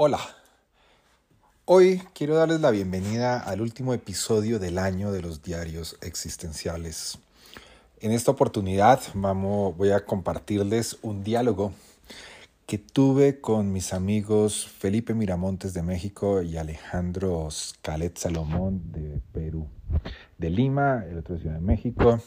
[0.00, 0.20] Hola.
[1.64, 7.18] Hoy quiero darles la bienvenida al último episodio del año de los diarios existenciales.
[7.98, 11.72] En esta oportunidad vamos, voy a compartirles un diálogo
[12.66, 19.66] que tuve con mis amigos Felipe Miramontes de México y Alejandro Scalet Salomón de Perú.
[20.38, 22.20] De Lima, el otro de Ciudad de México,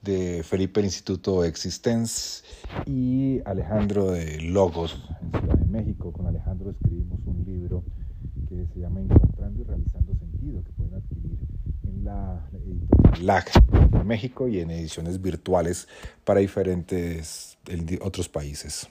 [0.00, 2.44] de Felipe el Instituto Existence
[2.86, 6.12] y Alejandro de Logos en Ciudad México.
[6.12, 7.82] Con Alejandro escribimos un libro
[8.48, 11.38] que se llama Encontrando y Realizando Sentido, que pueden adquirir
[11.82, 15.88] en la editorial LAC de México y en ediciones virtuales
[16.24, 17.58] para diferentes
[18.00, 18.88] otros países.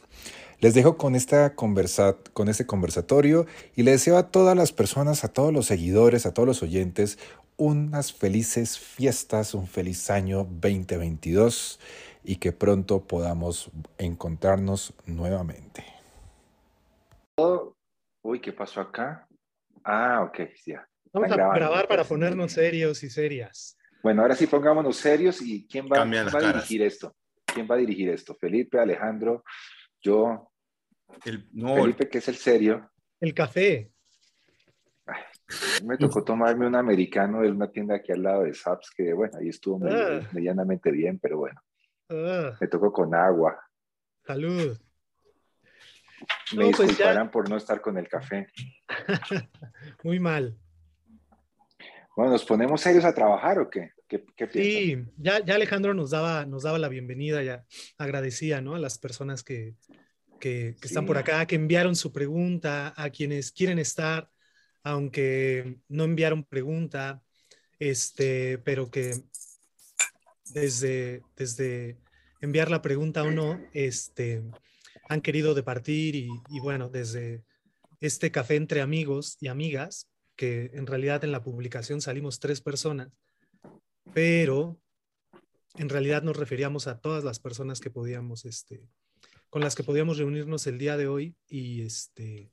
[0.59, 3.45] Les dejo con, esta conversa con este conversatorio
[3.75, 7.17] y les deseo a todas las personas, a todos los seguidores, a todos los oyentes,
[7.57, 11.79] unas felices fiestas, un feliz año 2022
[12.23, 15.92] y que pronto podamos encontrarnos nuevamente.
[17.35, 19.27] Uy, ¿qué pasó acá?
[19.83, 20.87] Ah, ok, ya.
[21.11, 23.77] Vamos a grabar para ponernos serios y serias.
[24.01, 27.15] Bueno, ahora sí pongámonos serios y ¿quién va, ¿quién va a dirigir esto?
[27.45, 28.35] ¿Quién va a dirigir esto?
[28.35, 29.43] Felipe, Alejandro,
[30.01, 30.51] yo.
[31.25, 32.91] El, Felipe, que es el serio.
[33.19, 33.91] El café.
[35.85, 39.37] me tocó tomarme un americano de una tienda aquí al lado de Saps, que bueno,
[39.39, 40.21] ahí estuvo ah.
[40.33, 41.61] medianamente bien, pero bueno.
[42.09, 42.57] Ah.
[42.59, 43.59] Me tocó con agua.
[44.25, 44.77] Salud.
[46.55, 48.47] Me pues disculparán por no estar con el café.
[50.03, 50.57] Muy mal.
[52.15, 53.91] Bueno, ¿nos ponemos serios a trabajar o qué?
[54.07, 57.65] ¿Qué, sí, ya, ya Alejandro nos daba, nos daba la bienvenida, ya
[57.97, 58.75] agradecía ¿no?
[58.75, 59.73] a las personas que,
[60.39, 64.29] que, están por acá, que enviaron su pregunta, a quienes quieren estar,
[64.83, 67.23] aunque no enviaron pregunta,
[67.79, 69.15] este, pero que
[70.53, 71.97] desde, desde
[72.39, 74.43] enviar la pregunta o no, este,
[75.09, 77.43] han querido departir y, bueno, desde
[77.99, 83.09] este café entre amigos y amigas, que en realidad en la publicación salimos tres personas,
[84.13, 84.79] pero
[85.77, 88.87] en realidad nos referíamos a todas las personas que podíamos, este,
[89.49, 92.51] con las que podíamos reunirnos el día de hoy y, este,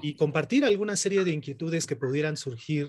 [0.00, 2.88] y compartir alguna serie de inquietudes que pudieran surgir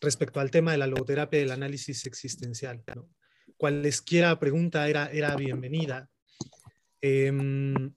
[0.00, 2.82] respecto al tema de la logoterapia y el análisis existencial.
[2.94, 3.08] ¿no?
[3.56, 6.08] Cualesquiera pregunta era, era bienvenida.
[7.00, 7.94] Em,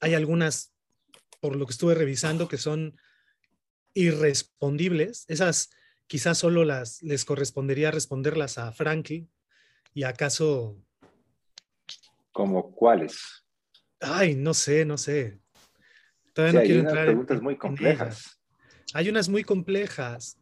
[0.00, 0.74] hay algunas,
[1.40, 2.96] por lo que estuve revisando, que son
[3.94, 5.24] irrespondibles.
[5.28, 5.70] Esas
[6.06, 9.28] quizás solo las, les correspondería responderlas a Frankie
[9.94, 10.78] y acaso...
[12.32, 13.44] ¿Como cuáles?
[14.00, 15.40] Ay, no sé, no sé.
[16.32, 18.40] Todavía no quiero hay entrar preguntas muy complejas.
[18.94, 20.38] Hay unas muy complejas.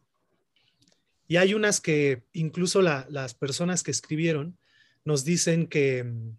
[1.27, 4.57] Y hay unas que incluso las personas que escribieron
[5.05, 6.37] nos dicen que mm,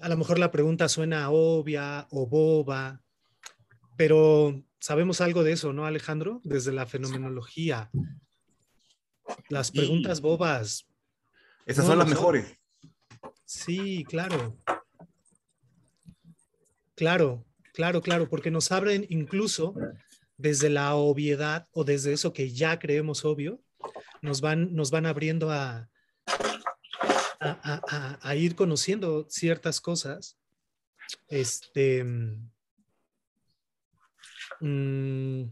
[0.00, 3.02] a lo mejor la pregunta suena obvia o boba,
[3.96, 6.40] pero sabemos algo de eso, ¿no, Alejandro?
[6.42, 7.90] Desde la fenomenología.
[9.48, 10.86] Las preguntas bobas.
[11.66, 12.58] Esas son las mejores.
[13.44, 14.56] Sí, claro.
[16.96, 19.74] Claro, claro, claro, porque nos abren incluso
[20.36, 23.60] desde la obviedad o desde eso que ya creemos obvio,
[24.22, 25.88] nos van, nos van abriendo a,
[27.40, 30.38] a, ir conociendo ciertas cosas.
[31.28, 32.04] Este,
[34.60, 35.44] mm,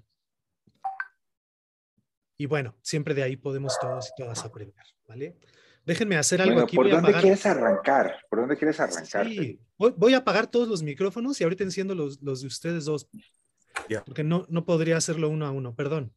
[2.36, 5.36] y bueno, siempre de ahí podemos todos y todas aprender, ¿vale?
[5.84, 6.76] Déjenme hacer algo aquí.
[6.76, 8.20] ¿Por dónde quieres arrancar?
[8.28, 9.26] ¿Por dónde quieres arrancar?
[9.26, 13.08] Sí, voy, a apagar todos los micrófonos y ahorita enciendo los, los de ustedes dos.
[14.04, 16.12] Porque no, no podría hacerlo uno a uno, perdón.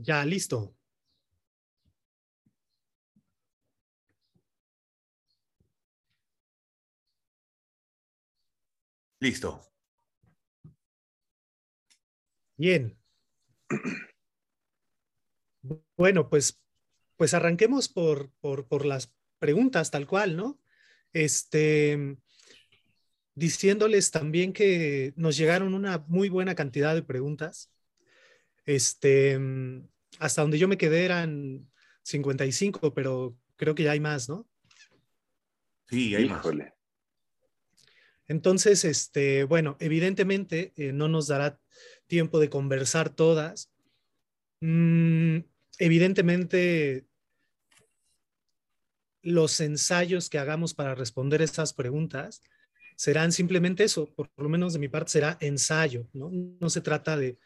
[0.00, 0.74] Ya, listo.
[9.20, 9.60] Listo.
[12.56, 12.98] Bien.
[15.96, 16.60] Bueno, pues,
[17.16, 20.60] pues arranquemos por, por, las preguntas tal cual, ¿no?
[21.12, 22.16] Este,
[23.34, 27.72] diciéndoles también que nos llegaron una muy buena cantidad de preguntas
[28.68, 29.40] Este,
[30.18, 31.66] hasta donde yo me quedé eran
[32.02, 34.46] 55, pero creo que ya hay más, ¿no?
[35.88, 36.46] Sí, hay más.
[38.26, 41.58] Entonces, este, bueno, evidentemente eh, no nos dará
[42.08, 43.72] tiempo de conversar todas.
[44.60, 45.38] Mm,
[45.78, 47.06] evidentemente,
[49.22, 52.42] los ensayos que hagamos para responder esas preguntas
[52.96, 56.28] serán simplemente eso, por lo menos de mi parte será ensayo, ¿no?
[56.30, 57.38] No se trata de,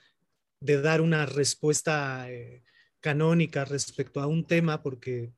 [0.62, 2.64] dar una respuesta eh,
[3.00, 5.32] canónica respecto a un tema porque,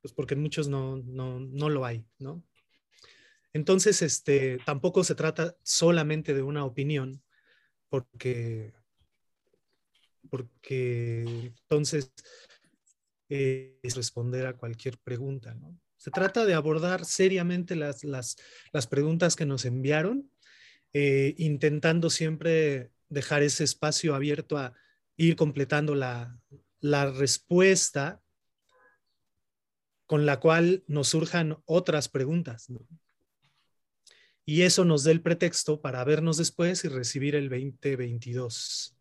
[0.00, 2.42] pues porque muchos no, no, no lo hay, ¿no?
[3.52, 7.22] Entonces, este, tampoco se trata solamente de una opinión,
[7.88, 8.72] porque,
[10.28, 12.12] porque entonces
[13.28, 15.78] eh, es responder a cualquier pregunta, ¿no?
[15.96, 18.36] Se trata de abordar seriamente las, las,
[18.72, 20.30] las preguntas que nos enviaron,
[20.92, 24.74] eh, intentando siempre dejar ese espacio abierto a
[25.16, 26.38] ir completando la,
[26.80, 28.20] la respuesta
[30.06, 32.68] con la cual nos surjan otras preguntas.
[32.68, 32.86] ¿no?
[34.46, 38.96] y eso nos dé el pretexto para vernos después y recibir el 2022.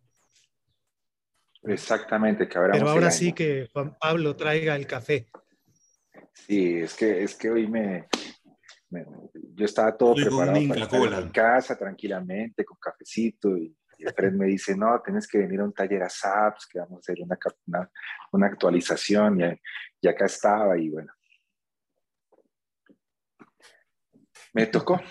[1.64, 5.30] Exactamente, que Pero ahora sí que Juan Pablo traiga el café.
[6.34, 8.08] Sí, es que, es que hoy me,
[9.54, 13.76] yo estaba todo preparado para estar en casa tranquilamente con cafecito y,
[14.12, 17.00] Fred me dice, no, tienes que venir a un taller a SAPS, que vamos a
[17.00, 17.90] hacer una,
[18.32, 19.62] una, actualización y,
[20.02, 21.12] y acá estaba y bueno.
[24.54, 25.02] Me tocó,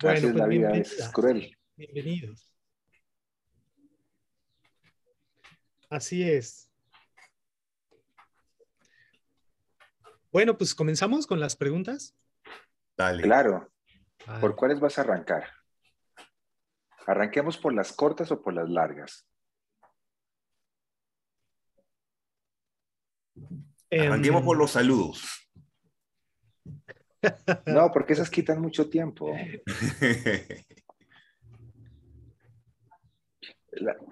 [0.00, 1.56] bueno, pues la vida es cruel.
[1.76, 2.50] Bienvenidos.
[5.90, 6.70] Así es.
[10.32, 12.16] Bueno, pues comenzamos con las preguntas.
[12.96, 13.22] Dale.
[13.22, 13.72] Claro.
[14.40, 15.48] ¿Por cuáles vas a arrancar?
[17.06, 19.28] ¿Arranquemos por las cortas o por las largas?
[23.90, 25.22] Arranquemos por los saludos.
[27.66, 29.34] No, porque esas quitan mucho tiempo.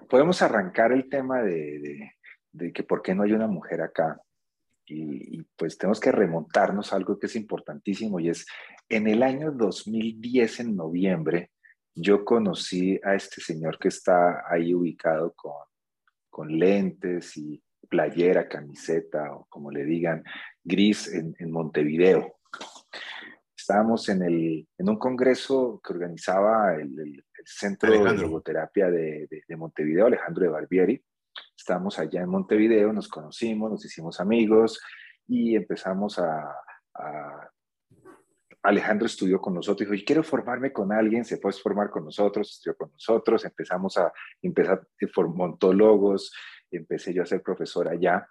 [0.09, 2.11] podemos arrancar el tema de,
[2.73, 4.19] que por qué no hay una mujer acá.
[4.85, 8.45] Y, pues tenemos que remontarnos a algo que es importantísimo y es
[8.89, 11.52] en el año 2010, en noviembre,
[11.95, 15.53] yo conocí a este señor que está ahí ubicado con,
[16.29, 20.23] con lentes y playera, camiseta o como le digan,
[20.63, 22.37] gris en, en Montevideo.
[23.55, 30.05] Estábamos en, el, en un congreso que organizaba el, Centro de Logoterapia de, de, Montevideo,
[30.05, 31.03] Alejandro de Barbieri.
[31.57, 34.79] Estábamos allá en Montevideo, nos conocimos, nos hicimos amigos
[35.27, 36.55] y empezamos a,
[38.63, 42.49] Alejandro estudió con nosotros, dijo, y quiero formarme con alguien, se puede formar con nosotros,
[42.49, 44.11] estudió con nosotros, empezamos a,
[44.41, 44.87] empezar,
[45.27, 46.33] montó logos,
[46.71, 48.27] empecé yo a ser profesor allá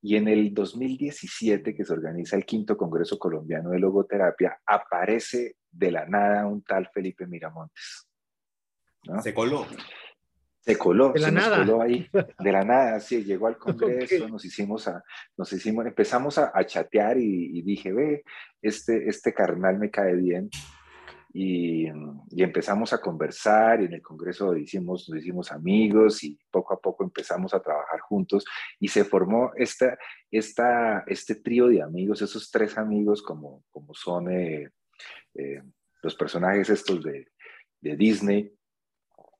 [0.00, 5.90] y en el 2017, que se organiza el quinto Congreso Colombiano de Logoterapia, aparece de
[5.90, 8.08] la nada un tal Felipe Miramontes.
[9.22, 9.66] Se coló.
[10.64, 11.58] Se coló, de la se nada.
[11.58, 13.58] coló ahí, de la nada, sí, llegó al
[14.06, 15.04] Congreso, nos hicimos a,
[15.36, 18.24] nos hicimos, empezamos a, chatear y, y, dije, ve,
[18.60, 20.50] este, este carnal me cae bien,
[21.34, 21.86] y,
[22.36, 27.04] empezamos a conversar y en el Congreso hicimos, nos hicimos amigos y poco a poco
[27.04, 28.44] empezamos a trabajar juntos
[28.78, 29.98] y se formó esta,
[30.30, 34.70] esta, este trío de amigos, esos tres amigos como, como son eh,
[35.34, 35.62] eh,
[36.02, 37.28] los personajes estos de,
[37.80, 38.52] de, Disney,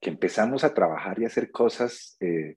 [0.03, 2.57] que empezamos a trabajar y a hacer cosas eh,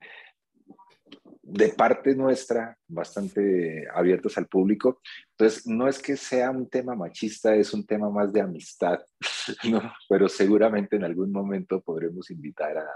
[1.43, 4.99] de parte nuestra bastante abiertos al público.
[5.37, 8.99] Entonces, no es que sea un tema machista, es un tema más de amistad,
[9.69, 9.79] ¿no?
[10.09, 12.87] pero seguramente en algún momento podremos invitar a,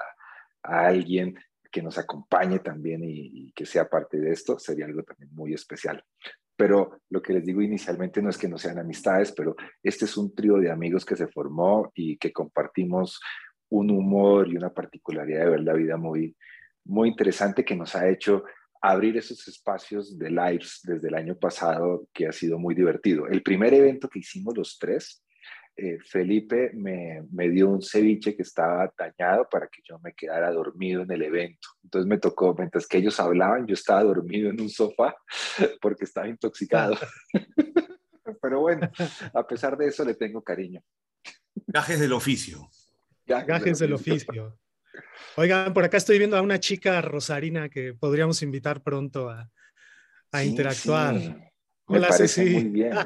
[0.63, 1.35] alguien
[1.71, 6.03] que nos acompañe también y, que sea parte de esto, sería algo también muy especial.
[6.55, 10.17] Pero lo que les digo inicialmente no es que no sean amistades, pero este es
[10.17, 13.19] un trío de amigos que se formó y que compartimos
[13.69, 16.35] un humor y una particularidad de ver la vida muy,
[16.85, 18.43] muy interesante que nos ha hecho
[18.81, 23.27] abrir esos espacios de lives desde el año pasado que ha sido muy divertido.
[23.27, 25.23] El primer evento que hicimos los tres,
[25.75, 30.51] eh, Felipe me, me, dio un ceviche que estaba dañado para que yo me quedara
[30.51, 31.69] dormido en el evento.
[31.83, 35.15] Entonces me tocó, mientras que ellos hablaban, yo estaba dormido en un sofá
[35.81, 36.95] porque estaba intoxicado.
[38.41, 38.89] Pero bueno,
[39.33, 40.81] a pesar de eso le tengo cariño.
[41.67, 42.69] Gajes del oficio.
[43.29, 44.57] Gajes, del oficio.
[45.35, 49.49] Oigan, por acá estoy viendo a una chica rosarina que podríamos invitar pronto a,
[50.43, 51.15] interactuar.
[51.85, 52.49] Hola, Ceci.
[52.49, 52.97] Muy bien.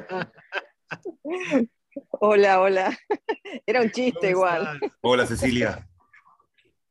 [2.20, 2.98] hola, hola.
[3.66, 4.80] Era un chiste igual.
[5.02, 5.86] Hola, Cecilia.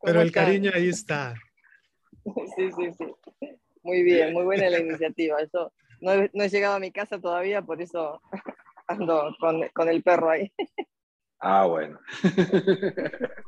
[0.01, 1.33] Pero el cariño ahí está.
[2.23, 3.49] Sí, sí, sí.
[3.81, 5.39] Muy bien, muy buena la iniciativa.
[5.41, 8.21] Eso no he, no he llegado a mi casa todavía, por eso
[8.87, 10.51] ando con, con el perro ahí.
[11.45, 11.99] Ah, bueno.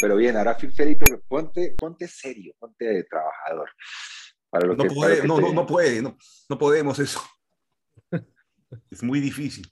[0.00, 3.70] Pero bien, ahora Felipe, ponte, ponte serio, ponte de trabajador.
[4.76, 6.18] no, puede, no, no, puede, no,
[6.48, 7.20] no podemos eso.
[8.90, 9.70] Es muy difícil.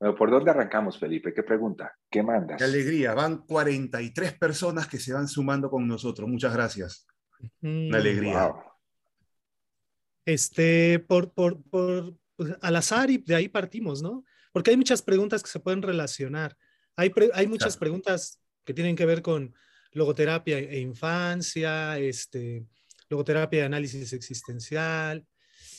[0.00, 1.32] Bueno, ¿por dónde arrancamos, Felipe?
[1.32, 1.96] ¿Qué pregunta?
[2.10, 2.58] ¿Qué mandas?
[2.58, 3.14] Qué alegría.
[3.14, 6.28] Van 43 personas que se van sumando con nosotros.
[6.28, 7.06] Muchas gracias.
[7.62, 8.54] Una alegría.
[10.24, 14.24] Este, por, por, por, pues, al azar y de ahí partimos, ¿no?
[14.52, 16.56] Porque hay muchas preguntas que se pueden relacionar.
[16.94, 19.54] Hay, hay muchas preguntas que tienen que ver con
[19.90, 22.64] logoterapia e infancia, este,
[23.08, 25.26] logoterapia de análisis existencial,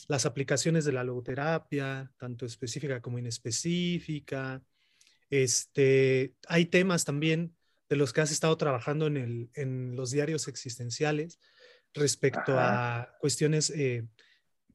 [0.06, 4.62] las aplicaciones de la logoterapia, tanto específica como inespecífica.
[5.30, 7.56] Este, hay temas también
[7.88, 11.40] de los que has estado trabajando en, el, en los diarios existenciales
[11.94, 14.06] respecto a cuestiones eh,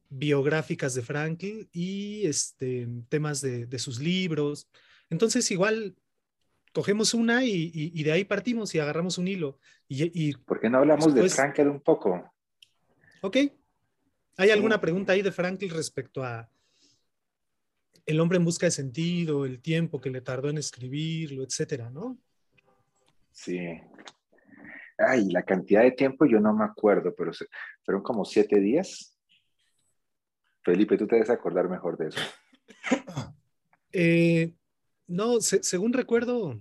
[0.08, 4.68] biográficas de Frankl y este, temas de, de sus libros.
[5.10, 5.96] Entonces, igual
[6.76, 9.58] cogemos una y, y, de ahí partimos y agarramos un hilo.
[9.88, 12.30] Y, ¿Por qué no hablamos de Frankl un poco?
[13.22, 13.36] Ok.
[14.36, 16.50] ¿Hay alguna pregunta ahí de Frankl respecto a
[18.04, 22.18] el hombre en busca de sentido, el tiempo que le tardó en escribirlo, etcétera, no?
[23.32, 23.58] Sí.
[24.98, 27.32] Ay, la cantidad de tiempo yo no me acuerdo, pero
[27.84, 29.15] fueron como siete días.
[30.66, 32.18] Felipe, tú te debes acordar mejor de eso.
[33.92, 34.52] Eh,
[35.06, 36.60] no, según recuerdo,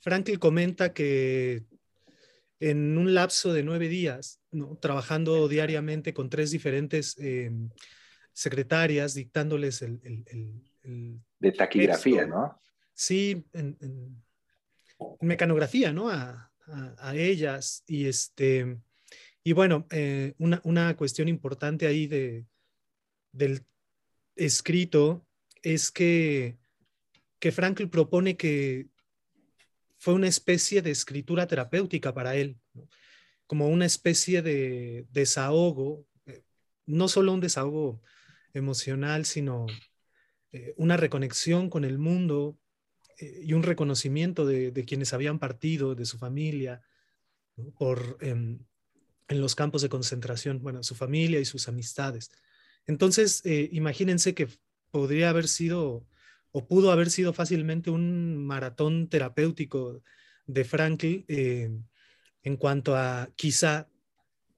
[0.00, 1.62] Franklin comenta que
[2.60, 4.40] en un lapso de nueve días,
[4.80, 7.50] trabajando diariamente con tres diferentes eh,
[8.34, 10.00] secretarias, dictándoles el...
[11.38, 12.60] de taquigrafía, ¿no?
[12.92, 14.22] Sí, en,
[15.20, 16.10] mecanografía, ¿no?
[16.10, 16.50] A,
[17.14, 17.82] ellas.
[17.86, 18.78] Y, este,
[19.42, 22.44] y bueno, eh, una, una, cuestión importante ahí de,
[23.34, 23.66] del
[24.36, 25.26] escrito
[25.62, 26.56] es que,
[27.38, 28.88] que Frankl propone que
[29.98, 32.58] fue una especie de escritura terapéutica para él,
[33.46, 36.42] como una especie de desahogo, eh,
[36.86, 38.02] no solo un desahogo
[38.52, 39.66] emocional, sino
[40.52, 42.58] eh, una reconexión con el mundo
[43.18, 46.82] eh, y un reconocimiento de, quienes habían partido, de su familia,
[47.78, 48.58] por, em,
[49.28, 52.30] en los campos de concentración, bueno, su familia y sus amistades.
[52.86, 54.48] Entonces, eh, imagínense que
[54.90, 56.06] podría haber sido
[56.56, 60.02] o pudo haber sido fácilmente un maratón terapéutico
[60.46, 61.70] de Frankl eh,
[62.42, 63.88] en cuanto a quizá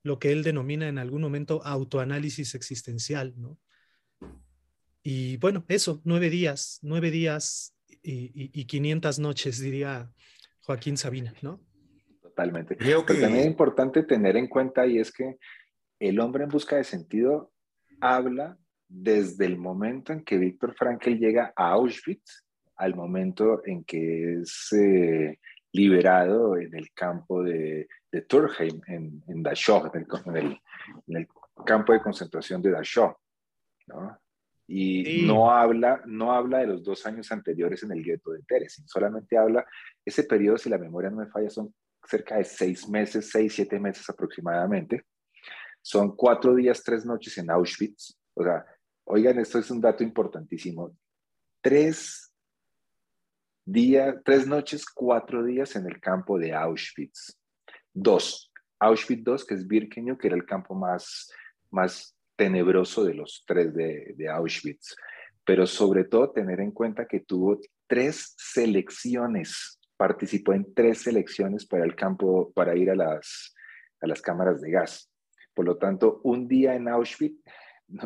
[0.03, 3.59] lo que él denomina en algún momento autoanálisis existencial, ¿no?
[5.03, 10.13] Y bueno, eso, nueve días, nueve días y, y, 500 noches, diría
[10.61, 11.61] Joaquín Sabina, ¿no?
[12.21, 12.77] Totalmente.
[12.77, 15.39] Creo que también es importante tener en cuenta y es que
[15.99, 17.53] el hombre en busca de sentido
[18.01, 18.57] habla
[18.89, 22.45] desde el momento en que Víctor Frankl llega a Auschwitz
[22.77, 25.39] al momento en que es eh,
[25.73, 31.29] liberado en el campo de, de Turheim, en, en Dachau, en el,
[31.65, 33.17] campo de concentración de Dachau.
[33.89, 34.19] ¿no?
[34.69, 38.87] Y no, habla, no habla de los dos años anteriores en el gueto de Terezin,
[38.89, 39.65] solamente habla,
[40.05, 41.73] ese periodo, si la memoria no me falla, son
[42.05, 45.05] cerca de seis meses, seis, siete meses aproximadamente,
[45.87, 48.19] son cuatro días, tres noches en Auschwitz.
[48.35, 48.67] O sea,
[49.05, 50.91] oigan, esto es un dato importantísimo.
[51.61, 52.33] Tres
[53.65, 57.39] días, tres noches, cuatro días en el campo de Auschwitz.
[57.93, 58.53] Dos.
[58.81, 61.31] Auschwitz II, que es Birkenau, que era el campo más,
[61.71, 64.97] más tenebroso de los tres de, de Auschwitz.
[65.45, 71.85] Pero sobre todo tener en cuenta que tuvo tres selecciones, participó en tres selecciones para
[71.85, 73.55] el campo, para ir a las,
[74.01, 75.13] a las cámaras de gas.
[75.57, 77.43] Por lo tanto, un día en Auschwitz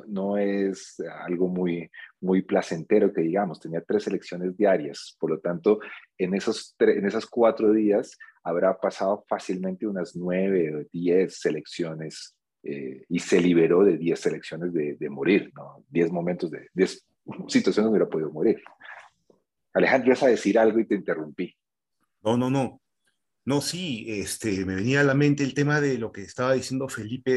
[0.07, 1.91] no, es algo muy,
[2.21, 3.59] muy placentero que digamos.
[3.59, 5.17] Tenía tres elecciones diarias.
[5.19, 5.81] Por lo tanto,
[6.17, 13.05] en esos, en esos cuatro días habrá pasado fácilmente unas nueve o diez selecciones eh,
[13.09, 15.85] y se liberó de diez selecciones de, de, morir, ¿no?
[15.89, 17.05] Diez momentos de diez
[17.49, 18.63] situaciones donde hubiera podido morir.
[19.73, 21.53] Alejandro, vas a decir algo y te interrumpí.
[22.23, 22.80] No, no, no.
[23.51, 26.89] No, sí, este, me venía a la mente el tema de lo que estaba diciendo
[26.89, 27.33] Felipe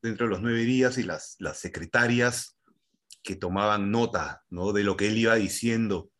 [0.00, 2.56] dentro de los nueve días y las, las secretarias
[3.22, 4.72] que tomaban nota ¿no?
[4.72, 6.10] de lo que él iba diciendo.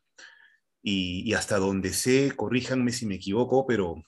[0.83, 4.03] Y, hasta donde sé, corríjanme si me equivoco, pero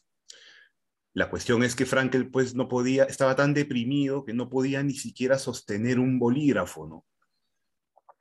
[1.14, 4.92] la cuestión es que Frankel pues no podía, estaba tan deprimido que no podía ni
[4.92, 7.06] siquiera sostener un bolígrafo, ¿no?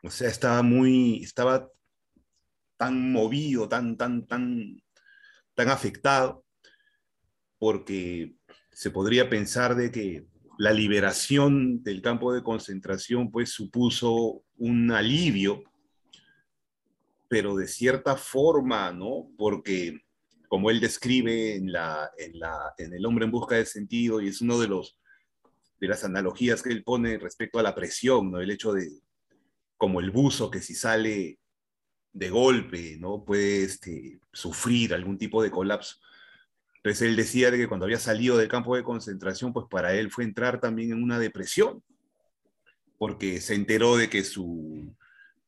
[0.04, 1.70] O sea, estaba muy, estaba
[2.78, 4.82] tan movido, tan, tan, tan,
[5.54, 6.46] tan afectado
[7.60, 8.36] porque
[8.72, 10.26] se podría pensar de que
[10.58, 15.64] la liberación del campo de concentración pues supuso un alivio,
[17.28, 19.30] pero de cierta forma, ¿no?
[19.38, 20.02] Porque
[20.50, 24.30] como él describe en, la, en, la, en El hombre en busca de sentido, y
[24.30, 24.98] es uno de, los,
[25.80, 28.40] de las analogías que él pone respecto a la presión, ¿no?
[28.40, 28.90] El hecho de,
[29.78, 31.40] como el buzo que si sale
[32.12, 33.24] de golpe, ¿no?
[33.24, 35.98] Puede este, sufrir algún tipo de colapso.
[36.82, 40.24] Entonces él decía que cuando había salido del campo de concentración, pues para él fue
[40.24, 41.84] entrar también en una depresión,
[42.98, 44.96] porque se enteró de que, su,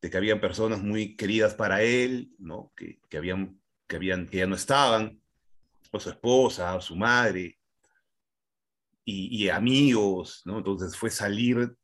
[0.01, 2.73] de que habían personas muy queridas para él, ¿no?
[2.75, 5.21] que, que, habían, que, habían, que ya no estaban,
[5.91, 7.57] o su esposa, o su madre,
[9.05, 10.59] y, y amigos, ¿no?
[10.59, 11.75] Entonces fue salir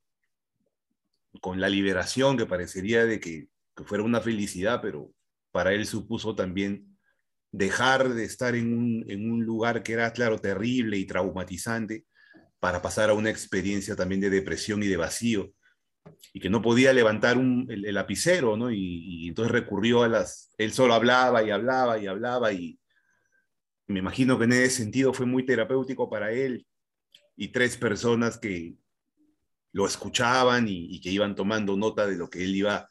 [1.41, 5.11] con la liberación que parecería de que, que fuera una felicidad, pero
[5.51, 6.96] para él supuso también
[7.51, 12.05] dejar de estar en un, lugar que era, claro, terrible y traumatizante
[12.59, 15.53] para pasar a una experiencia también de depresión y de vacío,
[16.33, 18.71] y que no podía levantar el, lapicero, ¿no?
[18.71, 20.53] Y, entonces recurrió a las...
[20.57, 22.79] Él solo hablaba y hablaba y hablaba, y
[23.87, 26.65] me imagino que en ese sentido fue muy terapéutico para él,
[27.35, 28.75] y tres personas que
[29.71, 32.89] lo escuchaban y, y que iban tomando nota de lo que él iba,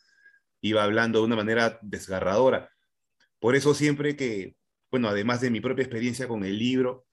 [0.61, 2.71] iba hablando de una manera desgarradora.
[3.38, 4.55] Por eso siempre que,
[4.90, 7.07] bueno, además de mi propia experiencia con el libro,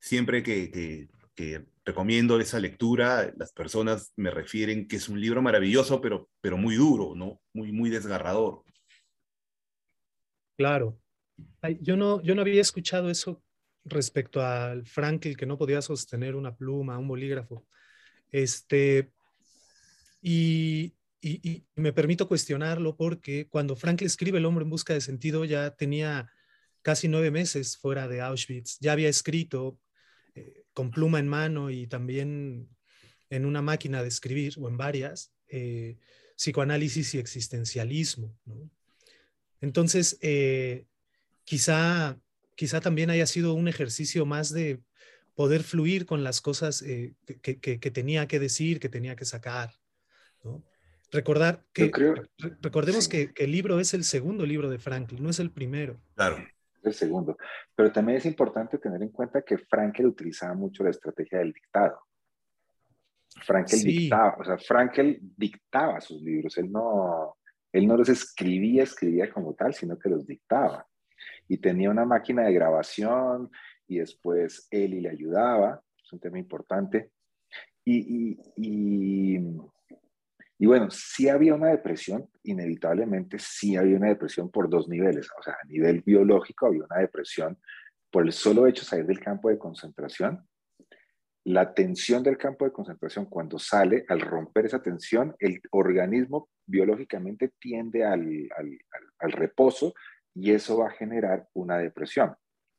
[0.00, 1.08] siempre que,
[1.84, 6.76] recomiendo esa lectura, las personas me refieren que es un libro maravilloso, pero, pero muy
[6.76, 7.40] duro, ¿no?
[7.52, 8.62] Muy, muy desgarrador.
[10.56, 10.98] Claro.
[11.80, 13.42] yo, no, yo no había escuchado eso
[13.84, 17.66] respecto al Frankel, que no podía sostener una pluma, un bolígrafo.
[18.30, 19.12] Este,
[20.20, 25.44] y, y, me permito cuestionarlo porque cuando Frank escribe El hombre en busca de sentido
[25.44, 26.30] ya tenía
[26.82, 29.78] casi nueve meses fuera de Auschwitz, ya había escrito
[30.34, 32.68] eh, con pluma en mano y también
[33.30, 35.98] en una máquina de escribir o en varias, eh,
[36.36, 38.38] psicoanálisis y existencialismo.
[39.60, 40.84] Entonces, eh,
[41.44, 42.20] quizá,
[42.54, 44.80] quizá también haya sido un ejercicio más de
[45.34, 49.74] poder fluir con las cosas que, tenía que decir, que tenía que sacar.
[51.10, 51.90] Recordar que,
[52.60, 55.96] recordemos que, el libro es el segundo libro de Franklin, no es el primero.
[56.14, 56.38] Claro.
[56.80, 57.36] Es el segundo.
[57.74, 62.00] Pero también es importante tener en cuenta que Frankel utilizaba mucho la estrategia del dictado.
[63.44, 67.36] Frankel dictaba, o sea, Frankel dictaba sus libros, él no,
[67.70, 70.86] él no los escribía, escribía como tal, sino que los dictaba.
[71.46, 73.50] Y tenía una máquina de grabación
[73.86, 77.10] y después Eli le ayudaba, es un tema importante.
[77.84, 79.38] y, y y
[80.64, 85.28] bueno, sí había una depresión, inevitablemente sí había una depresión por dos niveles.
[85.38, 87.58] O sea, a nivel biológico había una depresión
[88.10, 90.48] por el solo hecho de salir del campo de concentración.
[91.44, 97.52] La tensión del campo de concentración, cuando sale, al romper esa tensión, el organismo biológicamente
[97.60, 98.48] tiende al,
[99.20, 99.94] al, reposo
[100.34, 102.34] y eso va a generar una depresión.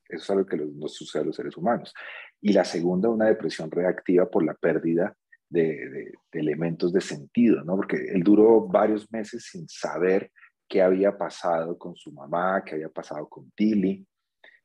[0.10, 1.94] Eso es algo que nos sucede a los seres humanos.
[2.42, 5.16] Y la segunda, una depresión reactiva por la pérdida
[5.50, 7.76] de, elementos de sentido, ¿no?
[7.76, 10.32] Porque él duró varios meses sin saber
[10.68, 14.06] qué había pasado con su mamá, qué había pasado con Tilly.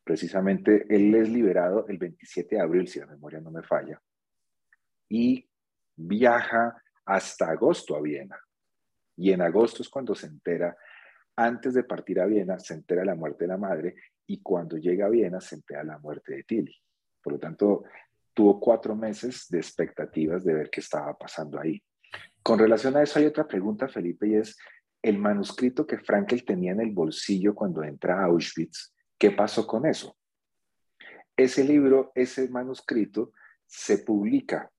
[0.04, 4.00] Precisamente él es liberado el 27 de abril, si la memoria no me falla,
[5.08, 5.48] y
[5.94, 8.38] viaja hasta agosto a Viena.
[9.16, 10.76] Y en agosto es cuando se entera,
[11.36, 13.94] antes de partir a Viena, se entera la muerte de la madre
[14.26, 16.74] y cuando llega a Viena se entera la muerte de Tilly.
[17.22, 17.84] Por lo tanto,
[18.34, 21.82] tuvo cuatro meses de expectativas de ver qué estaba pasando ahí.
[22.42, 24.56] Con relación a eso hay otra pregunta, Felipe, y es
[25.02, 29.86] el manuscrito que Frankel tenía en el bolsillo cuando entra a Auschwitz, ¿qué pasó con
[29.86, 30.16] eso?
[31.36, 33.32] Ese libro, ese manuscrito,
[33.66, 34.70] se publica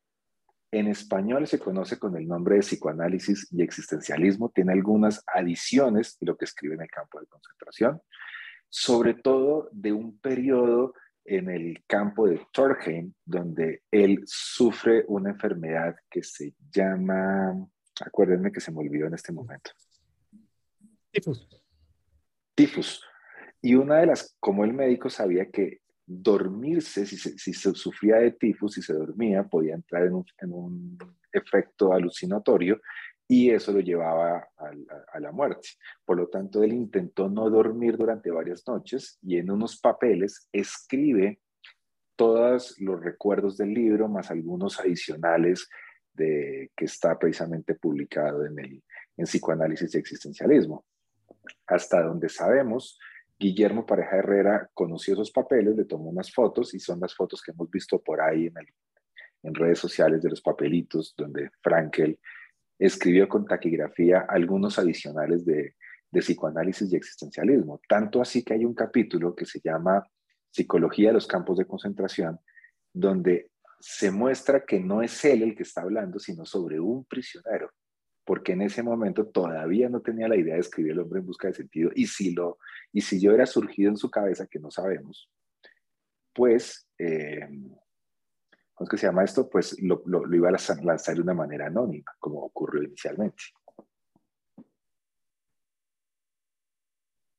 [0.72, 6.28] en español, se conoce con el nombre de psicoanálisis y existencialismo, tiene algunas adiciones de
[6.28, 8.02] lo que escribe en el campo de concentración,
[8.70, 10.94] sobre todo de un periodo
[11.26, 17.54] en el campo de Torheim, donde él sufre una enfermedad que se llama,
[18.02, 19.72] acuérdenme que se me olvidó en este momento.
[21.12, 21.48] Tifus.
[22.56, 23.02] Tifus.
[23.62, 28.18] Y una de las, como el médico sabía que dormirse, si se, si se sufría
[28.18, 30.98] de tifus, si se dormía, podía entrar en un, en un
[31.32, 32.82] efecto alucinatorio
[33.28, 35.70] y eso lo llevaba a, la muerte.
[36.06, 41.40] Por lo tanto, él intentó no dormir durante varias noches y en unos papeles escribe
[42.16, 45.68] todos los recuerdos del libro, más algunos adicionales
[46.14, 48.84] de, que está precisamente publicado en, el,
[49.18, 50.86] en Psicoanálisis y Existencialismo.
[51.66, 53.00] Hasta donde sabemos,
[53.40, 57.52] Guillermo Pareja Herrera conoció esos papeles, le tomó unas fotos y son las fotos que
[57.52, 58.54] hemos visto por ahí en,
[59.44, 62.20] en redes sociales de los papelitos donde Frankel
[62.80, 65.76] escribió con taquigrafía algunos adicionales de,
[66.12, 67.82] psicoanálisis y existencialismo.
[67.90, 70.06] Tanto así que hay un capítulo que se llama
[70.52, 72.40] Psicología de los campos de concentración,
[72.94, 77.72] donde se muestra que no es él el que está hablando, sino sobre un prisionero,
[78.24, 81.48] porque en ese momento todavía no tenía la idea de escribir El hombre en busca
[81.48, 82.60] de sentido, y si, lo,
[82.92, 85.32] y si yo era surgido en su cabeza, que no sabemos,
[86.32, 87.48] pues, eh,
[88.84, 89.50] ¿cómo que se llama esto?
[89.50, 90.04] Pues lo,
[90.36, 93.44] iba a lanzar de una manera anónima, como ocurrió inicialmente.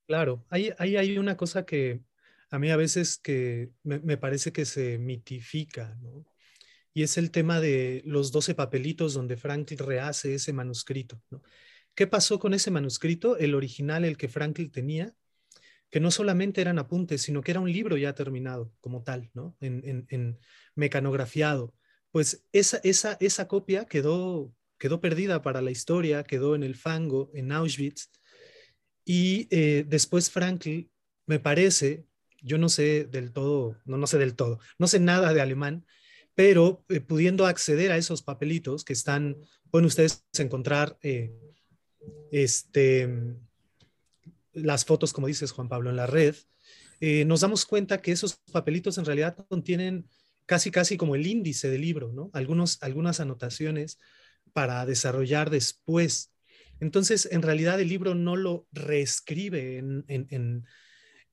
[0.07, 2.03] Claro, ahí, hay una cosa que
[2.51, 6.25] a mí a veces que me, me parece que se mitifica, ¿no?
[6.95, 11.21] y es el tema de los 12 papelitos donde Franklin rehace ese manuscrito.
[11.95, 13.37] ¿Qué pasó con ese manuscrito?
[13.37, 15.13] El original, el que Franklin tenía,
[15.95, 19.57] que no solamente eran apuntes, sino que era un libro ya terminado como tal, ¿no?
[19.61, 20.41] en,
[20.75, 21.73] mecanografiado.
[22.11, 27.31] Pues esa, esa, esa copia quedó, quedó perdida para la historia, quedó en el fango,
[27.33, 28.11] en Auschwitz.
[29.05, 30.91] Y eh, después Franklin,
[31.27, 32.05] me parece,
[32.43, 35.87] yo no sé del todo, no, no sé del todo, no sé nada de alemán,
[36.35, 39.37] pero eh, pudiendo acceder a esos papelitos que están,
[39.71, 41.33] pueden ustedes encontrar eh,
[42.33, 43.37] este,
[44.55, 46.35] las fotos, como dices Juan Pablo, en la red,
[47.01, 50.09] eh, nos damos cuenta que esos papelitos en realidad contienen
[50.47, 52.31] casi, casi como el índice del libro, ¿no?
[52.33, 53.99] Algunos, algunas anotaciones
[54.53, 56.33] para desarrollar después.
[56.81, 60.65] Entonces, en realidad el libro no lo reescribe en, en,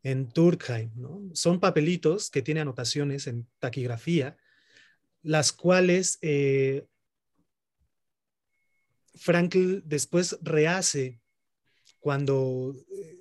[0.04, 1.30] en, Turkheim, ¿no?
[1.34, 4.38] Son papelitos que tienen anotaciones en taquigrafía,
[5.22, 6.86] las cuales eh,
[9.16, 11.21] Frankl después rehace
[12.02, 12.76] cuando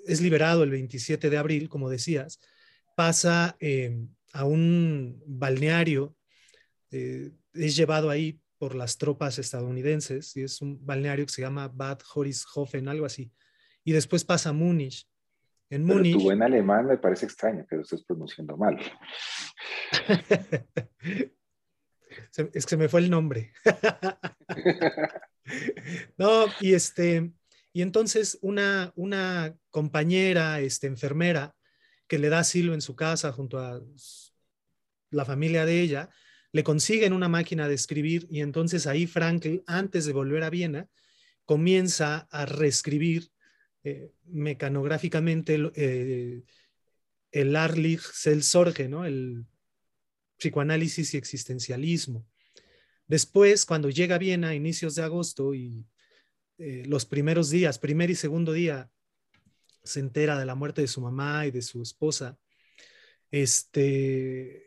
[0.07, 2.41] es liberado el 27 de abril, como decías,
[2.97, 6.17] pasa eh, a un balneario,
[6.91, 11.69] eh, es llevado ahí por las tropas estadounidenses, y es un balneario que se llama
[11.69, 13.31] Bad Horishofen, algo así,
[13.85, 15.07] y después pasa a Múnich.
[15.69, 16.15] En Múnich.
[16.15, 18.77] Tu buen alemán me parece extraño que lo estés pronunciando mal.
[22.53, 23.53] es que se me fue el nombre.
[26.19, 27.33] no, y este,
[27.73, 31.55] y entonces una, una compañera, este, enfermera,
[32.09, 33.81] que le da asilo en su casa junto a
[35.11, 36.11] la familia de ella,
[36.53, 40.89] le consiguen una máquina de escribir y entonces ahí Frankl, antes de volver a Viena,
[41.45, 43.31] comienza a reescribir
[43.85, 46.43] eh, mecanográficamente el, eh,
[47.31, 49.05] el Arlich Selsorge, ¿no?
[49.05, 49.47] el
[50.37, 52.27] psicoanálisis y existencialismo.
[53.07, 55.87] Después, cuando llega a Viena a inicios de agosto y
[56.61, 58.91] eh, los primeros días, primer y segundo día,
[59.83, 62.39] se entera de la muerte de su mamá y de su esposa,
[63.31, 64.65] este...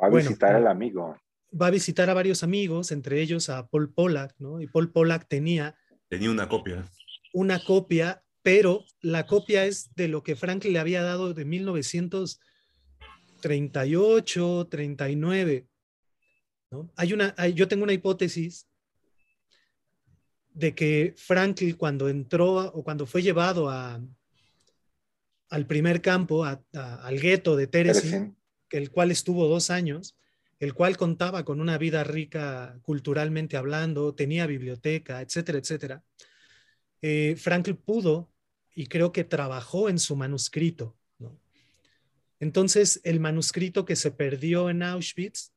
[0.00, 1.16] Va a visitar al amigo.
[1.58, 4.60] Va a visitar a varios amigos, entre ellos a Paul Pollack, ¿no?
[4.60, 5.76] Y Paul Pollack tenía...
[6.08, 6.84] Tenía una copia.
[7.32, 12.40] Una copia, pero la copia es de lo que Franklin le había dado de 1900
[13.42, 15.68] 38, 39.
[16.70, 16.90] ¿no?
[16.96, 18.66] Hay una, yo tengo una hipótesis
[20.54, 24.00] de que Franklin cuando entró o cuando fue llevado a,
[25.48, 28.36] al primer campo, al gueto de Terezin,
[28.70, 30.16] el cual estuvo dos años,
[30.58, 36.04] el cual contaba con una vida rica culturalmente hablando, tenía biblioteca, etcétera, etcétera.
[37.00, 38.30] Eh, Franklin pudo
[38.74, 40.96] y creo que trabajó en su manuscrito.
[42.38, 45.52] Entonces, el manuscrito que se perdió en Auschwitz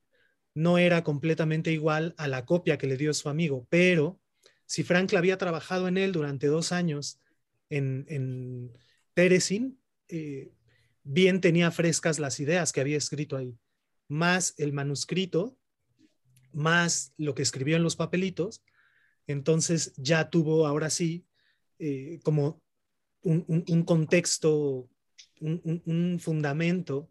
[0.54, 4.20] no era completamente igual a la copia que le dio su amigo, pero
[4.66, 7.20] si Frank había trabajado en él durante dos años
[7.70, 8.72] en, en
[10.08, 10.52] eh,
[11.02, 13.56] bien tenía frescas las ideas que había escrito ahí,
[14.08, 15.56] más el manuscrito,
[16.52, 18.62] más lo que escribió en los papelitos,
[19.26, 21.26] entonces ya tuvo ahora sí
[21.78, 22.62] eh, como
[23.22, 24.88] un contexto
[25.40, 27.10] un, fundamento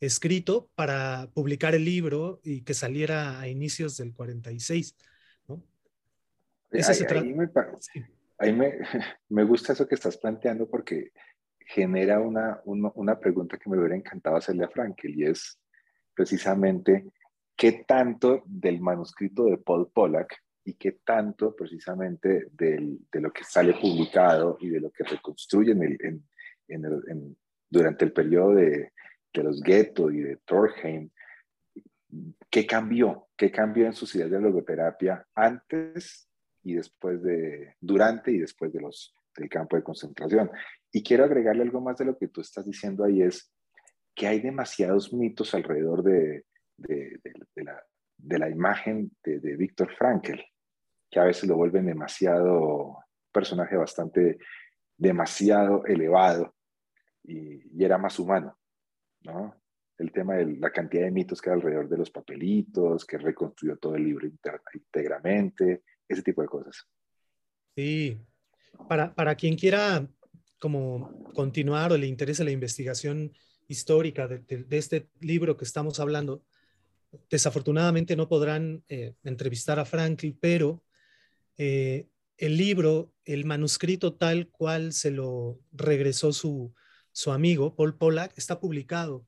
[0.00, 4.96] escrito para publicar el libro y que saliera a inicios del 46.
[6.70, 7.78] ¿No?
[8.38, 8.78] ahí, me,
[9.28, 11.12] me, gusta eso que estás planteando porque
[11.58, 15.58] genera una, una, pregunta que me hubiera encantado hacerle a Frankel y es
[16.14, 17.06] precisamente
[17.56, 23.44] qué tanto del manuscrito de Paul Pollack y qué tanto precisamente del, de lo que
[23.44, 26.24] sale publicado y de lo que reconstruye en, el, en,
[26.68, 27.36] en,
[27.68, 28.92] durante el periodo de,
[29.32, 31.10] de los Ghetto y de Torheim,
[32.50, 33.28] ¿qué cambió?
[33.36, 36.25] ¿Qué cambió en sus ideas de logoterapia antes
[36.66, 40.50] y después de, durante y después de los, del campo de concentración?
[40.90, 43.52] Y quiero agregarle algo más de lo que tú estás diciendo ahí, es
[44.16, 46.44] que hay demasiados mitos alrededor de,
[46.76, 47.20] de,
[47.54, 47.80] la,
[48.16, 50.44] de la, imagen de, Víctor Frankel,
[51.08, 52.98] que a veces lo vuelven demasiado,
[53.30, 54.38] personaje bastante,
[54.96, 56.52] demasiado elevado
[57.22, 58.58] y, y era más humano,
[59.22, 59.54] ¿no?
[59.98, 63.76] el tema de la cantidad de mitos que hay alrededor de los papelitos, que reconstruyó
[63.78, 66.86] todo el libro íntegramente, ese tipo de cosas.
[67.74, 68.20] Sí,
[68.88, 70.08] para, para quien quiera
[70.58, 73.32] como continuar o le interese la investigación
[73.68, 76.42] histórica de, este libro que estamos hablando,
[77.30, 80.82] desafortunadamente no podrán eh, entrevistar a Franklin, pero
[81.58, 86.74] eh, el libro, el manuscrito tal cual se lo regresó su,
[87.12, 89.26] su amigo, Paul Pollack, está publicado.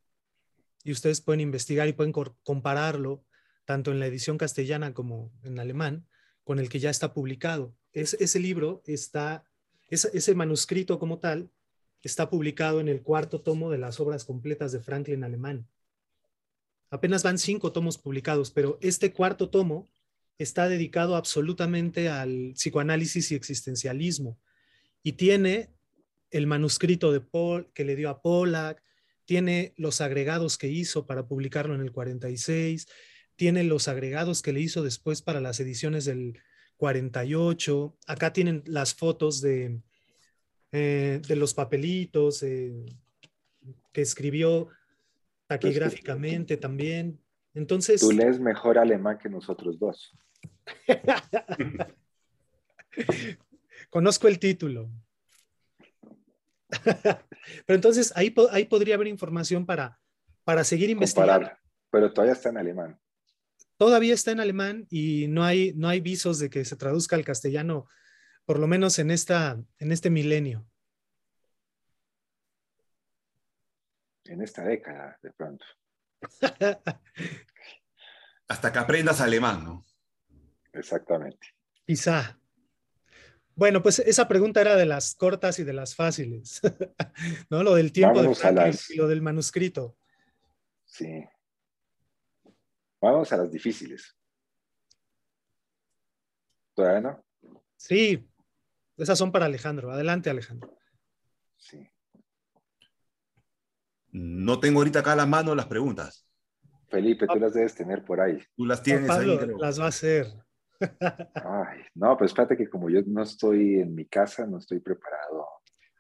[0.84, 3.24] Y ustedes pueden investigar y pueden compararlo
[3.64, 6.06] tanto en la edición castellana como en alemán
[6.48, 7.74] con el que ya está publicado.
[7.92, 9.44] Es, ese libro está,
[9.90, 11.50] ese manuscrito como tal,
[12.02, 15.68] está publicado en el cuarto tomo de las obras completas de Franklin alemán.
[16.88, 19.90] Apenas van cinco tomos publicados, pero este cuarto tomo
[20.38, 24.38] está dedicado absolutamente al psicoanálisis y existencialismo
[25.02, 25.68] y tiene
[26.30, 28.82] el manuscrito de Paul que le dio a Pollack,
[29.26, 32.88] tiene los agregados que hizo para publicarlo en el 46,
[33.38, 36.42] tiene los agregados que le hizo después para las ediciones del
[36.77, 37.96] 48.
[38.09, 39.81] Acá tienen las fotos de,
[40.72, 42.74] eh, de los papelitos eh,
[43.92, 44.70] que escribió
[45.46, 47.20] taquigráficamente también.
[47.55, 48.01] Entonces.
[48.01, 50.12] Tú lees mejor alemán que nosotros dos.
[53.88, 54.90] Conozco el título.
[57.66, 60.01] Pero entonces ahí, ahí podría haber información para,
[60.42, 61.53] para seguir investigando.
[61.88, 62.98] pero todavía está en alemán.
[63.78, 67.24] Todavía está en alemán y no hay, no hay visos de que se traduzca al
[67.24, 67.86] castellano,
[68.44, 70.66] por lo menos en, esta, en este milenio.
[74.24, 75.64] En esta década, de pronto.
[78.48, 79.86] Hasta que aprendas alemán, ¿no?
[80.72, 81.54] Exactamente.
[81.86, 82.40] Quizá.
[83.54, 86.60] Bueno, pues esa pregunta era de las cortas y de las fáciles,
[87.50, 87.62] ¿no?
[87.62, 89.96] Lo del tiempo de y lo del manuscrito.
[90.84, 91.24] Sí.
[93.00, 94.16] Vamos a las difíciles.
[96.74, 97.24] ¿Todavía no?
[97.76, 98.28] Sí,
[98.96, 99.90] esas son para Alejandro.
[99.90, 100.76] Adelante, Alejandro.
[101.56, 101.88] Sí.
[104.11, 106.26] No tengo ahorita acá a la mano las preguntas.
[106.88, 108.38] Felipe, tú las debes tener por ahí.
[108.56, 109.38] Tú las tienes ahí.
[109.58, 110.26] Las va a hacer.
[111.34, 115.46] Ay, no, pues espérate que como yo no estoy en mi casa, no estoy preparado.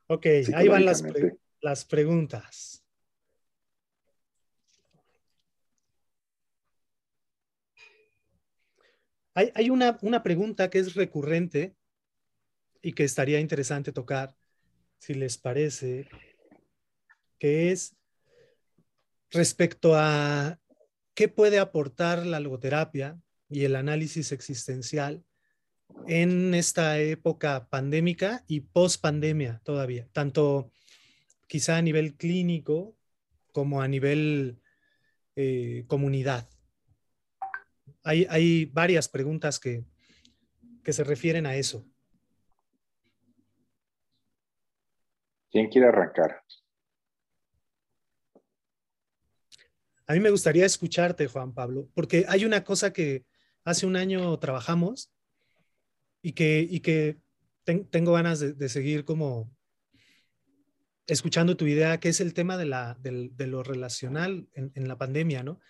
[0.06, 1.04] Ok, ahí van las,
[1.60, 2.84] las preguntas.
[9.54, 11.76] Hay, una, una, pregunta que es recurrente
[12.82, 14.34] y que estaría interesante tocar,
[14.98, 16.08] si les parece,
[17.38, 17.94] que es
[19.30, 20.58] respecto a
[21.14, 23.16] qué puede aportar la logoterapia
[23.48, 25.22] y el análisis existencial
[26.08, 30.72] en esta época pandémica y post pandemia todavía, tanto
[31.46, 32.96] quizá a nivel clínico
[33.52, 34.60] como a nivel
[35.36, 36.48] eh, comunidad.
[38.08, 39.84] Hay, hay, varias preguntas que,
[40.82, 41.84] que se refieren a eso.
[45.50, 46.42] ¿Quién quiere arrancar?
[50.06, 53.26] A mí me gustaría escucharte, Juan Pablo, porque hay una cosa que,
[53.68, 55.12] hace un año trabajamos
[56.22, 57.18] y que, y que
[57.90, 59.54] tengo ganas de, seguir como
[61.06, 65.42] escuchando tu idea, que es el tema de, la, de, lo relacional en, la pandemia,
[65.42, 65.60] ¿no?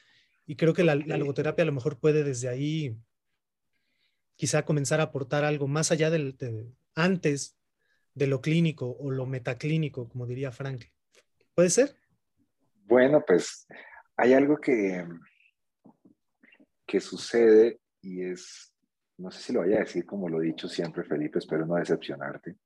[0.49, 2.97] Y creo que la, logoterapia a lo mejor puede desde ahí
[4.35, 7.59] quizá comenzar a aportar algo más allá del, antes
[8.15, 10.87] de lo clínico o lo metaclínico, como diría Frank.
[11.55, 11.95] ¿Puede ser?
[12.87, 13.67] Bueno, pues
[14.17, 15.07] hay algo que,
[16.87, 18.73] que sucede y es,
[19.19, 21.75] no sé si lo vaya a decir como lo he dicho siempre, Felipe, espero no
[21.75, 22.57] decepcionarte,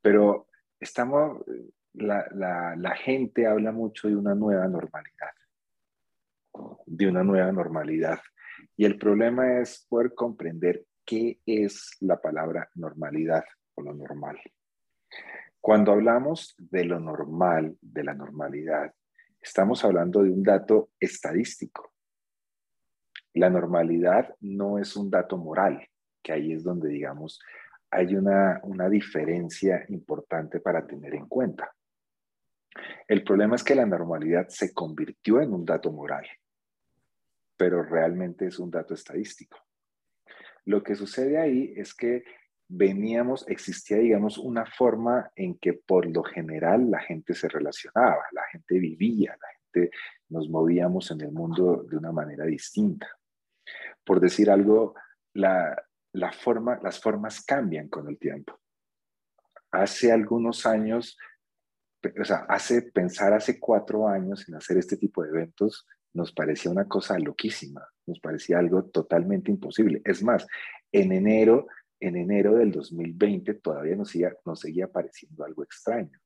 [0.00, 0.46] pero
[0.78, 1.44] estamos,
[1.94, 5.32] la, la, la gente habla mucho de una nueva normalidad,
[6.86, 8.20] de una nueva normalidad.
[8.76, 14.38] Y el problema es poder comprender qué es la palabra normalidad o lo normal.
[15.60, 18.92] Cuando hablamos de lo normal, de la normalidad,
[19.40, 21.92] estamos hablando de un dato estadístico.
[23.34, 25.86] La normalidad no es un dato moral,
[26.22, 27.40] que ahí es donde, digamos,
[27.90, 31.72] hay una, diferencia importante para tener en cuenta.
[33.08, 36.26] El problema es que la normalidad se convirtió en un dato moral,
[37.56, 39.58] pero realmente es un dato estadístico.
[40.64, 42.24] Lo que sucede ahí es que
[42.68, 48.42] veníamos, existía, digamos, una forma en que por lo general la gente se relacionaba, la
[48.50, 49.96] gente vivía, la gente
[50.28, 53.08] nos movíamos en el mundo de una manera distinta.
[54.04, 54.94] Por decir algo,
[55.34, 55.80] la,
[56.12, 58.58] la forma, las formas cambian con el tiempo.
[59.70, 61.18] Hace algunos años,
[62.20, 66.70] o sea, hace pensar hace cuatro años en hacer este tipo de eventos, nos parecía
[66.70, 70.00] una cosa loquísima, nos parecía algo totalmente imposible.
[70.04, 70.46] Es más,
[70.90, 71.66] en enero,
[72.00, 76.18] en enero del 2020 todavía nos seguía, nos seguía pareciendo algo extraño.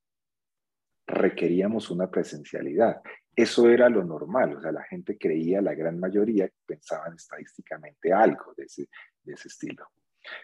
[1.07, 3.01] Requeríamos una presencialidad.
[3.35, 8.55] Eso era lo normal, o sea, la gente creía, la gran mayoría pensaban estadísticamente algo
[8.57, 8.89] de ese,
[9.23, 9.89] de ese estilo.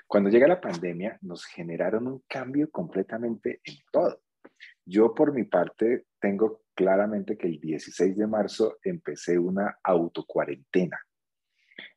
[0.06, 4.22] Cuando llega la pandemia, nos generaron un cambio completamente en todo.
[4.86, 10.98] Yo por mi parte tengo claramente que el 16 de marzo empecé una autocuarentena.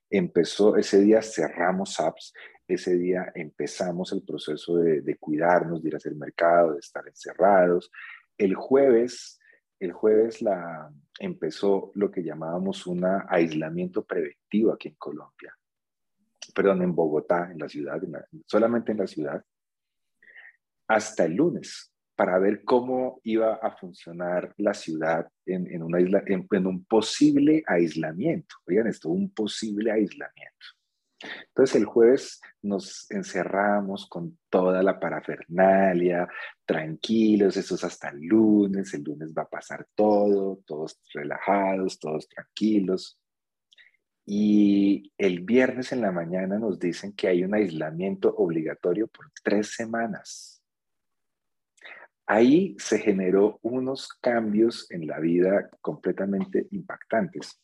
[0.10, 2.34] Empezó, ese día cerramos apps,
[2.67, 7.91] ese día empezamos el proceso de, cuidarnos, de ir a hacer mercado, de estar encerrados.
[8.38, 9.39] El jueves,
[9.80, 15.54] el jueves la, empezó lo que llamábamos un aislamiento preventivo aquí en Colombia
[16.54, 18.02] perdón, en Bogotá, en la ciudad,
[18.45, 19.43] solamente en la ciudad,
[20.88, 28.58] hasta el lunes, para ver cómo iba a funcionar la ciudad en, un posible aislamiento.
[28.67, 30.65] Oigan esto, un posible aislamiento.
[31.47, 36.27] Entonces el jueves nos encerramos con toda la parafernalia,
[36.65, 42.27] tranquilos, eso es hasta el lunes, el lunes va a pasar todo, todos relajados, todos
[42.27, 43.17] tranquilos.
[44.25, 49.73] Y el viernes en la mañana nos dicen que hay un aislamiento obligatorio por tres
[49.73, 50.59] semanas.
[52.31, 57.59] Ahí se generó unos cambios en la vida completamente impactantes,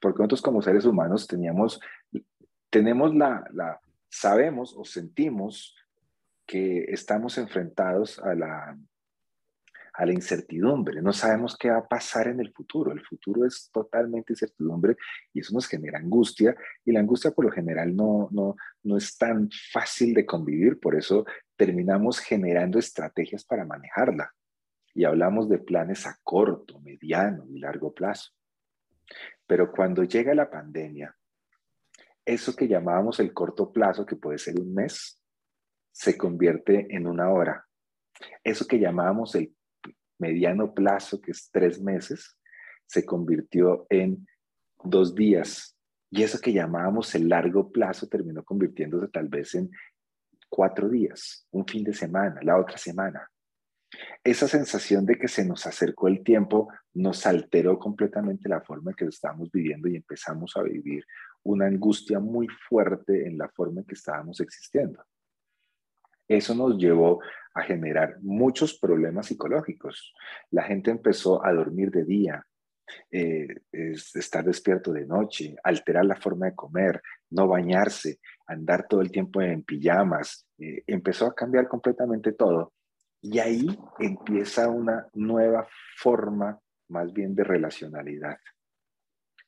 [0.00, 1.78] porque nosotros como seres humanos teníamos,
[2.70, 5.76] tenemos la, la sabemos o sentimos
[6.46, 8.74] que estamos enfrentados a la,
[9.92, 11.02] a la incertidumbre.
[11.02, 12.90] No sabemos qué va a pasar en el futuro.
[12.90, 14.96] El futuro es totalmente incertidumbre
[15.34, 19.18] y eso nos genera angustia y la angustia por lo general no, no, no es
[19.18, 24.32] tan fácil de convivir, por eso terminamos generando estrategias para manejarla.
[24.94, 28.32] Y hablamos de planes a corto, mediano y largo plazo.
[29.46, 31.16] Pero cuando llega la pandemia,
[32.24, 35.20] eso que llamábamos el corto plazo, que puede ser un mes,
[35.92, 37.66] se convierte en una hora.
[38.42, 39.54] Eso que llamábamos el
[40.18, 42.36] mediano plazo, que es tres meses,
[42.86, 44.26] se convirtió en
[44.82, 45.76] dos días.
[46.10, 49.70] Y eso que llamábamos el largo plazo terminó convirtiéndose tal vez en
[50.54, 53.28] cuatro días, un fin de semana, la otra semana.
[54.22, 58.96] Esa sensación de que se nos acercó el tiempo nos alteró completamente la forma en
[58.96, 61.04] que estábamos viviendo y empezamos a vivir
[61.42, 65.04] una angustia muy fuerte en la forma en que estábamos existiendo.
[66.28, 67.20] Eso nos llevó
[67.52, 70.14] a generar muchos problemas psicológicos.
[70.52, 72.46] La gente empezó a dormir de día,
[73.10, 79.10] eh, estar despierto de noche, alterar la forma de comer, no bañarse, andar todo el
[79.10, 80.43] tiempo en pijamas.
[80.58, 82.72] Eh, empezó a cambiar completamente todo.
[83.20, 83.66] Y ahí
[83.98, 88.38] empieza una nueva forma más bien de relacionalidad.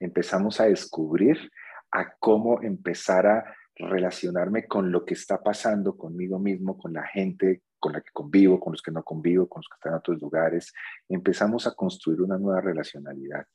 [0.01, 1.51] Empezamos a descubrir
[1.91, 7.63] a cómo empezar a relacionarme con lo que está pasando conmigo mismo, con la gente
[7.79, 10.21] con la que convivo, con los que no convivo, con los que están en otros
[10.21, 10.73] lugares.
[11.09, 13.47] Empezamos a construir una nueva relacionalidad.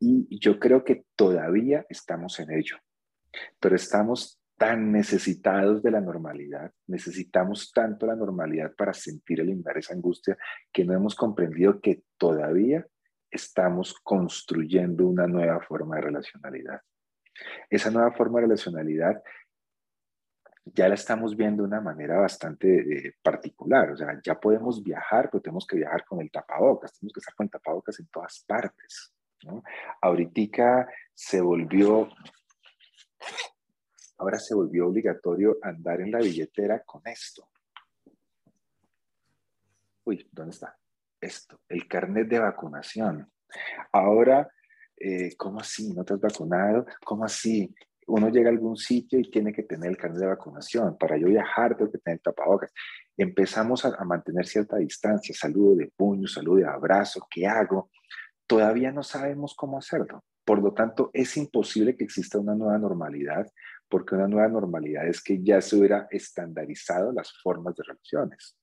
[0.00, 2.76] Y yo creo que todavía estamos en ello,
[3.60, 9.94] pero estamos tan necesitados de la normalidad, necesitamos tanto la normalidad para sentir eliminar esa
[9.94, 10.36] angustia
[10.72, 12.86] que no hemos comprendido que todavía
[13.30, 16.80] estamos construyendo una nueva forma de relacionalidad.
[17.68, 19.22] Esa nueva forma de relacionalidad
[20.64, 23.92] ya la estamos viendo de una manera bastante eh, particular.
[23.92, 27.34] O sea, ya podemos viajar, pero tenemos que viajar con el tapabocas, tenemos que estar
[27.34, 29.14] con el tapabocas en todas partes.
[29.44, 29.62] ¿no?
[30.00, 32.08] Ahorita se volvió,
[34.18, 37.48] ahora se volvió obligatorio andar en la billetera con esto.
[40.04, 40.78] Uy, ¿dónde está?
[41.20, 43.30] Esto, el carnet de vacunación.
[43.92, 44.48] Ahora
[44.98, 45.92] eh, ¿cómo así?
[45.92, 46.86] ¿No te has vacunado?
[47.04, 47.74] ¿Cómo así?
[48.06, 50.96] Uno llega a algún sitio y tiene que tener el carnet de vacunación.
[50.96, 52.72] Para yo viajar tengo que tener tapabocas.
[53.16, 57.90] Empezamos a, a mantener cierta distancia, saludo de puño, saludo de abrazo, ¿qué hago?
[58.46, 60.24] Todavía no sabemos cómo hacerlo.
[60.44, 63.50] Por lo tanto, es imposible que exista una nueva normalidad,
[63.88, 68.56] porque una nueva normalidad es que ya se hubiera estandarizado las formas de relaciones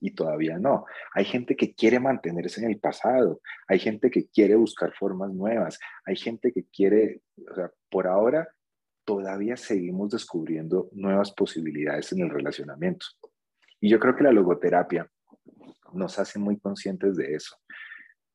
[0.00, 0.86] y todavía no.
[1.14, 5.78] Hay gente que quiere mantenerse en el pasado, hay gente que quiere buscar formas nuevas,
[6.04, 7.20] hay gente que quiere,
[7.50, 8.48] o sea, por ahora
[9.04, 13.06] todavía seguimos descubriendo nuevas posibilidades en el relacionamiento.
[13.80, 15.10] Y yo creo que la logoterapia
[15.92, 17.56] nos hace muy conscientes de eso,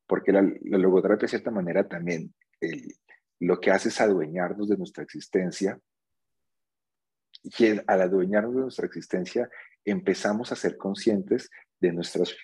[0.08, 2.34] porque la, logoterapia de cierta manera también
[3.40, 5.80] lo que hace es adueñarnos de nuestra existencia
[7.46, 9.50] y al adueñarnos de nuestra existencia
[9.84, 12.36] empezamos a ser conscientes de nuestras,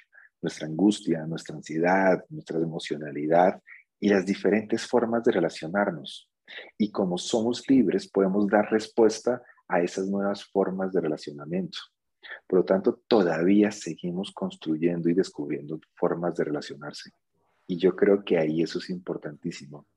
[0.42, 3.62] nuestra angustia, nuestra ansiedad, nuestra emocionalidad
[4.00, 6.30] y las diferentes formas de relacionarnos.
[6.78, 11.80] Y como somos libres, podemos dar respuesta a esas nuevas formas de relacionamiento.
[12.46, 17.12] Por lo tanto, todavía seguimos construyendo y descubriendo formas de relacionarse.
[17.66, 19.88] Y yo creo que ahí eso es importantísimo.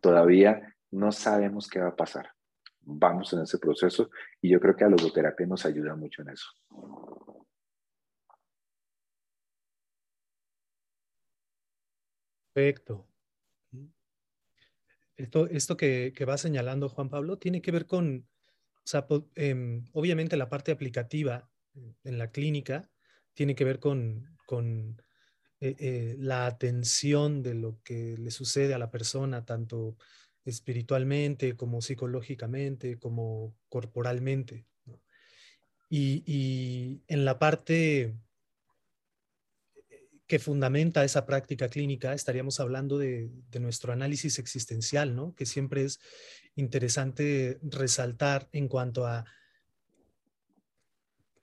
[0.00, 2.30] Todavía no sabemos qué va a pasar.
[2.80, 4.10] Vamos en ese proceso
[4.40, 6.48] y yo creo que la logoterapia nos ayuda mucho en eso.
[12.52, 13.06] Perfecto.
[15.16, 18.28] Esto, esto que, va señalando Juan Pablo tiene que ver con,
[19.34, 21.50] em, obviamente la parte aplicativa
[22.04, 22.90] en la clínica
[23.34, 24.26] tiene que ver con,
[25.60, 29.96] eh, eh, la atención de lo que le sucede a la persona, tanto
[30.48, 34.66] espiritualmente como psicológicamente, como corporalmente.
[35.90, 38.14] Y, y, en la parte
[40.28, 45.34] que fundamenta esa práctica clínica, estaríamos hablando de, nuestro análisis existencial, ¿no?
[45.34, 46.00] que siempre es
[46.54, 49.24] interesante resaltar en cuanto a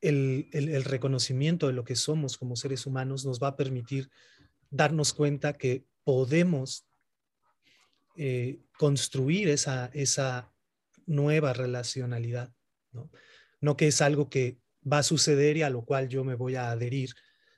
[0.01, 4.11] el, reconocimiento de lo que somos como seres humanos nos va a permitir
[4.69, 6.85] darnos cuenta que podemos
[8.15, 10.51] eh, construir esa, esa
[11.05, 12.53] nueva relacionalidad,
[12.91, 13.09] ¿no?
[13.61, 14.59] no que es algo que
[14.91, 17.11] va a suceder y a lo cual yo me voy a adherir,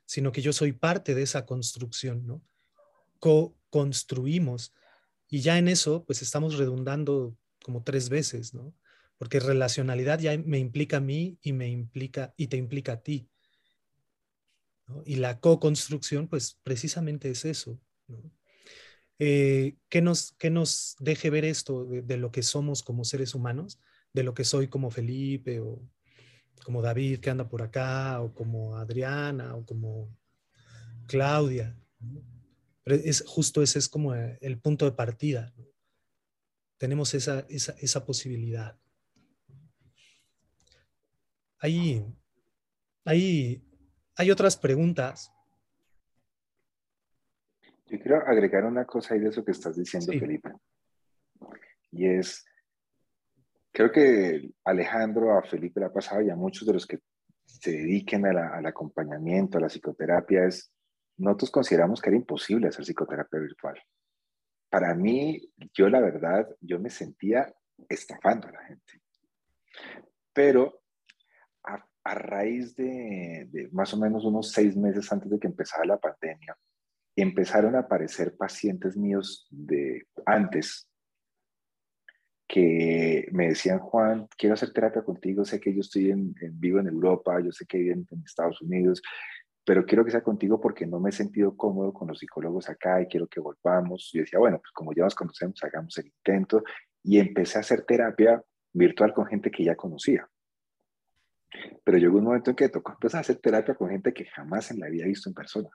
[0.06, 2.42] sino que yo soy parte de esa construcción, ¿no?
[3.20, 4.74] Co-construimos.
[5.30, 8.74] Y ya en eso, pues estamos redundando como tres veces, ¿no?
[9.18, 13.30] Porque relacionalidad ya me implica a mí y me implica y te implica a ti.
[15.06, 17.78] Y la co-construcción, pues precisamente es eso.
[19.20, 23.80] Eh, ¿qué, nos, ¿Qué nos deje ver esto de, lo que somos como seres humanos?
[24.14, 25.82] De lo que soy como Felipe o
[26.64, 30.14] como David que anda por acá, o como Adriana, o como
[31.08, 31.80] Claudia.
[32.84, 35.54] Pero es, justo ese es como el punto de partida.
[36.78, 38.78] Tenemos esa, esa, posibilidad.
[41.60, 42.06] Hay,
[43.04, 43.64] hay,
[44.16, 45.32] hay otras preguntas.
[47.88, 50.52] Yo quiero agregar una cosa ahí de eso que estás diciendo, Felipe.
[51.92, 52.46] Y es,
[53.78, 56.98] Creo que Alejandro, a Felipe le ha pasado y a muchos de los que
[57.46, 60.74] se dediquen al acompañamiento, a la psicoterapia, es,
[61.18, 63.80] nosotros consideramos que era imposible hacer psicoterapia virtual.
[64.68, 65.40] Para mí,
[65.76, 67.54] yo la verdad, yo me sentía
[67.88, 69.00] estafando a la gente.
[70.34, 70.82] Pero
[71.64, 76.00] a, raíz de, de, más o menos unos seis meses antes de que empezara la
[76.00, 76.58] pandemia,
[77.22, 80.88] empezaron a aparecer pacientes míos de antes
[82.48, 86.88] que me decían, Juan, quiero hacer terapia contigo, sé que yo estoy en, vivo en
[86.88, 89.02] Europa, yo sé que vivo en, Estados Unidos,
[89.66, 93.02] pero quiero que sea contigo porque no me he sentido cómodo con los psicólogos acá
[93.02, 94.12] y quiero que volvamos.
[94.14, 96.64] Y decía, bueno, pues como ya nos conocemos, hagamos el intento.
[97.04, 98.42] Y empecé a hacer terapia
[98.72, 100.26] virtual con gente que ya conocía.
[101.84, 104.72] Pero llegó un momento en que tocó empezar a hacer terapia con gente que jamás
[104.72, 105.70] en la había visto en persona.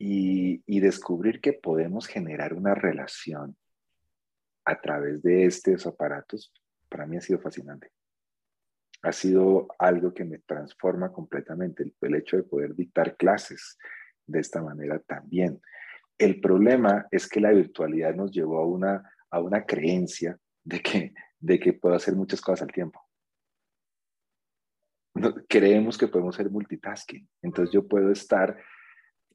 [0.00, 3.56] Y, descubrir que podemos generar una relación
[4.64, 6.52] a través de estos aparatos,
[6.88, 7.90] para mí ha sido fascinante.
[9.02, 13.76] Ha sido algo que me transforma completamente, el, hecho de poder dictar clases
[14.26, 15.60] de esta manera también.
[16.16, 21.14] El problema es que la virtualidad nos llevó a una, a una creencia de que,
[21.40, 23.00] de que puedo hacer muchas cosas al tiempo.
[25.48, 27.28] creemos que podemos ser multitasking.
[27.42, 28.56] Entonces yo puedo estar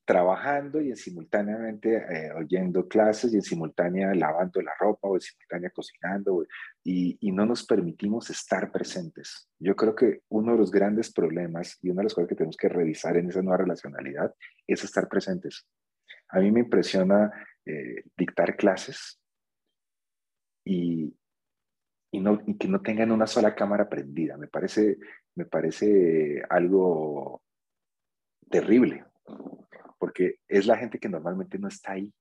[0.05, 5.21] trabajando y en simultáneamente eh, oyendo clases y en simultánea lavando la ropa o en
[5.21, 6.45] simultánea cocinando
[6.83, 9.49] y, y, no nos permitimos estar presentes.
[9.59, 12.57] Yo creo que uno de los grandes problemas y una de las cosas que tenemos
[12.57, 14.33] que revisar en esa nueva relacionalidad
[14.67, 15.65] es estar presentes.
[16.29, 17.31] A mí me impresiona
[17.65, 19.21] eh, dictar clases
[20.65, 21.15] y,
[22.11, 24.35] y, no, y que no tengan una sola cámara prendida.
[24.35, 24.97] Me parece,
[25.35, 27.41] me parece algo
[28.49, 29.05] terrible
[30.03, 32.13] porque es la gente que normalmente no está ahí.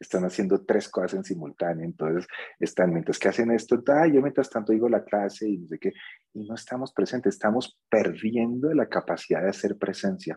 [0.00, 2.26] Están haciendo tres cosas en simultáneo, entonces
[2.58, 5.78] están, mientras que hacen esto, ah, yo mientras tanto digo la clase y no sé
[5.78, 5.92] qué,
[6.32, 10.36] y no estamos presentes, estamos perdiendo la capacidad de hacer presencia.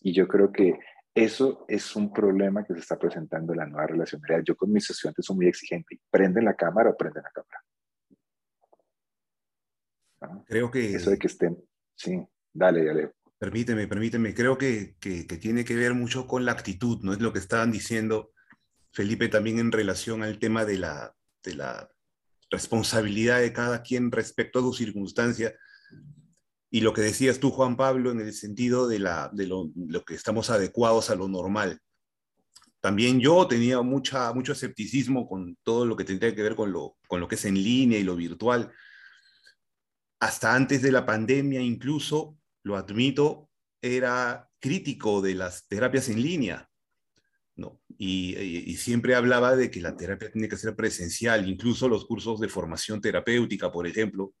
[0.00, 0.78] Y yo creo que
[1.18, 4.44] Eso es un problema que se está presentando en la nueva relacionalidad.
[4.44, 5.98] Yo con mis estudiantes soy muy exigente.
[6.08, 7.60] ¿Prenden la cámara o prenden la cámara?
[10.46, 10.94] Creo que...
[10.94, 11.60] Eso de que estén...
[11.96, 13.10] Sí, dale, dale.
[13.38, 14.34] Permíteme, permíteme.
[14.34, 17.12] Creo que, que, que, tiene que ver mucho con la actitud, ¿no?
[17.12, 18.32] Es lo que estaban diciendo
[18.92, 21.90] Felipe también en relación al tema de la, de la
[22.50, 25.54] responsabilidad de cada quien respecto a su circunstancia
[26.70, 29.70] y lo que decías tú, Juan Pablo, en el sentido de, la, de lo,
[30.06, 31.80] que estamos adecuados a lo normal.
[32.80, 36.96] También yo tenía mucha, mucho escepticismo con todo lo que tendría que ver con lo,
[37.08, 38.70] con lo que es en línea y lo virtual.
[40.20, 43.50] Hasta antes de la pandemia, incluso, lo admito,
[43.80, 46.68] era crítico de las terapias en línea.
[47.56, 47.80] ¿no?
[47.98, 52.48] Y, siempre hablaba de que la terapia tiene que ser presencial, incluso los cursos de
[52.48, 54.32] formación terapéutica, por ejemplo,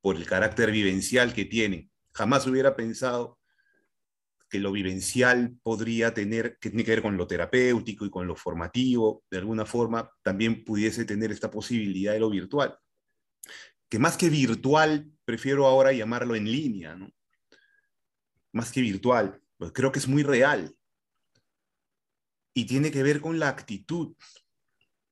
[0.00, 1.88] por el carácter vivencial que tiene.
[2.12, 3.38] Jamás hubiera pensado
[4.50, 8.34] que lo vivencial podría tener, que tiene que ver con lo terapéutico y con lo
[8.34, 12.76] formativo, de alguna forma también pudiese tener esta posibilidad de lo virtual.
[13.88, 17.10] Que más que virtual, prefiero ahora llamarlo en línea, ¿no?
[18.58, 20.74] Más que virtual, pues creo que es muy real.
[22.52, 24.16] Y tiene que ver con la actitud.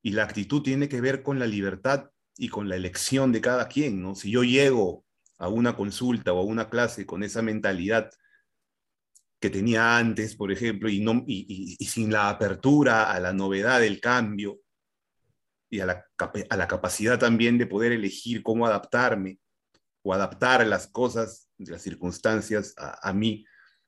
[0.01, 3.69] Y la actitud tiene que ver con la libertad y con la elección de cada
[3.69, 4.15] quien, ¿no?
[4.15, 5.05] Si yo llego
[5.37, 8.09] a una consulta o a una clase con esa mentalidad
[9.39, 14.01] que tenía antes, por ejemplo, y, no, y, sin la apertura a la novedad del
[14.01, 14.59] cambio
[15.69, 16.05] y a la,
[16.49, 19.39] a la capacidad también de poder elegir cómo adaptarme
[20.03, 23.45] o adaptar las cosas, las circunstancias a, a mí,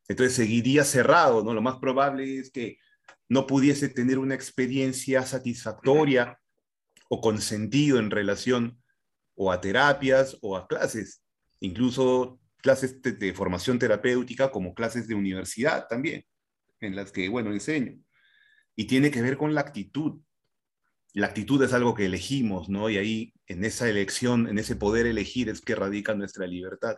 [0.07, 1.53] entonces seguiría cerrado, ¿no?
[1.53, 2.79] Lo más probable es que
[3.27, 6.39] no pudiese tener una experiencia satisfactoria
[7.09, 8.81] o con sentido en relación
[9.35, 11.23] o a terapias o a clases,
[11.59, 16.25] incluso clases de, formación terapéutica como clases de universidad también,
[16.81, 17.97] en las que, bueno, enseño.
[18.75, 20.21] Y tiene que ver con la actitud.
[21.13, 22.89] La actitud es algo que elegimos, ¿no?
[22.89, 26.97] Y ahí, en esa elección, en ese poder elegir, es que radica nuestra libertad.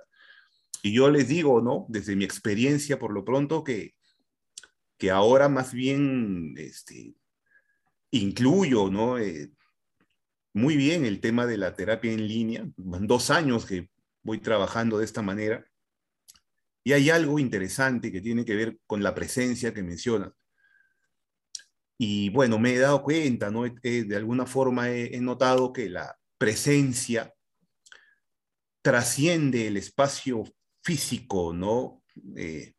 [0.83, 1.85] Y yo les digo, ¿no?
[1.89, 3.95] Desde mi experiencia, por lo pronto, que,
[4.97, 7.15] que ahora más bien este,
[8.11, 9.17] incluyo, ¿no?
[9.17, 9.51] Eh,
[10.53, 12.67] muy bien el tema de la terapia en línea.
[12.75, 13.89] dos años que
[14.23, 15.65] voy trabajando de esta manera.
[16.83, 20.31] Y hay algo interesante que tiene que ver con la presencia que mencionas.
[21.97, 23.63] Y bueno, me he dado cuenta, ¿no?
[23.63, 27.31] de alguna forma he, notado que la presencia
[28.81, 30.43] trasciende el espacio
[30.81, 32.03] físico, ¿no?
[32.35, 32.73] Eh,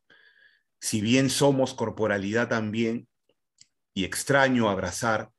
[0.79, 3.07] si bien somos corporalidad también,
[3.93, 5.29] y extraño abrazar,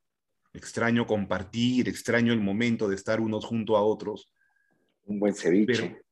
[0.53, 4.31] extraño compartir, extraño el momento de estar unos junto a otros.
[5.07, 6.03] Un buen ceviche.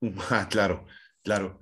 [0.30, 0.86] ah, claro,
[1.22, 1.60] claro.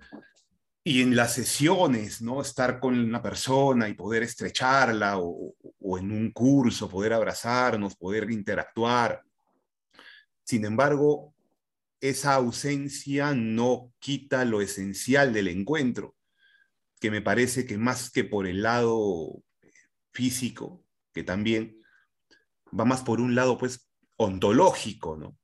[0.85, 2.41] Y en las sesiones, ¿no?
[2.41, 8.31] Estar con una persona y poder estrecharla o, o en un curso, poder abrazarnos, poder
[8.31, 9.23] interactuar.
[10.45, 11.35] Sin embargo,
[12.01, 16.17] esa ausencia no quita lo esencial del encuentro,
[17.01, 19.43] que me parece que más que por el lado
[20.13, 21.81] físico, que también
[22.79, 25.39] va más por un lado, pues, ontológico, ¿no?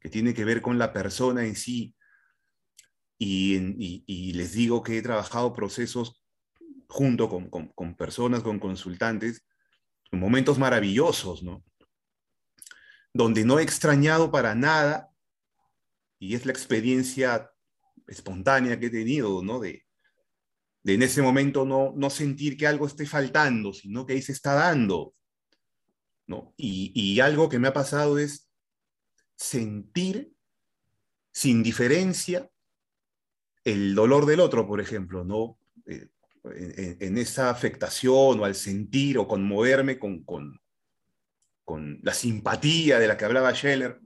[0.00, 1.94] Que tiene que ver con la persona en sí.
[3.18, 6.22] Y, les digo que he trabajado procesos
[6.88, 9.44] junto con, con, personas, con consultantes,
[10.12, 11.64] en momentos maravillosos, ¿no?
[13.12, 15.10] Donde no he extrañado para nada,
[16.18, 17.50] y es la experiencia
[18.06, 19.60] espontánea que he tenido, ¿no?
[19.60, 19.84] De,
[20.82, 24.32] de en ese momento no, no sentir que algo esté faltando, sino que ahí se
[24.32, 25.16] está dando,
[26.56, 28.50] y, algo que me ha pasado es
[29.36, 30.32] sentir
[31.32, 32.50] sin diferencia
[33.64, 35.58] el dolor del otro, por ejemplo, ¿no?
[35.86, 36.08] Eh,
[37.00, 40.60] en, esa afectación o al sentir o conmoverme con, con,
[41.64, 44.00] con la simpatía de la que hablaba Scheller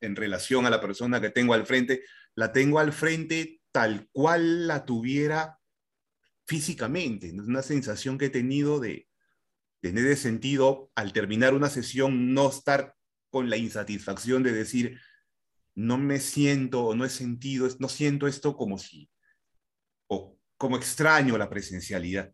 [0.00, 2.02] en relación a la persona que tengo al frente,
[2.34, 5.58] la tengo al frente tal cual la tuviera
[6.46, 7.28] físicamente.
[7.28, 9.08] Es una sensación que he tenido de,
[9.80, 12.94] tener ese sentido, al terminar una sesión, no estar
[13.30, 15.00] con la insatisfacción de decir,
[15.74, 19.10] no me siento o no he sentido, no siento esto como si,
[20.08, 22.32] o como extraño la presencialidad.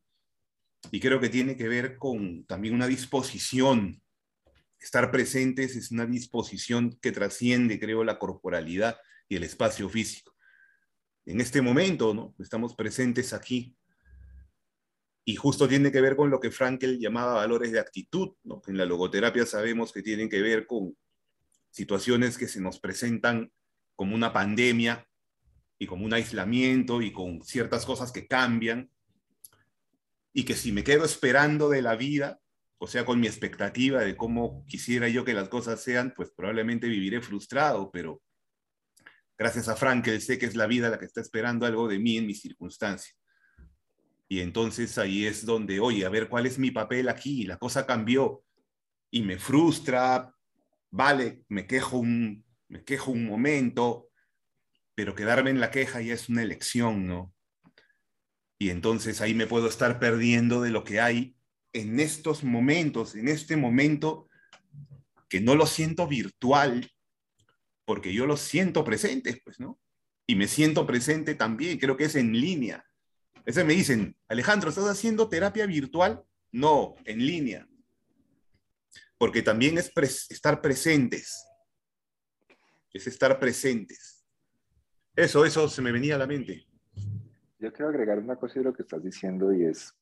[0.90, 4.00] Y creo que tiene que ver con también una disposición.
[4.84, 8.98] Estar presentes es una disposición que trasciende, creo, la corporalidad
[9.30, 10.36] y el espacio físico.
[11.24, 12.34] En este momento, ¿no?
[12.38, 13.74] Estamos presentes aquí
[15.24, 18.32] y justo tiene que ver con lo que Frankel llamaba valores de actitud.
[18.42, 18.60] ¿no?
[18.66, 20.94] En la logoterapia sabemos que tienen que ver con
[21.70, 23.50] situaciones que se nos presentan
[23.96, 25.08] como una pandemia
[25.78, 28.90] y como un aislamiento y con ciertas cosas que cambian.
[30.34, 32.40] y que si me quedo esperando de la vida,
[32.78, 36.88] o sea, con mi expectativa de cómo quisiera yo que las cosas sean, pues probablemente
[36.88, 38.22] viviré frustrado, pero
[39.38, 42.18] gracias a Frankel sé que es la vida la que está esperando algo de mí
[42.18, 43.14] en mi circunstancia.
[44.28, 47.86] Y entonces ahí es donde, oye, a ver cuál es mi papel aquí, la cosa
[47.86, 48.42] cambió
[49.10, 50.34] y me frustra,
[50.90, 54.08] vale, me quejo un, me quejo un momento,
[54.94, 57.32] pero quedarme en la queja ya es una elección, ¿no?
[58.58, 61.33] Y entonces ahí me puedo estar perdiendo de lo que hay
[61.74, 64.28] en estos momentos, en este momento
[65.28, 66.90] que no lo siento virtual,
[67.84, 69.78] porque yo lo siento presente, pues, ¿no?
[70.26, 72.86] Y me siento presente también, creo que es en línea.
[73.44, 76.24] Ese me dicen, Alejandro, ¿estás haciendo terapia virtual?
[76.52, 77.68] No, en línea.
[79.18, 79.92] Porque también es
[80.30, 81.44] estar presentes.
[82.92, 84.24] Es estar presentes.
[85.16, 86.66] Eso, eso se me venía a la mente.
[87.58, 89.94] Yo quiero agregar una cosa de lo que estás diciendo y es,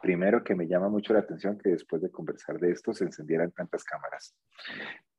[0.00, 3.52] primero que me llama mucho la atención que después de conversar de esto se encendieran
[3.52, 4.34] tantas cámaras.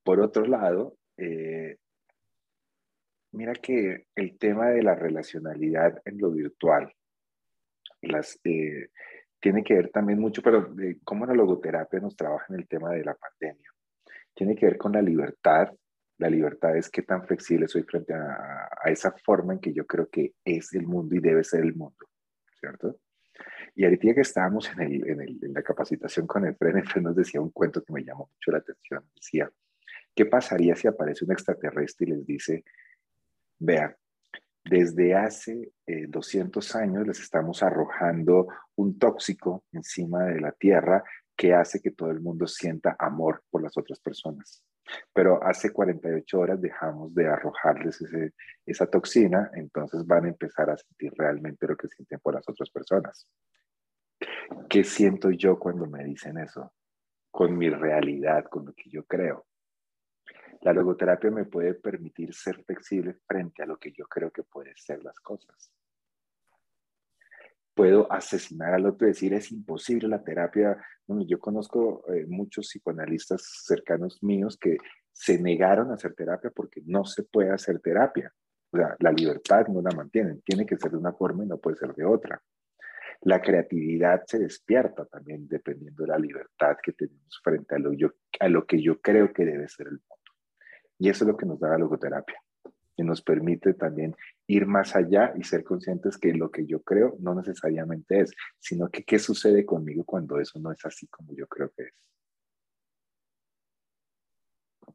[0.03, 1.77] Por otro lado, eh,
[3.31, 6.91] mira que el tema de la relacionalidad en lo virtual
[8.01, 8.89] las, eh,
[9.39, 12.91] tiene que ver también mucho, pero de cómo la logoterapia nos trabaja en el tema
[12.91, 13.69] de la pandemia.
[14.33, 15.69] Tiene que ver con la libertad.
[16.17, 20.07] La libertad es qué tan flexible soy frente a esa forma en que yo creo
[20.09, 22.07] que es el mundo y debe ser el mundo,
[22.59, 22.99] ¿cierto?
[23.75, 27.03] Y ahorita que estábamos en, el, en, el, en la capacitación con el Fren, el
[27.03, 29.03] nos decía un cuento que me llamó mucho la atención.
[29.13, 29.51] Decía,
[30.15, 32.63] ¿qué pasaría si aparece un extraterrestre y les dice,
[33.59, 33.95] vea,
[34.63, 41.03] desde hace 200 eh, años les estamos arrojando un tóxico encima de la Tierra
[41.35, 44.63] que hace que todo el mundo sienta amor por las otras personas.
[45.13, 47.99] Pero hace 48 horas dejamos de arrojarles
[48.65, 52.69] esa toxina, entonces van a empezar a sentir realmente lo que sienten por las otras
[52.69, 53.27] personas.
[54.69, 56.73] ¿Qué siento yo cuando me dicen eso?
[57.31, 59.45] Con mi realidad, con lo que yo creo.
[60.61, 64.75] La logoterapia me puede permitir ser flexible frente a lo que yo creo que pueden
[64.75, 65.71] ser las cosas.
[67.73, 70.77] Puedo asesinar al otro y decir, es imposible la terapia.
[71.07, 74.77] yo conozco eh, muchos psicoanalistas cercanos míos que
[75.11, 78.33] se negaron a hacer terapia porque no se puede hacer terapia.
[78.71, 81.57] O sea, la libertad no la mantienen, tiene que ser de una forma y no
[81.57, 82.41] puede ser de otra.
[83.25, 88.11] La creatividad se despierta también dependiendo de la libertad que tenemos frente a lo, yo,
[88.39, 90.31] a lo que yo creo que debe ser el mundo.
[90.99, 92.39] Y eso es lo que nos da la logoterapia,
[92.95, 94.15] que nos permite también
[94.45, 98.89] ir más allá y ser conscientes que lo que yo creo no necesariamente es, sino
[98.89, 101.93] que qué sucede conmigo cuando eso no es así como yo creo que es.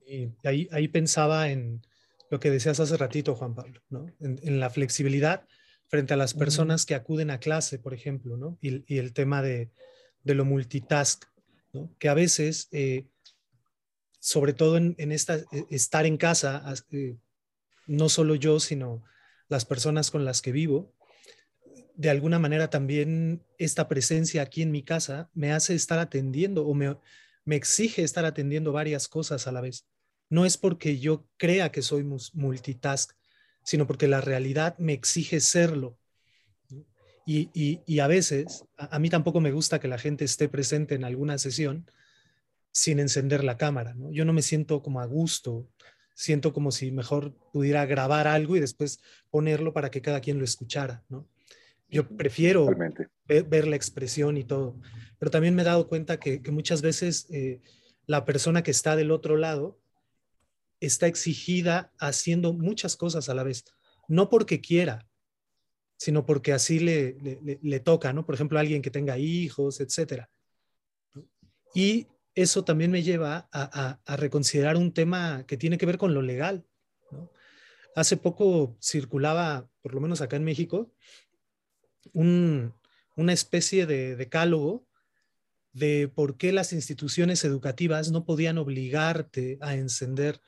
[0.07, 1.83] Y ahí, ahí pensaba en
[2.31, 4.07] lo que decías hace ratito, Juan Pablo, ¿no?
[4.21, 5.49] en, la flexibilidad
[5.91, 8.57] frente a las personas que acuden a clase, por ejemplo, ¿no?
[8.63, 9.71] y, y el tema de,
[10.25, 11.25] de lo multitask,
[11.73, 11.95] ¿no?
[11.99, 13.07] que a veces eh,
[14.21, 16.63] sobre todo en, esta, e, estar en casa,
[16.93, 17.17] eh,
[17.87, 19.03] no solo yo, sino
[19.49, 20.95] las personas con las que vivo,
[21.97, 26.75] de alguna manera también esta presencia aquí en mi casa me hace estar atendiendo o
[26.75, 26.97] me,
[27.45, 29.87] me exige estar atendiendo varias cosas a la vez.
[30.29, 33.13] No es porque yo crea que soy multitask,
[33.63, 35.97] sino porque la realidad me exige serlo.
[37.27, 41.05] Y, y, a veces, a, mí tampoco me gusta que la gente esté presente en
[41.05, 41.89] alguna sesión,
[42.73, 44.11] sin encender la cámara, ¿no?
[44.11, 45.69] Yo no me siento como a gusto,
[46.15, 49.01] siento como si mejor pudiera grabar algo y después
[49.31, 51.29] ponerlo para que cada quien lo escuchara, ¿no?
[51.89, 52.69] Yo prefiero
[53.27, 54.77] ver, la expresión y todo,
[55.19, 57.61] pero también me he dado cuenta que, muchas veces eh,
[58.07, 59.80] la persona que está del otro lado
[60.81, 63.65] está exigida haciendo muchas cosas a la vez,
[64.09, 65.07] no porque quiera,
[65.97, 67.19] sino porque así le,
[67.63, 68.25] le, toca, ¿no?
[68.25, 70.31] Por ejemplo, alguien que tenga hijos, etcétera.
[71.75, 76.23] Y eso también me lleva a, reconsiderar un tema que tiene que ver con lo
[76.23, 76.65] legal.
[77.95, 80.91] Hace poco circulaba, por lo menos acá en México,
[82.15, 84.87] una especie de decálogo
[85.73, 90.41] de por qué las instituciones educativas no podían obligarte a encender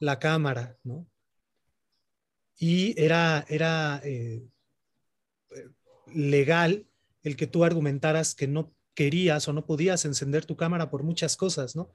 [0.00, 0.76] la cámara,
[2.58, 4.42] Y era, era eh,
[6.14, 6.86] legal
[7.22, 11.36] el que tú argumentaras que no querías o no podías encender tu cámara por muchas
[11.36, 11.92] cosas, ¿no?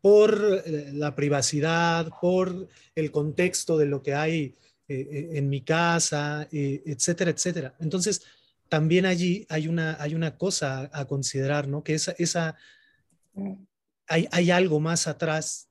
[0.00, 4.56] Por eh, la privacidad, por el contexto de lo que hay
[4.88, 7.76] eh, eh, en mi casa, etcétera, etcétera.
[7.80, 8.22] Entonces,
[8.68, 11.84] también allí hay una, hay una cosa a considerar, ¿no?
[11.84, 12.56] Que esa, esa
[14.06, 15.68] hay, hay algo más atrás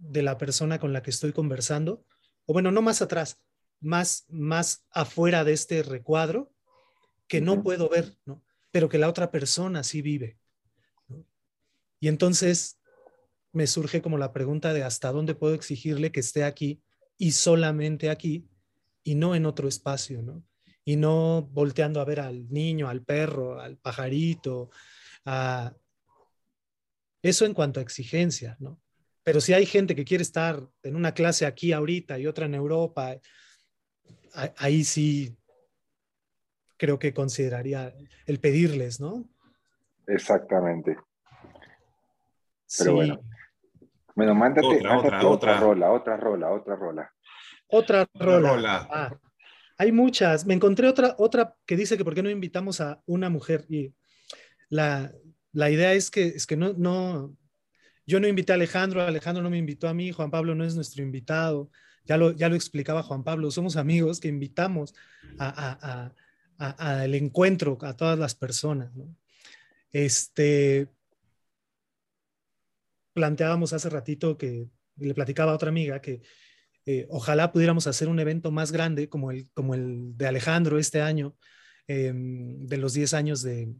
[0.00, 2.04] de la persona con la que estoy conversando,
[2.46, 3.40] o bueno, no más atrás,
[3.80, 6.52] más, más afuera de este recuadro
[7.28, 8.42] que no puedo ver, ¿no?
[8.70, 10.38] pero que la otra persona sí vive.
[12.00, 12.80] Y entonces
[13.52, 16.82] me surge como la pregunta de hasta dónde puedo exigirle que esté aquí
[17.18, 18.48] y solamente aquí
[19.02, 20.44] y no en otro espacio, ¿no?
[20.84, 24.70] Y no volteando a ver al niño, al perro, al pajarito,
[25.24, 25.74] a...
[27.22, 28.80] Eso en cuanto a exigencia, ¿no?
[29.30, 32.54] Pero si hay gente que quiere estar en una clase aquí ahorita y otra en
[32.56, 33.14] Europa,
[34.56, 35.38] ahí sí
[36.76, 37.94] creo que consideraría
[38.26, 39.30] el pedirles, ¿no?
[40.08, 40.96] Exactamente.
[42.76, 43.20] Pero bueno.
[44.16, 47.14] Bueno, mándate, otra, otra, otra, rola, otra rola, otra rola.
[47.68, 48.88] Otra rola.
[48.90, 49.16] Ah,
[49.78, 50.44] hay muchas.
[50.44, 53.64] Me encontré otra, otra que dice que por qué no invitamos a una mujer.
[53.68, 53.94] Y
[54.70, 55.12] la,
[55.52, 57.36] la idea es que, es que no, no,
[58.10, 60.74] yo no invité a Alejandro, Alejandro no me invitó a mí, Juan Pablo no es
[60.74, 61.70] nuestro invitado.
[62.04, 64.94] Ya lo, ya lo explicaba Juan Pablo, somos amigos que invitamos
[65.38, 66.12] al
[66.58, 68.90] a, encuentro a todas las personas.
[69.92, 70.88] Este,
[73.12, 76.22] planteábamos hace ratito que le platicaba a otra amiga que
[76.86, 81.00] eh, ojalá pudiéramos hacer un evento más grande como el, como el de Alejandro este
[81.00, 81.36] año,
[81.86, 83.72] em, de los 10 años de,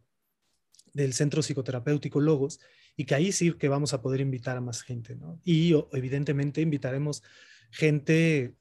[0.93, 2.61] del Centro Psicoterapéutico Logos,
[3.01, 5.41] y que ahí sí que vamos a poder invitar a más gente, ¿no?
[5.43, 7.23] Y evidentemente invitaremos
[7.71, 8.53] gente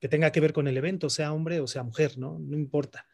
[0.00, 2.36] que tenga que ver con el evento, sea hombre o sea mujer, ¿no?
[2.40, 3.06] No importa.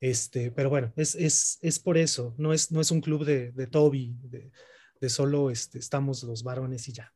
[0.00, 3.52] Este, pero bueno, es, es, es por eso, no es, no es un club de,
[3.52, 4.50] de Toby, de,
[5.00, 7.14] de solo este, estamos los varones y ya.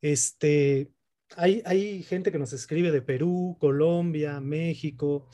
[0.00, 0.90] Este,
[1.36, 5.28] hay, hay gente que nos escribe de Perú, Colombia, México,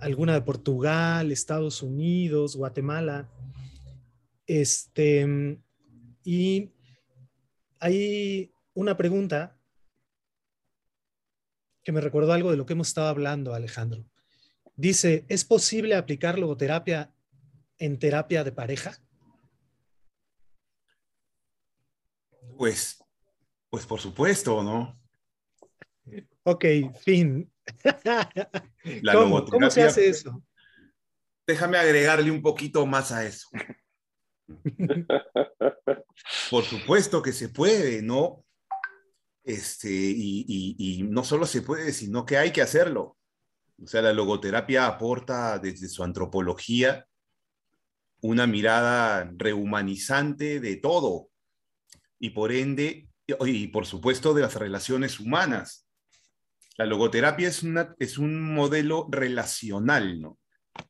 [0.00, 3.30] alguna de Portugal, Estados Unidos, Guatemala.
[4.48, 5.60] Este,
[6.30, 6.74] y
[7.80, 9.58] hay una pregunta
[11.82, 14.04] que me recordó algo de lo que hemos estado hablando, Alejandro.
[14.76, 17.14] Dice, ¿es posible aplicar logoterapia
[17.78, 18.98] en terapia de pareja?
[22.58, 23.02] Pues,
[23.70, 25.00] pues por supuesto, ¿no?
[26.42, 26.66] Ok,
[27.00, 27.50] fin.
[29.14, 30.44] ¿Cómo, se hace eso?
[31.46, 33.48] Déjame agregarle un poquito más a eso.
[36.50, 38.44] por supuesto que se puede, ¿no?
[39.44, 43.16] Este, y, no solo se puede, sino que hay que hacerlo.
[43.82, 47.06] O sea, la logoterapia aporta desde su antropología
[48.20, 51.30] una mirada rehumanizante de todo,
[52.18, 55.86] y por ende, y por supuesto de las relaciones humanas.
[56.76, 60.38] La logoterapia es, una, es un modelo relacional, ¿no?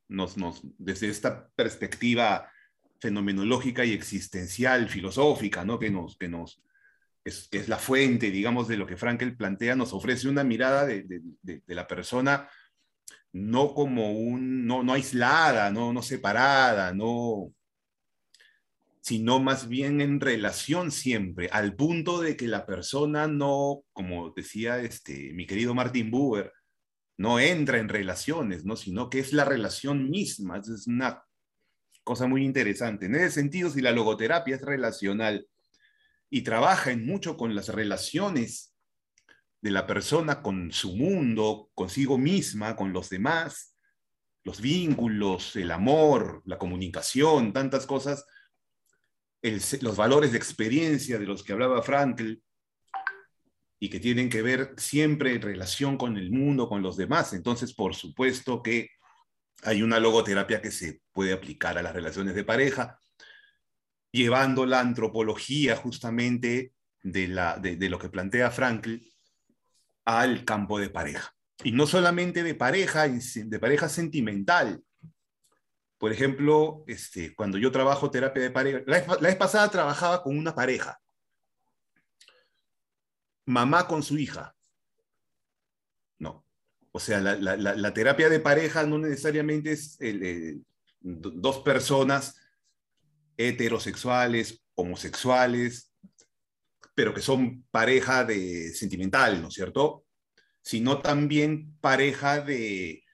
[0.09, 2.51] Nos, nos, desde esta perspectiva
[3.01, 5.79] fenomenológica y existencial, filosófica, ¿no?
[5.79, 6.63] Que nos, que nos,
[7.25, 11.23] es, la fuente, digamos, de lo que Frankel plantea, nos ofrece una mirada de, de,
[11.43, 12.49] de, la persona
[13.33, 17.53] no como un, no, no aislada, no, no separada, no,
[19.01, 24.81] sino más bien en relación siempre, al punto de que la persona no, como decía
[24.81, 26.53] este, mi querido Martin Buber,
[27.19, 28.77] no entra en relaciones, ¿no?
[28.77, 30.59] sino que es la relación misma.
[30.59, 31.23] Es una
[32.09, 33.05] cosa muy interesante.
[33.05, 35.47] En ese sentido, si la logoterapia es relacional
[36.31, 38.75] y trabaja en mucho con las relaciones
[39.61, 43.77] de la persona con su mundo, consigo misma, con los demás,
[44.43, 48.25] los vínculos, el amor, la comunicación, tantas cosas,
[49.43, 52.37] los valores de experiencia de los que hablaba Frankl
[53.79, 57.35] y que tienen que ver siempre en relación con el mundo, con los demás.
[57.35, 58.93] Entonces, por supuesto que
[59.63, 62.99] hay una logoterapia que se puede aplicar a las relaciones de pareja,
[64.13, 68.97] llevando la antropología justamente de, la, de, lo que plantea Frankl
[70.05, 71.35] al campo de pareja.
[71.65, 74.83] Y no solamente de pareja, de pareja sentimental,
[75.99, 80.55] por ejemplo, este, cuando yo trabajo terapia de pareja, la vez, pasada trabajaba con una
[80.55, 81.01] pareja,
[83.45, 84.55] mamá con su hija.
[86.93, 89.99] O sea, la, terapia de pareja no necesariamente es
[91.01, 92.37] dos personas
[93.37, 95.93] heterosexuales, homosexuales,
[96.95, 100.05] pero que son pareja de sentimental, ¿no es cierto?
[100.63, 103.05] Sino también pareja de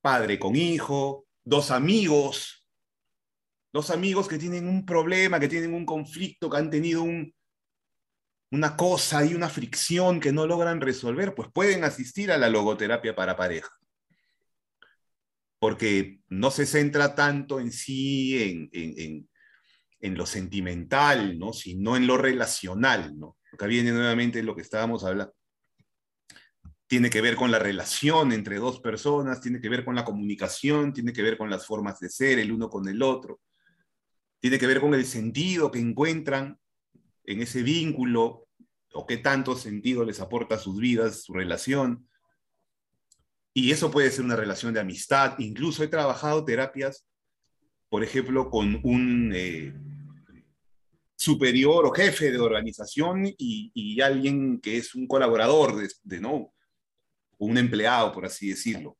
[0.00, 2.66] padre con hijo, dos amigos,
[3.72, 7.02] dos amigos que tienen un problema, que tienen un conflicto, que han tenido
[8.50, 13.14] una cosa y una fricción que no logran resolver, pues pueden asistir a la logoterapia
[13.14, 13.70] para pareja.
[15.58, 21.52] Porque no se centra tanto en sí, en, lo sentimental, ¿no?
[21.52, 23.18] sino en lo relacional.
[23.18, 23.36] ¿no?
[23.52, 25.34] Acá viene nuevamente lo que estábamos hablando
[26.86, 30.92] tiene que ver con la relación entre dos personas, tiene que ver con la comunicación,
[30.92, 33.40] tiene que ver con las formas de ser el uno con el otro,
[34.38, 36.58] tiene que ver con el sentido que encuentran
[37.24, 38.48] en ese vínculo
[38.92, 42.08] o qué tanto sentido les aporta a sus vidas, su relación.
[43.52, 45.34] Y eso puede ser una relación de amistad.
[45.38, 47.06] Incluso he trabajado terapias,
[47.88, 49.74] por ejemplo, con un eh,
[51.16, 56.54] superior o jefe de organización y, alguien que es un colaborador de no
[57.38, 58.96] un empleado, por así decirlo.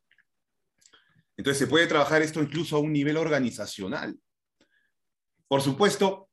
[1.37, 4.18] Entonces se puede trabajar esto incluso a un nivel organizacional.
[5.49, 6.29] Por supuesto,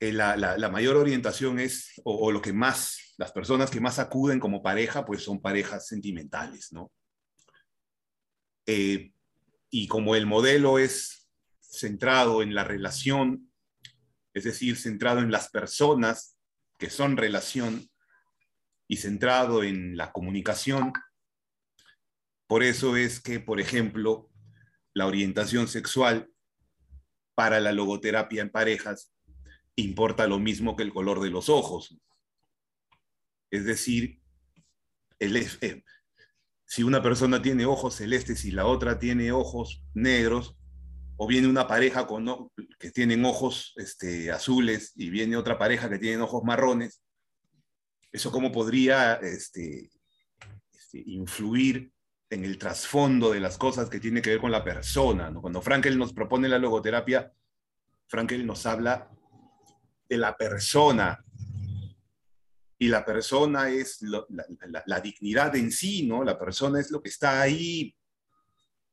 [0.00, 4.62] eh, la, mayor orientación es, o, lo que más, las personas que más acuden como
[4.62, 6.90] pareja, pues son parejas sentimentales, ¿no?
[8.66, 9.12] Eh,
[9.70, 11.28] y como el modelo es
[11.60, 13.52] centrado en la relación,
[14.34, 16.36] es decir, centrado en las personas
[16.78, 17.90] que son relación,
[18.90, 20.92] y centrado en la comunicación.
[22.48, 24.28] Por eso es que, por ejemplo,
[24.94, 26.28] la orientación sexual
[27.36, 29.12] para la logoterapia en parejas
[29.76, 31.98] importa lo mismo que el color de los ojos.
[33.50, 34.20] Es decir,
[35.18, 35.84] el, eh,
[36.64, 40.56] si una persona tiene ojos celestes y la otra tiene ojos negros,
[41.22, 42.06] o viene una pareja
[42.78, 47.02] que tienen ojos este, azules y viene otra pareja que tiene ojos marrones,
[48.10, 49.90] eso cómo podría este,
[50.72, 51.92] este, influir
[52.30, 55.30] en el trasfondo de las cosas que tiene que ver con la persona.
[55.34, 57.30] Cuando Frankel nos propone la logoterapia,
[58.06, 59.10] Frankel nos habla
[60.10, 61.24] de la persona.
[62.78, 66.24] Y la persona es la, dignidad en sí, ¿no?
[66.24, 67.94] La persona es lo que está ahí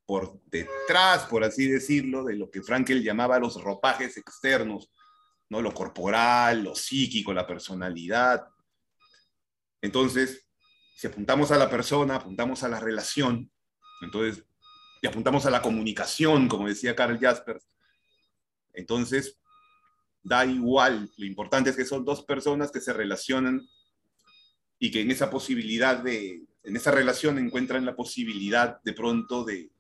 [0.06, 4.92] por detrás, por así decirlo, de lo que Frankel llamaba los ropajes externos,
[5.50, 5.62] ¿no?
[5.62, 8.48] Lo corporal, lo psíquico, la personalidad.
[9.82, 10.48] Entonces,
[10.96, 13.52] si apuntamos a la persona, apuntamos a la relación,
[14.02, 14.46] entonces,
[15.02, 17.68] y apuntamos a la comunicación, como decía Karl Jaspers,
[18.74, 19.40] entonces
[20.28, 23.62] da igual, lo importante es que son dos personas que se relacionan
[24.78, 29.72] y que en esa posibilidad de, en esa relación encuentran la posibilidad de pronto de,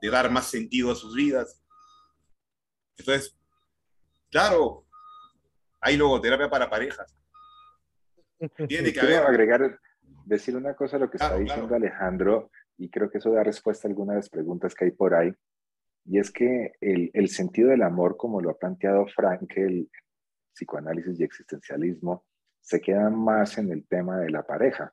[0.00, 1.62] de dar más sentido a sus vidas.
[2.96, 3.36] Entonces,
[4.30, 4.86] claro,
[5.80, 7.14] hay logoterapia para parejas,
[8.68, 9.80] tiene que Quiero agregar,
[10.24, 13.88] decir una cosa a lo que está diciendo Alejandro, y creo que eso da respuesta
[13.88, 15.32] a algunas de las preguntas que hay por ahí,
[16.06, 19.90] y es que el, el sentido del amor, como lo ha planteado Frankel,
[20.52, 22.24] psicoanálisis y existencialismo,
[22.60, 24.92] se queda más en el tema de la pareja,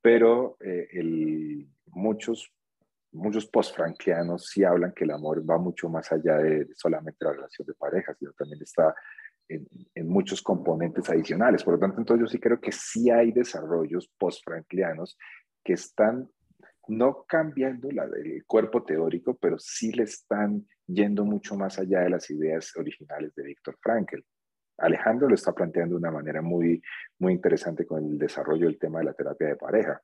[0.00, 2.52] pero eh, muchos,
[3.12, 7.66] muchos post-franklianos sí hablan que el amor va mucho más allá de solamente la relación
[7.66, 8.94] de pareja, sino también está
[9.48, 9.68] en,
[10.08, 11.64] muchos componentes adicionales.
[11.64, 15.18] Por lo tanto, entonces yo sí creo que sí hay desarrollos post-franklianos
[15.64, 16.30] que están
[16.88, 22.10] no cambiando la, el cuerpo teórico, pero sí le están yendo mucho más allá de
[22.10, 24.20] las ideas originales de Víctor Frankl.
[24.78, 26.82] Alejandro lo está planteando de una manera muy,
[27.18, 30.00] muy interesante con el desarrollo del tema de la terapia de pareja.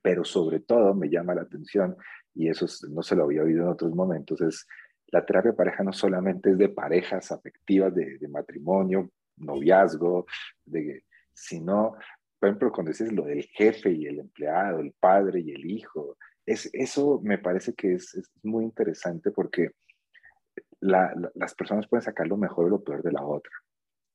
[0.00, 1.96] Pero sobre todo me llama la atención,
[2.34, 4.66] y eso no se lo había oído en otros momentos, es
[5.12, 10.26] la terapia de pareja no solamente es de parejas afectivas, de, matrimonio, noviazgo,
[10.64, 11.96] de, sino,
[12.40, 16.16] por ejemplo, cuando dices lo del jefe y el empleado, el padre y el hijo,
[16.46, 19.72] es, eso me parece que es, muy interesante porque
[20.80, 23.52] las personas pueden sacar lo mejor o lo peor de la otra.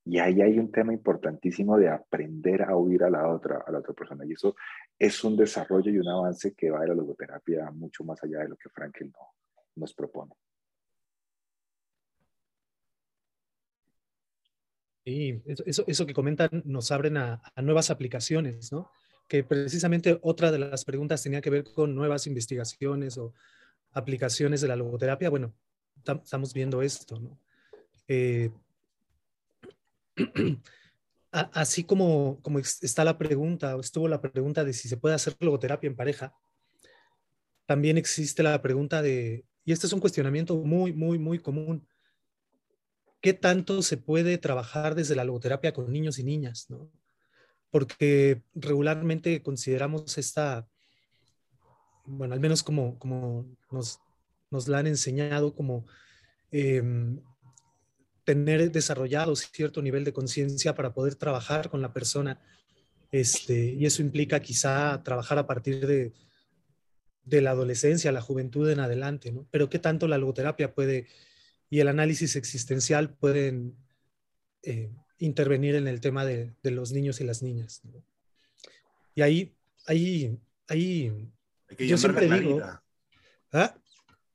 [0.07, 3.79] Y ahí hay un tema importantísimo de aprender a oír a la otra, a la
[3.79, 4.25] otra persona.
[4.25, 4.55] Y eso
[4.97, 8.49] es un desarrollo y un avance que va de la logoterapia mucho más allá de
[8.49, 9.33] lo que Frankel no,
[9.75, 10.33] nos propone.
[15.05, 18.89] Sí, eso, eso, que comentan nos abren a, nuevas aplicaciones, ¿no?
[19.27, 23.33] Que precisamente otra de las preguntas tenía que ver con nuevas investigaciones o
[23.93, 25.29] aplicaciones de la logoterapia.
[25.29, 25.53] Bueno,
[26.23, 27.39] estamos viendo esto, ¿no?
[28.07, 28.49] Eh,
[31.31, 35.35] así como, como está la pregunta, o estuvo la pregunta de si se puede hacer
[35.39, 36.33] logoterapia en pareja,
[37.67, 41.87] también existe la pregunta de, y este es un cuestionamiento muy, muy, muy común,
[43.25, 46.91] qué tanto se puede trabajar desde la logoterapia con niños y niñas, ¿no?
[47.71, 50.67] Porque regularmente consideramos esta,
[52.05, 53.99] bueno, al menos como, como nos,
[54.51, 55.87] nos la han enseñado, como
[56.51, 57.19] em,
[58.25, 62.39] tener desarrollado cierto nivel de conciencia para poder trabajar con la persona.
[63.11, 66.13] Este, y eso implica quizá trabajar a partir de,
[67.23, 69.47] de la adolescencia, la juventud en adelante, ¿no?
[69.49, 71.07] Pero qué tanto la logoterapia puede
[71.75, 73.75] y el análisis existencial pueden
[74.63, 77.81] eh, intervenir en el tema de, los niños y las niñas.
[79.13, 81.29] Y ahí ahí, ahí,
[81.69, 82.61] Hay que yo siempre digo,
[83.51, 83.75] ¿ah?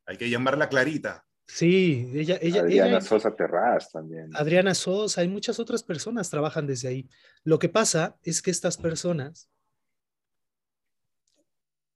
[0.04, 1.24] Hay que llamarla Clarita.
[1.46, 2.60] Sí, ella, ella.
[2.60, 4.28] Adriana Sosa Terraz también.
[4.36, 7.08] Adriana Sosa, hay muchas otras personas trabajan desde ahí.
[7.42, 9.48] Lo que pasa es que estas personas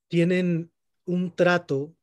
[0.09, 0.73] tienen
[1.05, 1.95] un trato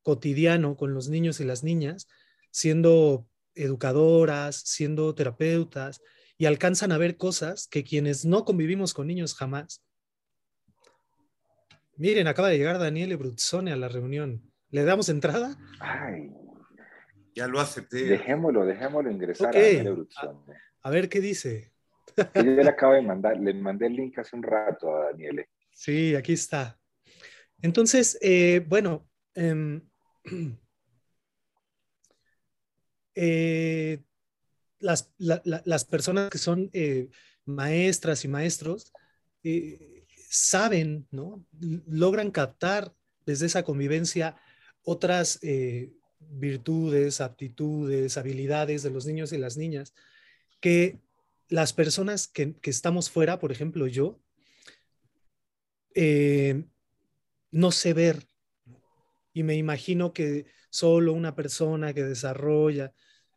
[0.00, 2.08] cotidiano con los niños y las niñas,
[2.54, 6.00] siendo educadoras, siendo terapeutas,
[6.38, 9.84] y alcanzan a ver cosas que quienes no convivimos con niños jamás.
[11.96, 14.40] Miren, acaba de llegar Daniele Bruzzone a la reunión.
[14.70, 15.56] ¿Le damos entrada?
[15.80, 16.30] Ay,
[17.34, 18.04] ya lo acepté.
[18.04, 20.06] Dejémoslo, dejémoslo ingresar a Daniele
[20.82, 21.72] A, ver qué dice.
[22.36, 25.48] Yo le acabo de mandar, le mandé el link hace un rato a Daniele.
[25.72, 26.78] Sí, aquí está.
[27.62, 29.80] Entonces, eh, bueno, em,
[33.14, 34.02] eh,
[34.78, 37.08] las, personas que son eh,
[37.44, 38.92] maestras y maestros
[40.28, 41.44] saben, ¿no?
[41.86, 42.94] Logran captar
[43.26, 44.36] desde esa convivencia
[44.82, 45.40] otras
[46.18, 49.94] virtudes, aptitudes, habilidades de los niños y las niñas
[50.60, 50.98] que
[51.48, 54.18] las personas que, estamos fuera, por ejemplo yo,
[57.50, 58.26] no sé ver,
[59.34, 62.94] y me imagino que solo una persona que desarrolla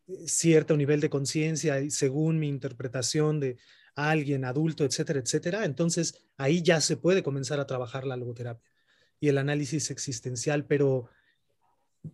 [0.07, 3.57] eh, cierto nivel de conciencia y según mi interpretación de
[3.95, 8.71] alguien adulto, etcétera, etcétera, entonces ahí ya se puede comenzar a trabajar la logoterapia
[9.19, 11.09] y el análisis existencial, pero,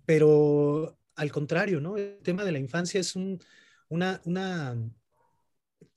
[0.05, 1.97] pero al contrario, ¿no?
[1.97, 3.39] El tema de la infancia es un,
[3.89, 4.77] una, una,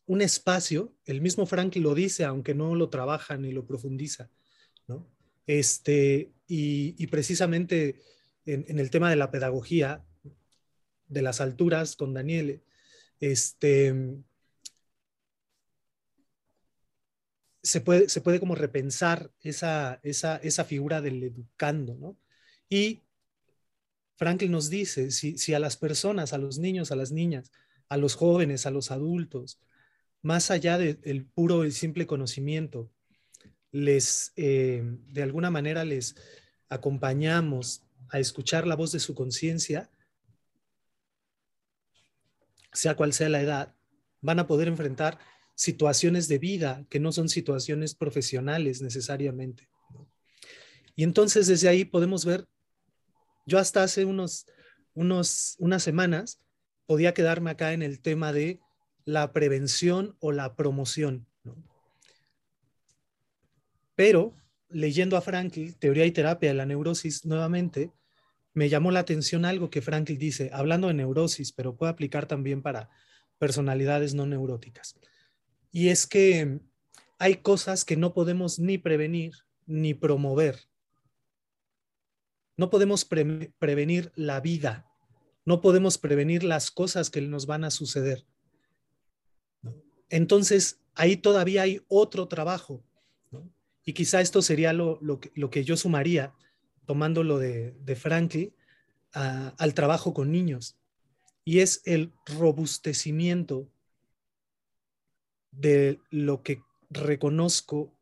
[0.06, 4.28] un espacio, el mismo Frank lo dice, aunque no lo trabaja ni lo profundiza.
[5.46, 8.00] Este, y, precisamente
[8.44, 10.04] en, el tema de la pedagogía,
[11.08, 12.62] de las alturas con Daniele,
[13.20, 13.94] este,
[17.62, 22.16] se, puede, se puede como repensar esa, esa, esa figura del educando, ¿no?
[22.68, 23.02] Y
[24.16, 27.52] Franklin nos dice, si, si a las personas, a los niños, a las niñas,
[27.88, 29.60] a los jóvenes, a los adultos,
[30.22, 32.90] más allá del puro y simple conocimiento,
[33.72, 36.16] les, eh, de alguna manera les
[36.68, 39.90] acompañamos a escuchar la voz de su conciencia,
[42.72, 43.74] sea cual sea la edad,
[44.20, 45.18] van a poder enfrentar
[45.54, 49.68] situaciones de vida que no son situaciones profesionales necesariamente.
[50.94, 52.46] Y entonces desde ahí podemos ver,
[53.46, 54.46] yo hasta hace unos,
[54.94, 56.40] unos, unas semanas
[56.86, 58.60] podía quedarme acá en el tema de
[59.04, 61.26] la prevención o la promoción.
[63.96, 64.36] Pero
[64.68, 67.90] leyendo a Frankl, Teoría y Terapia de la Neurosis nuevamente,
[68.56, 72.62] me llamó la atención algo que Frankl dice, hablando de neurosis, pero puede aplicar también
[72.62, 72.88] para
[73.38, 74.96] personalidades no neuróticas.
[75.70, 76.60] Y es que
[77.18, 79.34] hay cosas que no podemos ni prevenir
[79.66, 80.58] ni promover.
[82.56, 84.86] No podemos prevenir la vida,
[85.44, 88.24] no podemos prevenir las cosas que nos van a suceder.
[90.08, 92.85] Entonces, ahí todavía hay otro trabajo
[93.88, 96.34] y quizá esto sería lo, que, yo sumaría,
[96.86, 98.52] tomando lo de, de
[99.12, 100.76] al trabajo con niños.
[101.44, 103.70] Y es el robustecimiento
[105.52, 107.96] de lo que reconozco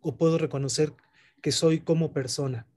[0.00, 0.94] o puedo reconocer
[1.42, 2.68] que soy como persona.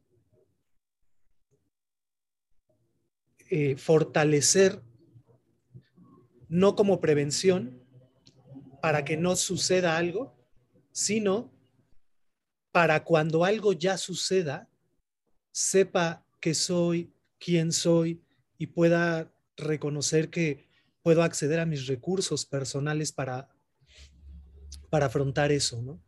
[3.51, 4.81] Eh, fortalecer,
[6.47, 7.79] no como prevención,
[8.81, 10.35] para que no suceda algo,
[10.91, 11.59] sino
[12.72, 14.70] para cuando algo ya suceda,
[15.51, 18.24] sepa que soy, quién soy
[18.57, 20.67] y pueda reconocer que
[21.01, 23.49] puedo acceder a mis recursos personales para,
[24.89, 26.01] para afrontar eso, ¿no?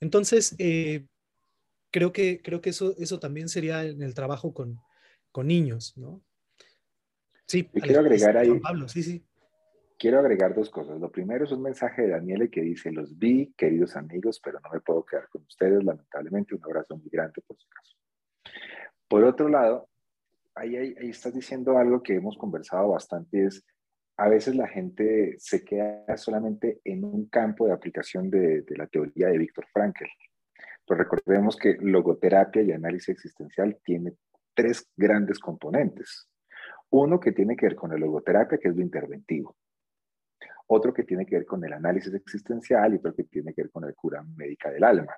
[0.00, 1.06] Entonces, eh,
[1.90, 4.80] creo que, creo que eso, eso también sería en el trabajo con,
[5.44, 6.20] niños, ¿no?
[7.46, 8.58] Sí, quiero agregar ahí.
[8.58, 9.27] Pablo, sí, sí
[9.98, 11.00] quiero agregar dos cosas.
[11.00, 14.70] Lo primero es un mensaje de Daniele que dice, los vi, queridos amigos, pero no
[14.70, 16.54] me puedo quedar con ustedes, lamentablemente.
[16.54, 17.96] Un abrazo muy grande por su caso.
[19.08, 19.88] Por otro lado,
[20.54, 23.64] ahí, ahí, estás diciendo algo que hemos conversado bastante, es
[24.16, 28.86] a veces la gente se queda solamente en un campo de aplicación de, de la
[28.86, 30.04] teoría de Víctor Frankl.
[30.86, 34.14] Pero recordemos que logoterapia y análisis existencial tiene
[34.54, 36.28] tres grandes componentes.
[36.90, 39.56] Uno que tiene que ver con la logoterapia, que es lo interventivo
[40.68, 43.70] otro que tiene que ver con el análisis existencial y otro que tiene que ver
[43.70, 45.14] con la cura médica del alma.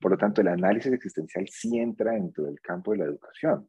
[0.00, 3.68] Por lo tanto, el análisis existencial sí entra dentro del campo de la educación.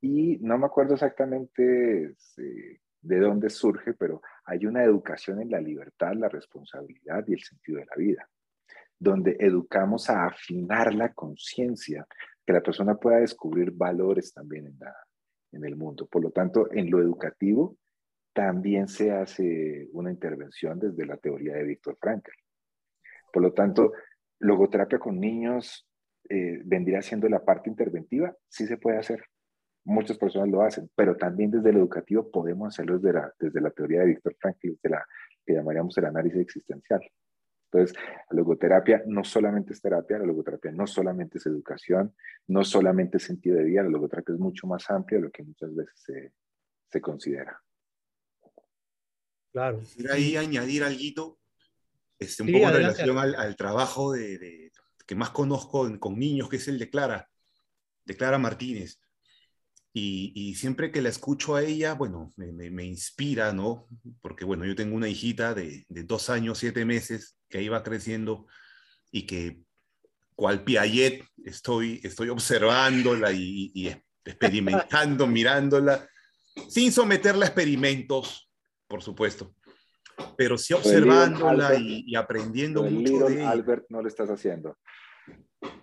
[0.00, 5.60] Y no me acuerdo exactamente este, de dónde surge, pero hay una educación en la
[5.60, 8.28] libertad, la responsabilidad y el sentido de la vida.
[8.96, 12.06] donde educamos a afinar la conciencia,
[12.46, 14.94] que la persona pueda descubrir valores también en, la,
[15.52, 16.06] en el mundo.
[16.06, 17.76] Por lo tanto, en lo educativo
[18.34, 22.32] también se hace una intervención desde la teoría de Víctor Frankl.
[23.32, 23.92] Por lo tanto,
[24.40, 25.88] logoterapia con niños
[26.28, 29.24] eh, vendría siendo la parte interventiva, sí se puede hacer.
[29.84, 33.70] Muchas personas lo hacen, pero también desde el educativo podemos hacerlo desde la, desde la
[33.70, 35.06] teoría de Víctor Frankl, desde la
[35.46, 37.00] que llamaríamos el análisis existencial.
[37.70, 37.96] Entonces,
[38.30, 42.14] la logoterapia no solamente es terapia, la logoterapia no solamente es educación,
[42.48, 45.42] no solamente es sentido de vida, la logoterapia es mucho más amplia de lo que
[45.42, 46.32] muchas veces se,
[46.90, 47.60] se considera.
[49.54, 49.78] Claro.
[49.82, 51.38] Quisiera ahí añadir algo,
[52.18, 54.72] este, un poco en relación al, trabajo de,
[55.06, 57.30] que más conozco con niños, que es el de Clara,
[58.04, 58.98] de Clara Martínez.
[59.92, 63.86] Y, siempre que la escucho a ella, bueno, me, inspira, ¿no?
[64.20, 68.48] Porque, bueno, yo tengo una hijita de, dos años, siete meses, que iba creciendo
[69.12, 69.60] y que,
[70.34, 73.94] cual Piaget, estoy, estoy observándola y,
[74.24, 76.08] experimentando, mirándola,
[76.68, 78.50] sin someterla a experimentos,
[78.88, 79.54] por supuesto,
[80.36, 84.76] pero sí observándola y, aprendiendo mucho de Albert no lo estás haciendo.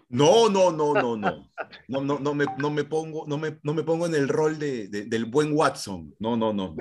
[0.10, 1.49] No, no, no, no, no.
[1.88, 4.60] No, no, no, me, no me pongo, no me, no me pongo en el rol
[4.60, 6.14] de, del buen Watson.
[6.20, 6.76] No, no, no.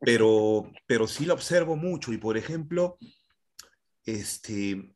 [0.00, 2.12] Pero, pero sí lo observo mucho.
[2.12, 2.98] Y por ejemplo,
[4.04, 4.92] este,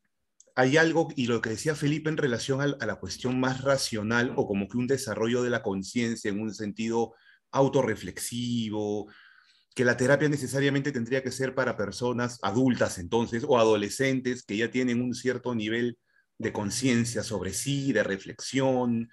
[0.56, 4.32] hay algo, y lo que decía Felipe en relación a, a la cuestión más racional
[4.36, 7.14] o como que un desarrollo de la conciencia en un sentido
[7.52, 9.08] autorreflexivo,
[9.74, 14.70] que la terapia necesariamente tendría que ser para personas adultas entonces o adolescentes que ya
[14.70, 15.98] tienen un cierto nivel
[16.38, 19.10] de conciencia sobre sí, de reflexión.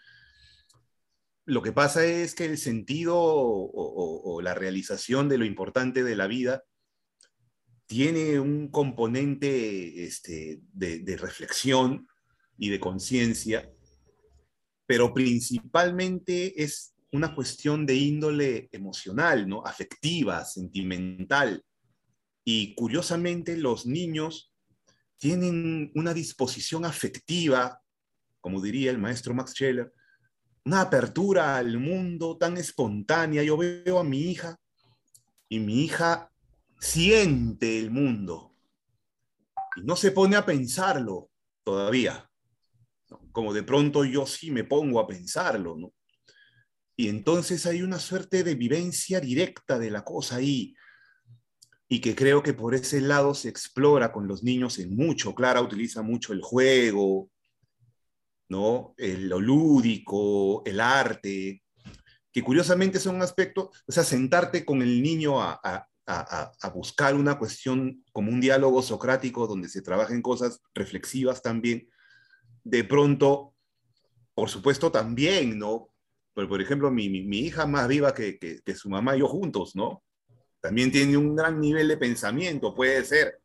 [1.45, 6.28] Lo que pasa es que el sentido o, la realización de lo importante de la
[6.28, 6.64] vida
[7.86, 12.07] tiene un componente este, de, reflexión
[12.57, 13.70] y de conciencia,
[14.86, 19.66] pero principalmente es una cuestión de índole emocional, ¿no?
[19.66, 21.64] afectiva, sentimental.
[22.43, 24.53] Y curiosamente los niños
[25.18, 27.82] tienen una disposición afectiva,
[28.39, 29.93] como diría el maestro Max Scheller,
[30.66, 33.43] una apertura al mundo tan espontánea.
[33.43, 34.57] Yo veo a mi hija
[35.49, 36.32] y mi hija
[36.80, 38.55] siente el mundo
[39.76, 41.30] y no se pone a pensarlo
[41.64, 42.30] todavía,
[43.32, 45.93] como de pronto yo sí me pongo a pensarlo, ¿no?
[47.02, 50.76] Y entonces hay una suerte de vivencia directa de la cosa ahí,
[51.89, 55.34] y que creo que por ese lado se explora con los niños en mucho.
[55.34, 57.32] Clara utiliza mucho el juego,
[58.49, 58.93] ¿no?
[58.97, 61.64] El, lo lúdico, el arte,
[62.32, 67.39] que curiosamente son aspectos, o sea, sentarte con el niño a, a, a, buscar una
[67.39, 71.89] cuestión como un diálogo socrático donde se trabajen cosas reflexivas también,
[72.64, 73.56] de pronto,
[74.36, 75.91] por supuesto también, ¿no?
[76.34, 79.76] Pero, por ejemplo, mi, mi, hija más viva que, que, su mamá y yo juntos,
[79.76, 80.04] ¿no?
[80.62, 83.42] También tiene un gran nivel de pensamiento, puede ser,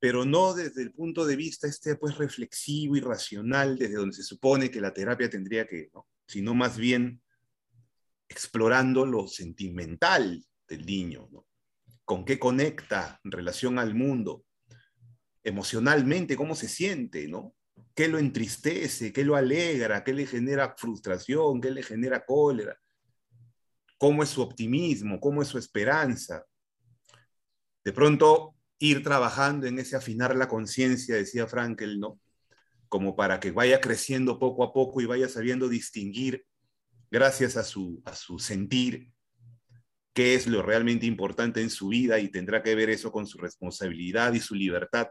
[0.00, 4.24] pero no desde el punto de vista este pues reflexivo y racional, desde donde se
[4.24, 6.08] supone que la terapia tendría que, ¿no?
[6.26, 7.22] sino más bien
[8.28, 11.46] explorando lo sentimental del niño, ¿no?
[12.04, 14.44] con qué conecta en relación al mundo,
[15.44, 17.54] emocionalmente, cómo se siente, ¿no?
[17.94, 19.12] ¿Qué lo entristece?
[19.12, 20.02] ¿Qué lo alegra?
[20.04, 21.60] ¿Qué le genera frustración?
[21.60, 22.76] ¿Qué le genera cólera?
[24.02, 26.44] cómo es su optimismo, cómo es su esperanza.
[27.84, 32.18] De pronto ir trabajando en ese afinar la conciencia, decía Frankel, ¿no?
[32.88, 36.44] Como para que vaya creciendo poco a poco y vaya sabiendo distinguir,
[37.12, 39.12] gracias a su, a su sentir,
[40.12, 43.38] qué es lo realmente importante en su vida y tendrá que ver eso con su
[43.38, 45.10] responsabilidad y su libertad.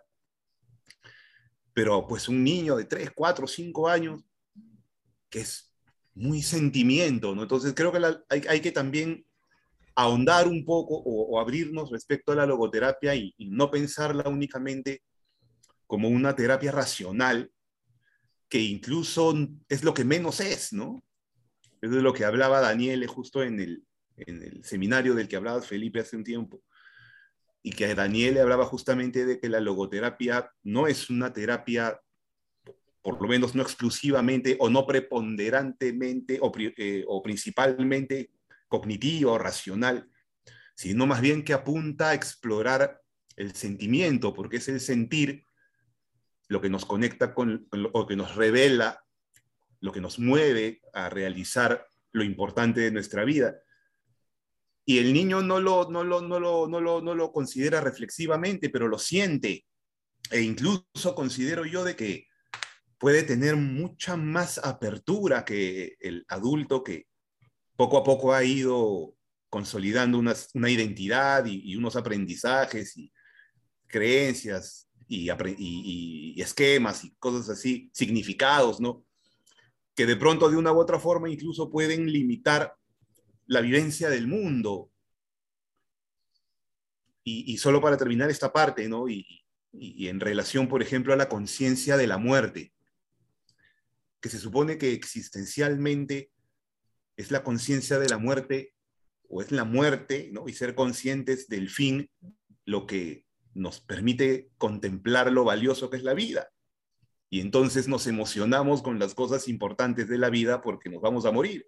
[1.73, 4.23] Pero pues un niño de 3, 4, 5 años,
[5.30, 5.72] que es
[6.14, 7.43] muy sentimiento, ¿no?
[7.43, 7.99] Entonces creo que
[8.30, 9.26] hay, que también
[9.95, 15.02] ahondar un poco o, abrirnos respecto a la logoterapia y, no pensarla únicamente
[15.88, 17.52] como una terapia racional,
[18.49, 19.34] que incluso
[19.69, 21.03] es lo que menos es, ¿no?
[21.81, 23.84] Eso es lo que hablaba Daniel justo en el,
[24.18, 26.61] en el seminario del que hablaba Felipe hace un tiempo,
[27.64, 32.00] y que Daniel hablaba justamente de que la logoterapia no es una terapia
[33.02, 38.32] por lo menos no exclusivamente o no preponderantemente o, eh, principalmente
[38.68, 40.10] cognitiva o racional,
[40.76, 43.02] sino más bien que apunta a explorar
[43.36, 45.46] el sentimiento, porque es el sentir
[46.48, 49.04] lo que nos conecta con, lo que nos revela,
[49.80, 53.56] lo que nos mueve a realizar lo importante de nuestra vida.
[54.92, 58.70] Y el niño no lo, no lo, no lo, no lo, no lo considera reflexivamente,
[58.70, 59.66] pero lo siente
[60.30, 62.28] e incluso considero yo de que
[62.98, 67.08] puede tener mucha más apertura que el adulto que
[67.78, 69.16] poco a poco ha ido
[69.50, 73.14] consolidando una, una identidad y, unos aprendizajes y
[73.88, 79.06] creencias y, y, esquemas y cosas así, significados, ¿no?
[79.96, 82.76] Que de pronto de una u otra forma incluso pueden limitar
[83.52, 84.90] la vivencia del mundo.
[87.23, 89.10] Y, solo para terminar esta parte, ¿no?
[89.10, 92.73] Y, en relación, por ejemplo, a la conciencia de la muerte,
[94.22, 96.32] que se supone que existencialmente
[97.18, 98.73] es la conciencia de la muerte
[99.28, 100.48] o es la muerte, ¿no?
[100.48, 102.10] Y ser conscientes del fin,
[102.64, 106.49] lo que nos permite contemplar lo valioso que es la vida.
[107.30, 111.32] Y entonces nos emocionamos con las cosas importantes de la vida porque nos vamos a
[111.32, 111.68] morir.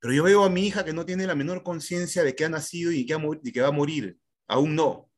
[0.00, 2.48] Pero yo veo a mi hija que no tiene la menor conciencia de que ha
[2.48, 4.18] nacido y que, y va a morir.
[4.48, 5.10] Aún no.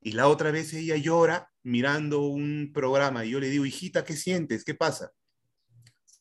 [0.00, 4.14] Y la otra vez ella llora mirando un programa y yo le digo, hijita, ¿qué
[4.14, 4.64] sientes?
[4.64, 5.10] ¿Qué pasa?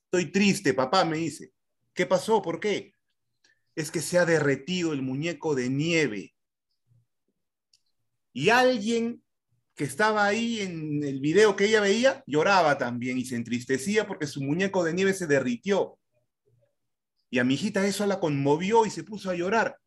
[0.05, 1.51] Estoy triste, papá, me dice.
[1.93, 2.41] ¿Qué pasó?
[2.41, 2.93] ¿Por qué?
[3.75, 6.33] Es que se ha derretido el muñeco de nieve.
[8.31, 9.23] Y alguien
[9.75, 14.27] que estaba ahí en el video que ella veía lloraba también y se entristecía porque
[14.27, 15.99] su muñeco de nieve se derritió.
[17.33, 19.79] Y a mi hijita eso la conmovió y se puso a llorar.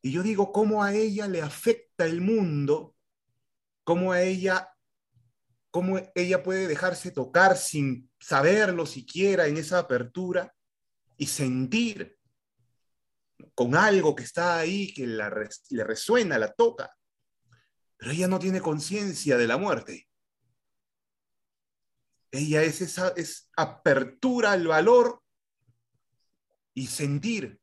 [0.00, 2.94] Y yo digo, ¿cómo a ella le afecta el mundo?
[3.82, 4.72] ¿Cómo a ella,
[5.72, 10.54] cómo ella puede dejarse tocar sin saberlo siquiera en esa apertura
[11.16, 12.16] y sentir
[13.56, 16.96] con algo que está ahí, que le resuena, la toca?
[17.96, 20.08] Pero ella no tiene conciencia de la muerte.
[22.30, 25.19] Ella es esa es apertura al valor
[26.80, 27.60] y sentir.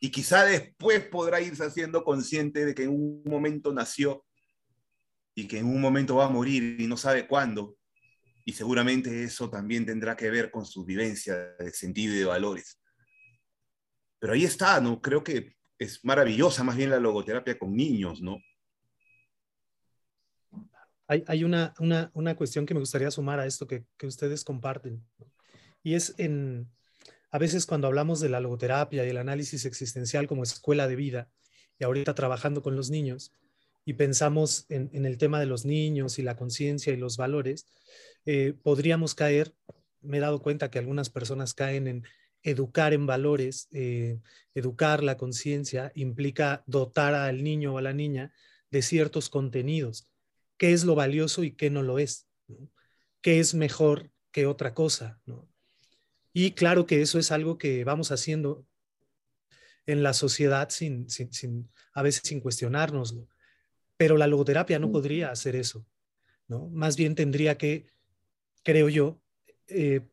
[0.00, 4.26] Y quizá después podrá irse haciendo consciente de que en un momento nació
[5.34, 7.78] y que en un momento va a morir y no sabe cuándo.
[8.44, 12.78] Y seguramente eso también tendrá que ver con su vivencia de sentido y de valores.
[14.18, 15.00] Pero ahí está, ¿no?
[15.00, 18.36] Creo que es maravillosa más bien la logoterapia con niños, ¿no?
[21.06, 24.44] Hay, hay una, una, una, cuestión que me gustaría sumar a esto que, que ustedes
[24.44, 25.02] comparten.
[25.82, 26.68] Y es en,
[27.30, 31.30] a veces cuando hablamos de la logoterapia y el análisis existencial como escuela de vida,
[31.78, 33.32] y ahorita trabajando con los niños,
[33.84, 37.66] y pensamos en, el tema de los niños y la conciencia y los valores,
[38.26, 39.54] eh, podríamos caer,
[40.02, 42.04] me he dado cuenta que algunas personas caen en
[42.42, 44.20] educar en valores, eh,
[44.54, 48.32] educar la conciencia implica dotar al niño o a la niña
[48.70, 50.06] de ciertos contenidos,
[50.56, 52.26] qué es lo valioso y qué no lo es,
[53.22, 55.20] qué es mejor que otra cosa.
[55.24, 55.48] ¿no?
[56.32, 58.66] Y claro que eso es algo que vamos haciendo
[59.86, 63.26] en la sociedad sin, sin, a veces sin cuestionárnoslo.
[63.96, 65.86] Pero la logoterapia no podría hacer eso,
[66.46, 66.68] ¿no?
[66.68, 67.90] Más bien tendría que,
[68.62, 69.20] creo yo,
[69.66, 70.06] eh,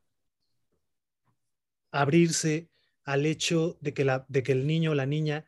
[1.91, 2.69] abrirse
[3.03, 5.45] al hecho de que, la, de que el niño o la niña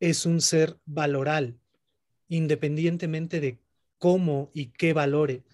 [0.00, 1.58] es un ser valoral,
[2.28, 3.58] independientemente de
[3.98, 5.44] cómo y qué valore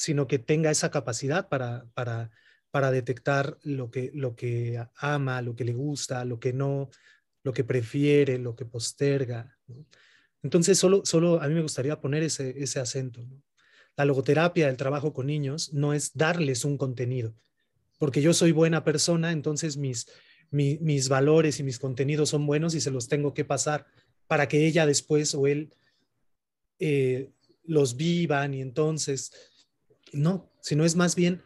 [0.00, 5.66] sino que tenga esa capacidad para, para, detectar lo que, lo que ama, lo que
[5.66, 6.88] le gusta, lo que no,
[7.42, 9.58] lo que prefiere, lo que posterga.
[10.42, 13.20] Entonces, solo, solo a mí me gustaría poner ese, ese acento.
[13.94, 17.34] La logoterapia, el trabajo con niños, no es darles un contenido,
[17.98, 20.06] porque yo soy buena persona, entonces mis,
[20.50, 23.84] mis valores y mis contenidos son buenos y se los tengo que pasar
[24.26, 25.74] para que ella después o él
[26.78, 27.32] eh,
[27.64, 29.49] los vivan y entonces
[30.12, 31.42] no, sino es más bien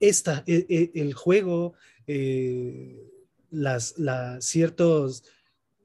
[0.00, 1.74] esta, e, e, el juego,
[2.06, 3.10] eh,
[3.50, 3.94] las,
[4.40, 5.24] ciertos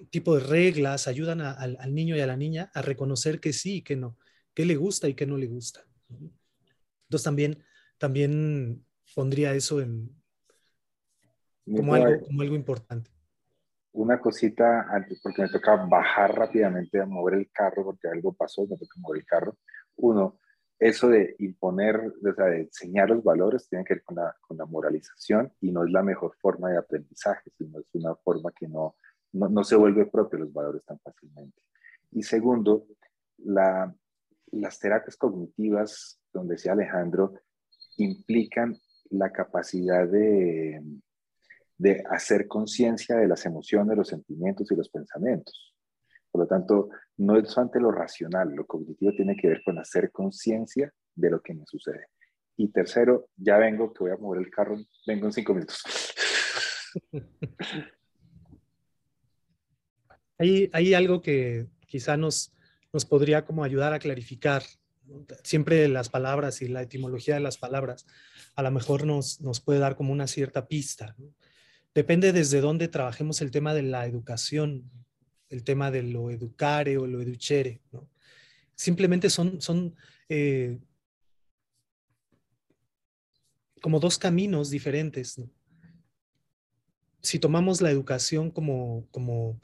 [0.09, 3.81] tipos de reglas ayudan al niño y a la niña a reconocer que sí y
[3.81, 4.17] que no,
[4.53, 5.85] que le gusta y que no le gusta.
[6.09, 7.63] Entonces también,
[7.97, 10.09] también pondría eso en,
[11.65, 13.11] como, algo, como algo importante.
[13.91, 18.65] Una cosita antes, porque me toca bajar rápidamente a mover el carro, porque algo pasó,
[18.67, 19.57] me toca mover el carro.
[19.97, 20.39] Uno,
[20.79, 24.57] eso de imponer, o sea, de enseñar los valores tiene que ver con la, con
[24.57, 28.67] la, moralización y no es la mejor forma de aprendizaje, sino es una forma que
[28.67, 28.95] no,
[29.31, 31.61] no, no se vuelve propio los valores tan fácilmente.
[32.11, 32.87] Y segundo,
[33.37, 33.93] la,
[34.51, 37.33] las terapias cognitivas, donde decía Alejandro,
[37.97, 38.77] implican
[39.09, 40.81] la capacidad de,
[41.77, 45.74] de hacer conciencia de las emociones, los sentimientos y los pensamientos.
[46.35, 50.11] Por lo tanto, no es ante lo racional, lo cognitivo tiene que ver con hacer
[50.11, 52.07] conciencia de lo que me sucede.
[52.57, 54.75] Y tercero, ya vengo, que voy a mover el carro,
[55.07, 55.81] vengo en cinco minutos.
[60.37, 62.53] Hay, hay algo que, quizá nos,
[62.91, 64.63] nos podría como ayudar a clarificar.
[65.41, 68.05] Siempre las palabras y la etimología de las palabras
[68.57, 71.15] a lo mejor nos, nos puede dar como una cierta pista.
[71.93, 74.91] Depende desde dónde trabajemos el tema de la educación,
[75.55, 77.81] el tema de lo educare o lo educere.
[78.75, 79.95] Simplemente son, son
[80.29, 80.77] eh,
[83.81, 85.41] como dos caminos diferentes.
[87.21, 89.59] Si tomamos la educación como, como,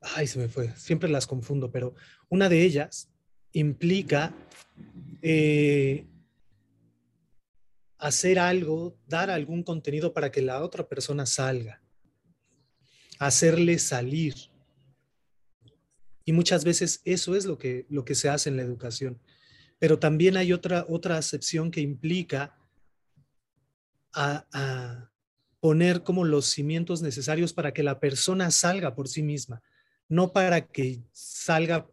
[0.00, 1.94] ay, se me fue, siempre las confundo, pero
[2.28, 3.08] una de ellas
[3.52, 4.34] implica
[5.22, 6.06] eh,
[7.98, 11.80] hacer algo, dar algún contenido para que la otra persona salga,
[13.18, 14.34] hacerle salir.
[16.24, 19.20] Y muchas veces eso es lo que, lo que se hace en la educación.
[19.78, 22.56] Pero también hay otra, otra acepción que implica
[24.12, 25.10] a,
[25.60, 29.62] poner como los cimientos necesarios para que la persona salga por sí misma,
[30.10, 31.88] no para que salga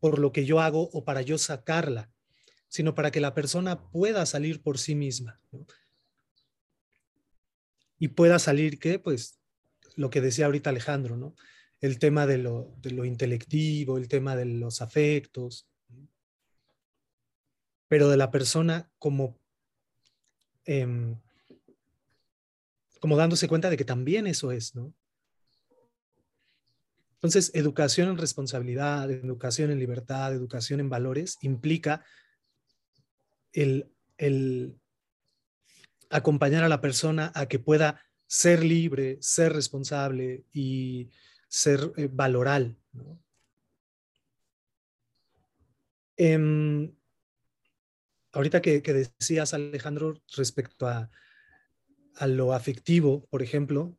[0.00, 2.10] por lo que yo hago o para yo sacarla,
[2.66, 5.38] sino para que la persona pueda salir por sí misma.
[7.98, 8.98] Y pueda salir, ¿qué?
[8.98, 9.38] Pues
[9.96, 11.34] lo que decía ahorita Alejandro, ¿no?
[11.84, 15.68] El tema de lo, intelectivo, el tema de los afectos,
[17.88, 19.38] pero de la persona como,
[20.64, 21.20] em,
[23.00, 24.94] como dándose cuenta de que también eso es, ¿no?
[27.16, 32.02] Entonces, educación en responsabilidad, educación en libertad, educación en valores, implica
[33.52, 33.90] el,
[36.08, 41.10] acompañar a la persona a que pueda ser libre, ser responsable y
[41.48, 42.76] ser eh, valoral.
[46.16, 46.94] Em,
[48.32, 51.10] ahorita que, decías, Alejandro, respecto a,
[52.26, 53.96] lo afectivo, por ejemplo,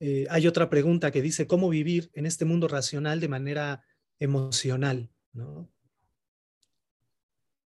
[0.00, 3.84] eh, hay otra pregunta que dice, ¿cómo vivir en este mundo racional de manera
[4.20, 5.10] emocional?
[5.32, 5.68] ¿no?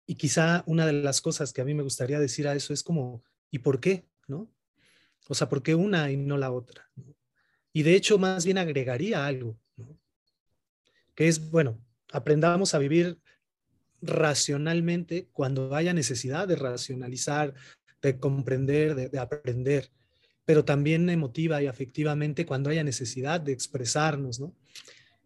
[0.06, 2.84] Y quizá una de las cosas que a mí me gustaría decir a eso es
[2.84, 4.08] como, ¿y por qué?
[4.28, 4.48] ¿No?
[5.28, 6.90] O sea, ¿por qué una y no la otra?
[7.72, 9.56] Y de hecho, más bien agregaría algo,
[11.14, 11.78] que es, bueno,
[12.12, 13.18] aprendamos a vivir
[14.02, 17.54] racionalmente cuando haya necesidad de racionalizar,
[18.02, 19.90] de comprender, de, de aprender,
[20.44, 24.54] pero también emotiva y afectivamente cuando haya necesidad de expresarnos, ¿no?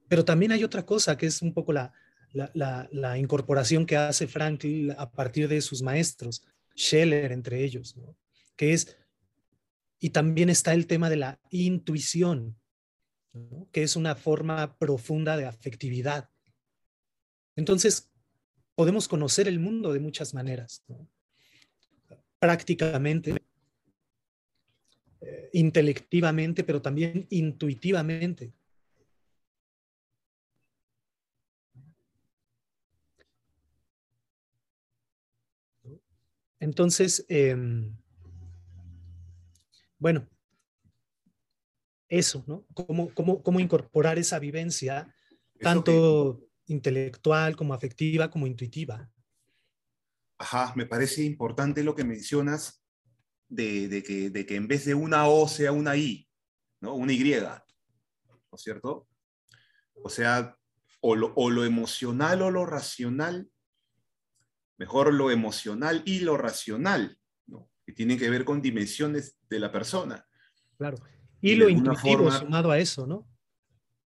[0.08, 1.92] Pero también hay otra cosa que es un poco la,
[2.34, 6.44] la, incorporación que hace Franklin a partir de sus maestros,
[6.76, 7.96] Scheller entre ellos,
[8.56, 8.96] que es,
[9.98, 12.56] y también está el tema de la intuición,
[13.72, 16.30] que es una forma profunda de afectividad.
[17.56, 18.10] Entonces,
[18.74, 20.84] podemos conocer el mundo de muchas maneras,
[22.38, 23.34] prácticamente,
[25.20, 28.52] eh, intelectivamente, pero también intuitivamente.
[36.64, 37.94] Entonces, em,
[40.04, 40.28] bueno,
[42.10, 42.66] eso, ¿no?
[42.74, 45.16] ¿Cómo, cómo, incorporar esa vivencia,
[45.60, 49.10] tanto intelectual como afectiva, como intuitiva?
[50.36, 52.84] Ajá, me parece importante lo que mencionas
[53.48, 56.28] de, que, de que en vez de una O sea una I,
[56.82, 56.96] ¿no?
[56.96, 57.64] Una Y,
[58.28, 59.08] ¿no es cierto?
[60.02, 60.54] O sea,
[61.00, 63.50] o lo, o lo emocional o lo racional
[64.76, 67.18] mejor lo emocional y lo racional.
[67.84, 70.26] Que tienen que ver con dimensiones de la persona.
[70.76, 70.96] Claro.
[71.40, 73.28] Y, lo intuitivo sumado a eso, ¿no?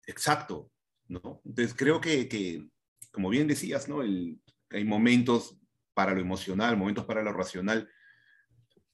[0.06, 0.70] Exacto,
[1.08, 1.42] ¿no?
[1.44, 2.68] Entonces creo que,
[3.10, 4.02] como bien decías, ¿no?
[4.02, 4.40] El,
[4.70, 5.58] hay momentos
[5.92, 7.88] para lo emocional, momentos para lo racional,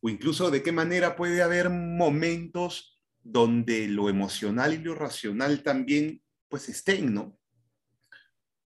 [0.01, 6.23] o incluso de qué manera puede haber momentos donde lo emocional y lo racional también
[6.49, 7.39] pues estén, ¿no?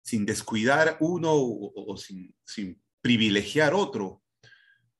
[0.02, 4.23] Sin descuidar uno o, sin, sin, privilegiar otro,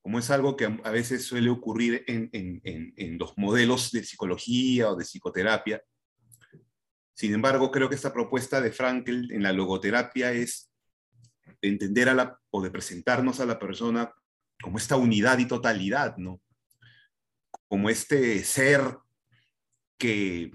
[0.04, 5.06] como es algo que a veces suele ocurrir en, los modelos de psicología o de
[5.06, 5.82] psicoterapia.
[7.16, 10.70] Sin embargo, creo que esta propuesta de Frankel en la logoterapia es
[11.62, 14.14] de entender a la, o de presentarnos a la persona
[14.62, 16.42] como esta unidad y totalidad, ¿no?
[17.70, 18.98] Como este ser
[19.98, 20.52] que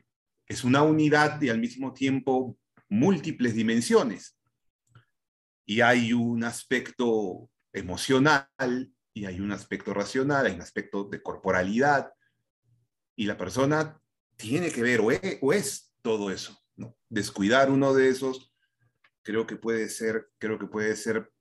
[0.47, 2.59] es una unidad y al mismo tiempo
[2.91, 4.39] múltiples dimensiones
[5.65, 12.13] y hay un aspecto emocional y hay un aspecto racional, hay un aspecto de corporalidad,
[13.17, 14.01] y la persona
[14.37, 16.57] tiene que ver o es, o es todo eso.
[16.77, 16.97] ¿no?
[17.09, 18.55] Descuidar uno de esos
[19.23, 21.33] creo que puede ser, creo que puede ser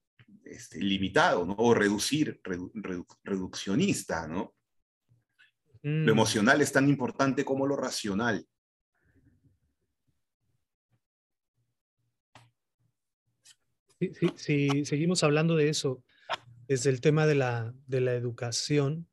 [0.43, 1.53] este, limitado, ¿no?
[1.59, 4.55] O reducir, redu, redu, reduccionista, ¿no?
[5.83, 6.05] Mm.
[6.05, 8.43] Lo emocional es tan importante como lo racional.
[13.99, 16.03] Si, sí, sí, sí, seguimos hablando de eso,
[16.67, 19.07] desde el tema de la, de la educación,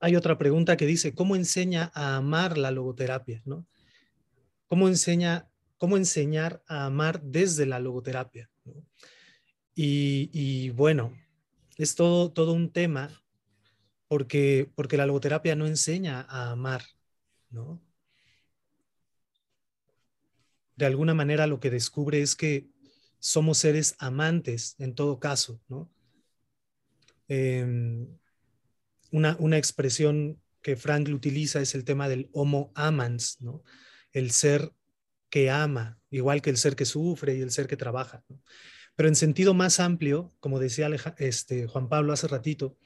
[0.00, 3.40] hay otra pregunta que dice, ¿cómo enseña a amar la logoterapia?
[3.44, 3.64] ¿no?
[4.66, 5.48] ¿Cómo, enseña,
[5.78, 8.50] ¿Cómo enseñar a amar desde la logoterapia?
[9.74, 11.16] Y, bueno,
[11.76, 13.22] es todo, todo un tema
[14.08, 16.82] porque, porque la logoterapia no enseña a amar,
[17.50, 17.80] ¿no?
[20.74, 22.71] De alguna manera lo que descubre es que
[23.22, 25.88] somos seres amantes en todo caso, ¿no?
[27.28, 28.08] Em,
[29.12, 33.62] una, expresión que Frank utiliza es el tema del homo amans, ¿no?
[34.10, 34.72] El ser
[35.30, 38.24] que ama, igual que el ser que sufre y el ser que trabaja.
[38.96, 42.76] Pero en sentido más amplio, como decía este, Juan Pablo hace ratito,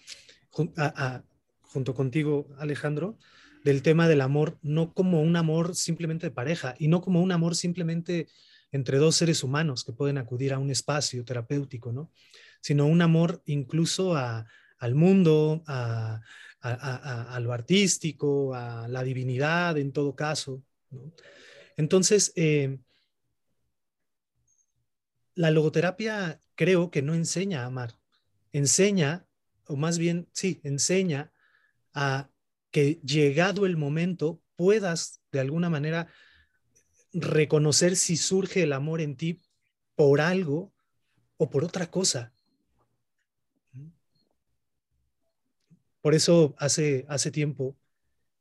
[1.63, 3.17] junto contigo, Alejandro,
[3.65, 7.33] del tema del amor, no como un amor simplemente de pareja y no como un
[7.33, 8.29] amor simplemente
[8.77, 12.13] entre dos seres humanos que pueden acudir a un espacio terapéutico, ¿no?
[12.61, 14.47] Sino un amor incluso a,
[14.79, 16.21] al mundo, a,
[17.41, 20.63] lo artístico, a la divinidad en todo caso.
[21.77, 22.79] Entonces, eh,
[25.35, 27.99] la logoterapia creo que no enseña a amar,
[28.53, 29.27] enseña,
[29.67, 31.33] o más bien, sí, enseña
[31.93, 32.31] a
[32.71, 36.09] que llegado el momento puedas de alguna manera
[37.17, 39.41] reconocer si surge el amor en ti
[39.95, 40.73] por algo
[41.39, 42.33] o por otra cosa.
[46.03, 47.77] Por eso hace, hace tiempo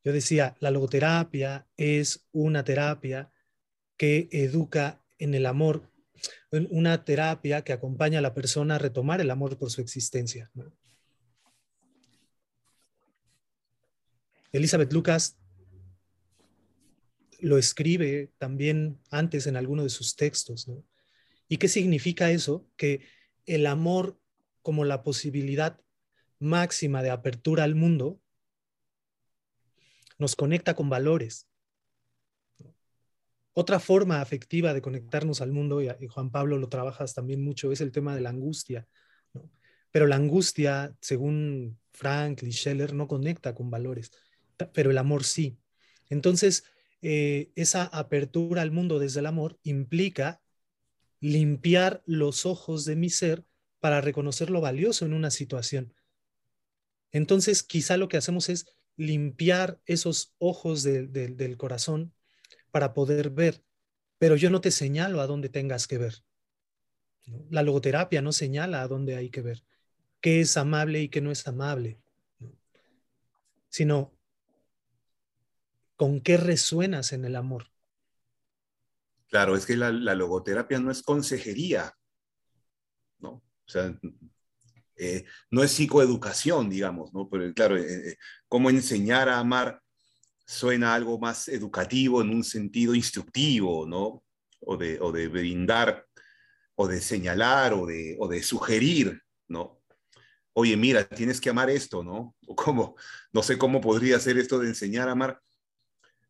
[0.05, 3.31] yo decía, la logoterapia es una terapia
[3.97, 5.89] que educa en el amor,
[6.69, 10.51] una terapia que acompaña a la persona a retomar el amor por su existencia.
[14.51, 15.39] Elizabeth Lucas
[17.39, 20.69] lo escribe también antes en alguno de sus textos.
[21.47, 22.67] ¿Y qué significa eso?
[22.75, 23.01] Que
[23.45, 24.19] el amor
[24.61, 25.79] como la posibilidad
[26.39, 28.19] máxima de apertura al mundo
[30.17, 31.47] nos conecta con valores.
[33.53, 37.79] Otra forma afectiva de conectarnos al mundo, y Juan Pablo lo trabajas también mucho, es
[37.79, 38.87] el tema de la angustia.
[39.91, 44.11] Pero la angustia, según Frank y Scheller, no conecta con valores,
[44.73, 45.57] pero el amor sí.
[46.09, 46.65] Entonces,
[47.01, 50.41] eh, esa apertura al mundo desde el amor implica
[51.19, 53.43] limpiar los ojos de mi ser
[53.79, 55.93] para reconocer lo valioso en una situación.
[57.11, 58.65] Entonces, quizá lo que hacemos es
[58.97, 62.13] limpiar esos ojos del corazón
[62.71, 63.63] para poder ver,
[64.17, 66.23] pero yo no te señalo a dónde tengas que ver.
[67.49, 69.63] La logoterapia no señala a dónde hay que ver,
[70.21, 71.99] qué es amable y qué no es amable,
[73.69, 74.14] sino
[75.95, 77.67] con qué resuenas en el amor.
[79.29, 81.93] Claro, es que la, logoterapia no es consejería,
[83.19, 83.29] ¿no?
[83.29, 83.97] O sea,
[84.97, 87.27] eh, no es psicoeducación, digamos, ¿no?
[87.29, 88.17] Pero claro, eh, eh,
[88.47, 89.81] cómo enseñar a amar
[90.45, 94.23] suena algo más educativo en un sentido instructivo, ¿no?
[94.61, 96.05] O de, brindar,
[96.75, 99.81] o de señalar, o de, o de sugerir, ¿no?
[100.53, 102.35] Oye, mira, tienes que amar esto, ¿no?
[102.47, 102.95] O cómo,
[103.33, 105.41] no sé cómo podría ser esto de enseñar a amar.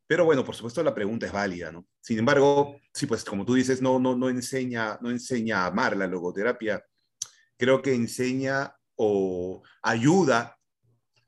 [0.08, 1.88] Pero bueno, por supuesto la pregunta es válida, ¿no?
[2.00, 5.98] Sin embargo, sí, pues como tú dices, no, no, no, enseña, no enseña a amar
[5.98, 6.84] la logoterapia
[7.58, 10.58] creo que enseña o ayuda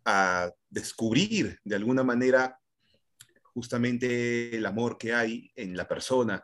[0.06, 2.60] a descubrir de alguna manera
[3.54, 6.44] justamente el amor que hay en la persona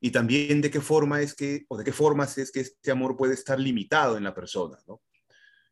[0.00, 3.16] y también de qué forma es que, o de qué formas es que este amor
[3.16, 5.00] puede estar limitado en la persona, ¿no?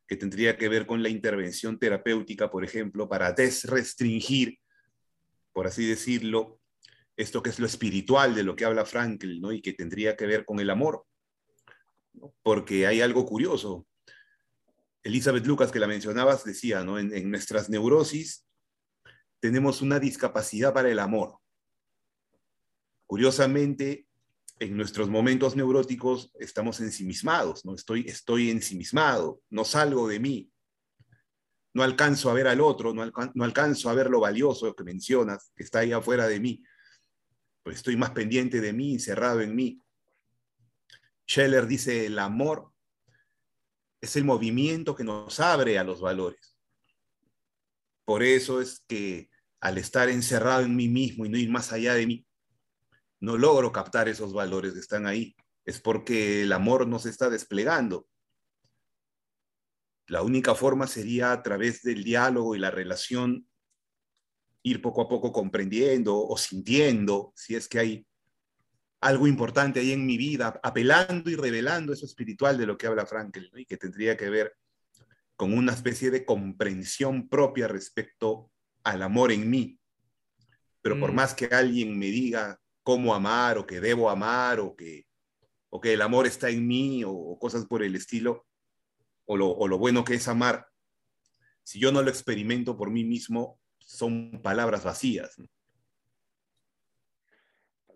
[0.07, 4.59] que tendría que ver con la intervención terapéutica, por ejemplo, para desrestringir,
[5.53, 6.61] por así decirlo,
[7.17, 9.53] esto que es lo espiritual de lo que habla Frankl, ¿no?
[9.53, 11.05] y que tendría que ver con el amor
[12.43, 13.87] porque hay algo curioso.
[15.03, 16.99] Elizabeth Lucas, que la mencionabas, decía, ¿no?
[16.99, 18.47] En, nuestras neurosis
[19.41, 21.39] tenemos una discapacidad para el amor.
[23.07, 24.07] Curiosamente,
[24.59, 27.75] en nuestros momentos neuróticos estamos ensimismados, ¿no?
[27.75, 30.53] Estoy, estoy ensimismado, no salgo de mí,
[31.73, 35.53] no alcanzo a ver al otro, no, no alcanzo a ver lo valioso que mencionas,
[35.55, 36.63] que está ahí afuera de mí,
[37.63, 39.81] pues estoy más pendiente de mí, encerrado en mí.
[41.29, 42.73] Scheller dice, el amor
[44.01, 46.57] es el movimiento que nos abre a los valores.
[48.05, 49.31] Por eso es que
[49.61, 52.27] al estar encerrado en mí mismo y no ir más allá de mí,
[53.21, 55.37] no logro captar esos valores que están ahí.
[55.65, 58.09] Es porque el amor no se está desplegando.
[60.11, 63.47] La única forma sería a través del diálogo y la relación
[64.65, 68.07] ir poco a poco comprendiendo o sintiendo si es que hay
[69.01, 73.07] algo importante ahí en mi vida, apelando y revelando eso espiritual de lo que habla
[73.07, 74.57] Frankel, y que tendría que ver
[75.37, 78.51] con una especie de comprensión propia respecto
[78.83, 79.79] al amor en mí.
[80.83, 81.15] Pero por mm.
[81.15, 85.07] más que alguien me diga cómo amar o que debo amar o que,
[85.69, 88.45] o que el amor está en mí o, cosas por el estilo,
[89.33, 90.67] o lo, bueno que es amar,
[91.63, 95.37] si yo no lo experimento por mí mismo, son palabras vacías.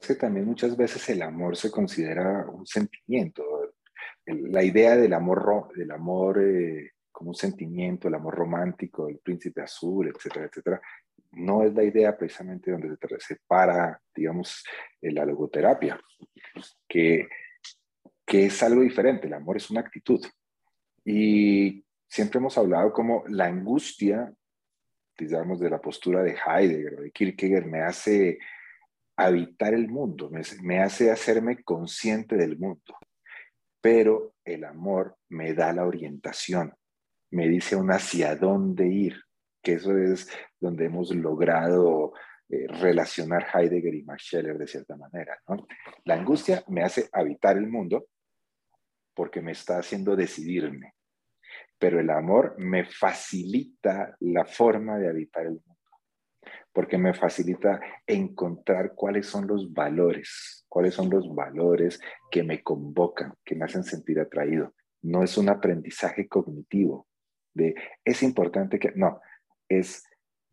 [0.07, 3.43] que también muchas veces el amor se considera un sentimiento.
[4.27, 9.63] La idea del amor, del amor eh, como un sentimiento, el amor romántico, el príncipe
[9.63, 10.81] azul, etcétera, etcétera,
[11.33, 14.63] no es la idea precisamente donde se separa, digamos,
[15.01, 15.99] la logoterapia,
[16.87, 17.27] que,
[18.25, 19.27] que es algo diferente.
[19.27, 20.25] El amor es una actitud.
[21.05, 24.33] Y siempre hemos hablado como la angustia,
[25.19, 28.39] digamos, de la postura de Heidegger o de Kierkegaard me hace
[29.17, 30.31] habitar el mundo,
[30.63, 32.97] me, hace hacerme consciente del mundo.
[33.81, 36.75] Pero el amor me da la orientación,
[37.31, 39.23] me dice aún hacia dónde ir,
[39.63, 40.29] que eso es
[40.59, 42.13] donde hemos logrado
[42.49, 45.39] eh, relacionar Heidegger y Max Scheller de cierta manera.
[46.05, 48.07] La angustia me hace habitar el mundo
[49.15, 50.95] porque me está haciendo decidirme
[51.79, 56.01] pero el amor me facilita la forma de habitar el mundo,
[56.73, 62.01] porque me facilita encontrar cuáles son los valores, cuáles son los valores
[62.31, 64.75] que me convocan, que me hacen sentir atraído.
[65.03, 67.07] No es un aprendizaje cognitivo
[67.53, 67.75] de
[68.05, 69.21] es importante que, no,
[69.69, 70.05] es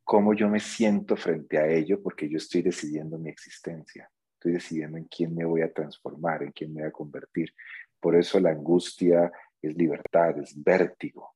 [0.04, 4.98] cómo yo me siento frente a ello porque yo estoy decidiendo mi existencia, estoy decidiendo
[4.98, 7.54] en quién me voy a transformar, en quién me voy a convertir.
[8.02, 11.36] Por eso la angustia, es libertad, es vértigo,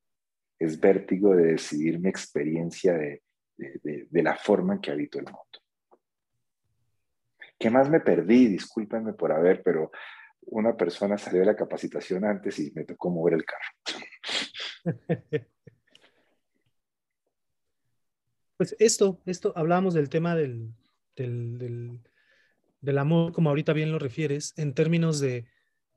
[0.58, 3.22] es vértigo de decidir mi experiencia de,
[4.12, 5.60] la forma en que habito el mundo.
[7.58, 8.48] ¿Qué más me perdí?
[8.48, 9.92] Discúlpenme por haber, pero
[10.48, 13.70] una persona salió de la capacitación antes y me tocó mover el carro.
[18.58, 20.74] Pues esto, esto, hablábamos del tema del,
[21.18, 25.46] del amor, como ahorita bien lo refieres, en términos de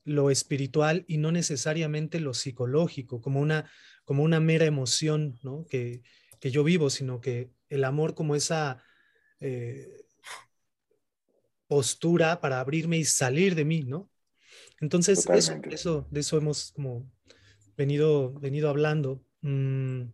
[0.09, 3.70] lo espiritual y no necesariamente lo psicológico, como una,
[4.05, 5.66] como una mera emoción ¿no?
[5.68, 6.02] que,
[6.40, 8.82] yo vivo, sino que el amor como esa
[9.40, 10.05] eh,
[11.66, 14.10] postura para abrirme y salir de mí, ¿no?
[14.80, 17.10] Entonces, eso, eso, de eso hemos como
[17.76, 19.22] venido, venido hablando.
[19.43, 20.05] Mm,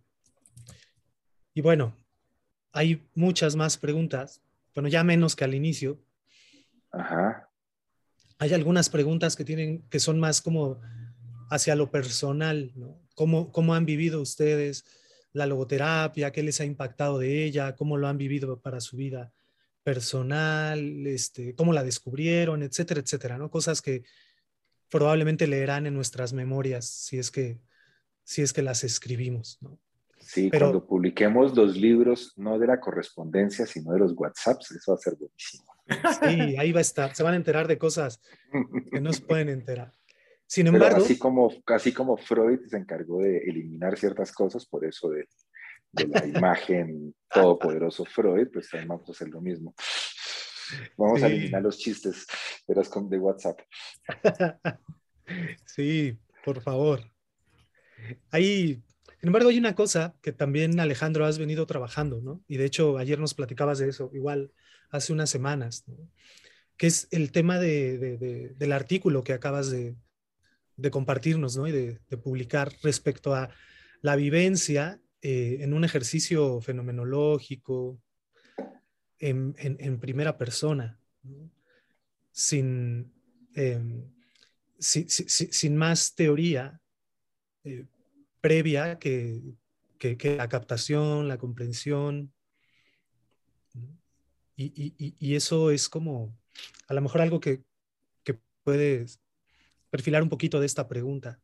[1.52, 1.96] y bueno,
[2.72, 4.42] hay muchas más preguntas,
[4.74, 6.02] bueno, ya menos que al inicio.
[6.90, 7.48] Ajá
[8.38, 10.80] hay algunas preguntas que tienen, que son más como
[11.50, 13.00] hacia lo personal, ¿no?
[13.14, 14.84] ¿Cómo, cómo han vivido ustedes
[15.32, 16.32] la logoterapia?
[16.32, 17.76] ¿Qué les ha impactado de ella?
[17.76, 19.32] ¿Cómo lo han vivido para su vida
[19.82, 21.06] personal?
[21.06, 22.62] Este, ¿Cómo la descubrieron?
[22.62, 23.50] Etcétera, etcétera, ¿no?
[23.50, 24.02] Cosas que
[24.90, 27.60] probablemente leerán en nuestras memorias si es que,
[28.24, 29.78] si es que las escribimos, ¿no?
[30.20, 34.96] Sí, cuando publiquemos los libros, no de la correspondencia, sino de los WhatsApps, eso va
[34.96, 35.73] a ser buenísimo.
[35.86, 37.14] Sí, ahí va a estar.
[37.14, 38.20] Se van a enterar de cosas
[38.90, 39.92] que no se pueden enterar.
[40.46, 40.98] Sin embargo.
[40.98, 45.26] así, como, así como Freud se encargó de eliminar ciertas cosas, por eso de,
[45.92, 49.74] la imagen todopoderoso Freud, pues también vamos a hacer lo mismo.
[50.96, 52.26] Vamos a eliminar los chistes
[52.66, 53.60] de, de WhatsApp.
[55.64, 57.00] Sí, por favor.
[58.30, 58.82] Ahí,
[59.20, 62.42] sin embargo, hay una cosa que también Alejandro has venido trabajando, ¿no?
[62.46, 64.10] Y de hecho, ayer nos platicabas de eso.
[64.12, 64.52] Igual
[64.90, 65.84] hace unas semanas,
[66.76, 69.96] que es el tema del artículo que acabas de,
[70.90, 73.50] compartirnos y de, publicar respecto a
[74.00, 78.00] la vivencia eh, en un ejercicio fenomenológico
[79.18, 80.98] en, primera persona,
[82.30, 83.12] sin,
[83.54, 84.04] em,
[84.78, 86.80] sin más teoría
[87.64, 87.86] eh,
[88.40, 89.40] previa que,
[89.98, 92.34] que, la captación, la comprensión,
[94.56, 96.36] y, eso es como,
[96.86, 97.64] a lo mejor algo que,
[98.22, 99.20] que puedes
[99.90, 101.40] perfilar un poquito de esta pregunta.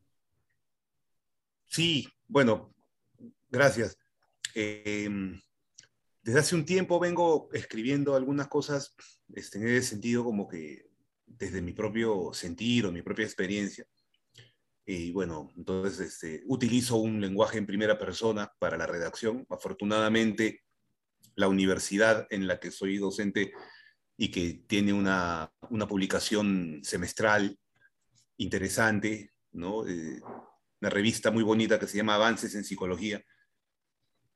[1.67, 2.73] Sí, bueno,
[3.49, 3.97] gracias.
[4.53, 5.39] Em,
[6.21, 8.93] desde hace un tiempo vengo escribiendo algunas cosas
[9.33, 10.89] este, en ese sentido como que
[11.25, 13.85] desde mi propio sentido, mi propia experiencia.
[14.85, 19.45] Y bueno, entonces este, utilizo un lenguaje en primera persona para la redacción.
[19.49, 20.63] Afortunadamente,
[21.35, 23.53] la universidad en la que soy docente
[24.17, 25.51] y que tiene una,
[25.87, 27.57] publicación semestral
[28.37, 29.87] interesante, ¿no?
[29.87, 30.21] Eh,
[30.81, 33.23] una revista muy bonita que se llama Avances en Psicología.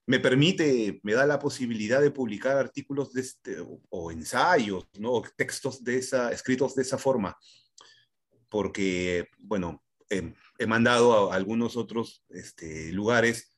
[0.08, 3.58] me permite, me da la posibilidad de publicar artículos este,
[3.90, 5.24] o, ensayos, ¿no?
[5.36, 7.36] textos de esa, escritos de esa forma,
[8.50, 13.55] porque, bueno, he mandado a algunos otros este, lugares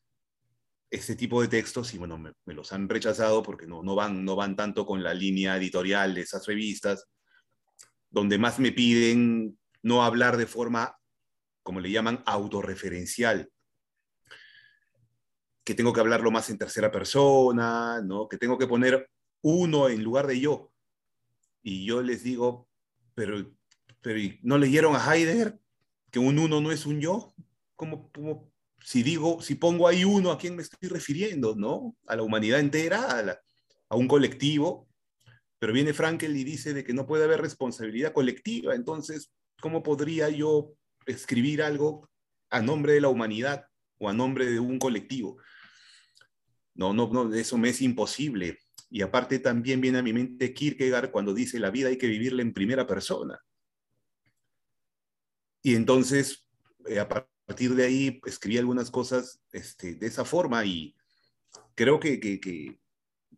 [0.90, 4.36] este tipo de textos y bueno, me, los han rechazado porque no, no, van, no
[4.36, 7.08] van tanto con la línea editorial de esas revistas,
[8.10, 10.98] donde más me piden no hablar de forma,
[11.64, 13.50] como le llaman, autorreferencial,
[15.64, 18.30] que tengo que hablarlo más en tercera persona, ¿no?
[18.30, 19.10] que tengo que poner
[19.42, 20.72] uno en lugar de yo.
[21.62, 22.70] Y yo les digo,
[23.14, 23.52] pero,
[24.02, 25.60] pero ¿no leyeron a Heidegger?
[26.10, 27.34] Que un uno no es un yo.
[27.76, 28.50] ¿Cómo, cómo
[28.88, 31.56] si digo, si pongo ahí uno, ¿a quién me estoy refiriendo?
[31.58, 31.98] ¿No?
[32.06, 33.38] A la humanidad entera,
[33.90, 34.88] a, un colectivo.
[35.60, 38.76] Pero viene Frankel y dice de que no puede haber responsabilidad colectiva.
[38.76, 40.72] Entonces, ¿cómo podría yo
[41.06, 42.10] escribir algo
[42.50, 43.66] a nombre de la humanidad
[43.98, 45.38] o a nombre de un colectivo?
[46.74, 48.58] No, no, no, eso me es imposible.
[48.90, 52.42] Y aparte también viene a mi mente Kierkegaard cuando dice la vida hay que vivirla
[52.42, 53.38] en primera persona.
[55.62, 56.48] Y entonces,
[56.88, 60.96] eh, a partir de ahí, escribí algunas cosas este, de esa forma y
[61.76, 62.80] creo que,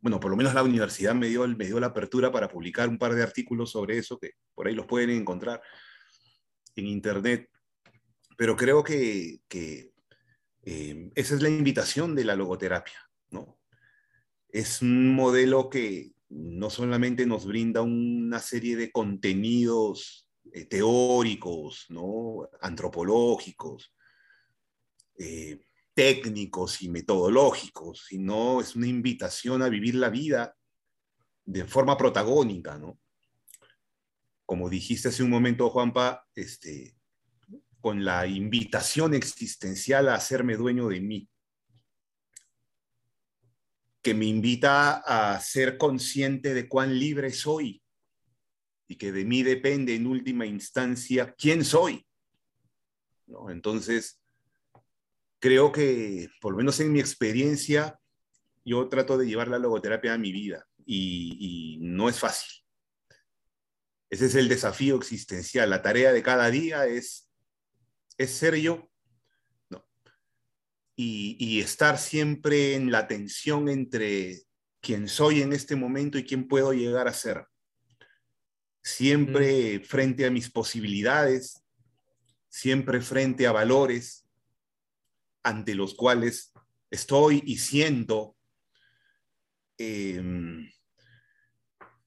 [0.01, 2.97] bueno, por lo menos la universidad me dio, me dio la apertura para publicar un
[2.97, 5.61] par de artículos sobre eso, que por ahí los pueden encontrar
[6.75, 7.49] en internet.
[8.35, 9.91] Pero creo que, que
[10.63, 12.99] eh, esa es la invitación de la logoterapia
[13.31, 13.59] ¿no?
[14.49, 22.49] Es un modelo que no solamente nos brinda una serie de contenidos eh, teóricos, ¿no?
[22.61, 23.93] antropológicos,
[25.19, 25.59] eh,
[25.93, 30.55] técnicos y metodológicos, sino es una invitación a vivir la vida
[31.45, 32.99] de forma protagónica, ¿no?
[34.45, 36.95] Como dijiste hace un momento, Juanpa, este,
[37.81, 41.29] con la invitación existencial a hacerme dueño de mí
[44.01, 47.83] que me invita a ser consciente de cuán libre soy
[48.87, 52.05] y que de mí depende en última instancia quién soy.
[53.27, 53.49] ¿No?
[53.49, 54.18] Entonces,
[55.39, 57.99] creo que, por lo menos en mi experiencia,
[58.65, 62.51] yo trato de llevar la logoterapia a mi vida y, y no es fácil.
[64.09, 65.69] Ese es el desafío existencial.
[65.69, 67.29] La tarea de cada día es,
[68.17, 68.89] es ser yo
[71.01, 74.41] y, estar siempre en la tensión entre
[74.81, 77.45] quién soy en este momento y quién puedo llegar a ser.
[78.83, 81.63] Siempre frente a mis posibilidades,
[82.49, 84.18] siempre frente a valores
[85.43, 86.53] ante los cuales
[86.89, 88.35] estoy y siento.
[89.77, 90.69] Em,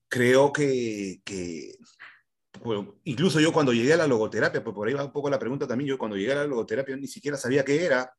[0.08, 1.22] creo que,
[3.04, 5.66] incluso yo cuando llegué a la logoterapia, pues por ahí va un poco la pregunta
[5.66, 8.14] también, yo cuando llegué a la logoterapia ni siquiera sabía qué era,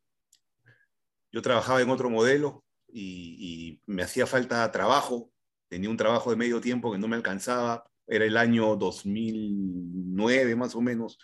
[1.31, 5.31] yo trabajaba en otro modelo y, me hacía falta trabajo.
[5.67, 7.83] Tenía un trabajo de medio tiempo que no me alcanzaba.
[8.07, 11.17] Era el año 2009 más o menos.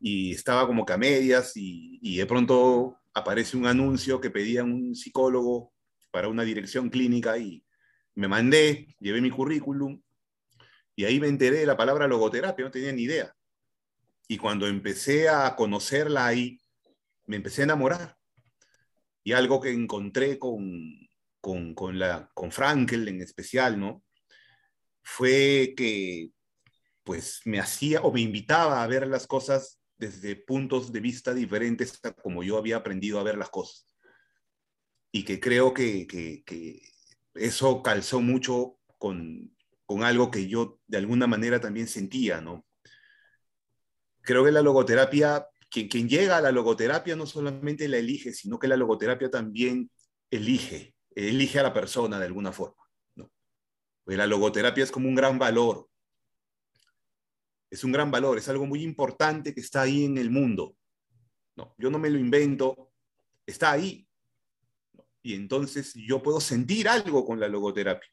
[0.00, 4.94] Y estaba como que a medias y, de pronto aparece un anuncio que pedía un
[4.94, 5.72] psicólogo
[6.10, 7.64] para una dirección clínica y
[8.14, 10.00] me mandé, llevé mi currículum
[10.94, 13.34] y ahí me enteré de la palabra logoterapia, no tenía ni idea.
[14.28, 16.60] Y cuando empecé a conocerla ahí,
[17.26, 18.18] me empecé a enamorar
[19.28, 21.06] y algo que encontré con,
[21.40, 24.02] con, con, la, con Frankel en especial, ¿no?
[25.02, 26.30] Fue que
[27.04, 32.00] pues me hacía o me invitaba a ver las cosas desde puntos de vista diferentes
[32.22, 33.86] como yo había aprendido a ver las cosas.
[35.12, 36.82] Y que creo que, que,
[37.34, 39.56] eso calzó mucho con,
[39.86, 42.64] con algo que yo de alguna manera también sentía, ¿no?
[44.22, 48.68] Creo que la logoterapia quien, llega a la logoterapia no solamente la elige, sino que
[48.68, 49.90] la logoterapia también
[50.30, 52.82] elige, elige a la persona de alguna forma.
[53.16, 53.30] ¿no?
[54.06, 55.87] la logoterapia es como un gran valor.
[57.70, 60.76] Es un gran valor, es algo muy importante que está ahí en el mundo.
[61.56, 62.92] No, yo no me lo invento,
[63.46, 64.06] está ahí.
[65.22, 68.08] Y entonces yo puedo sentir algo con la logoterapia.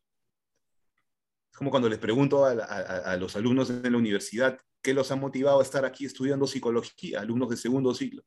[1.51, 5.59] Es como cuando les pregunto a, los alumnos en la universidad, ¿Qué los ha motivado
[5.59, 8.23] a estar aquí estudiando psicología, alumnos de segundo ciclo?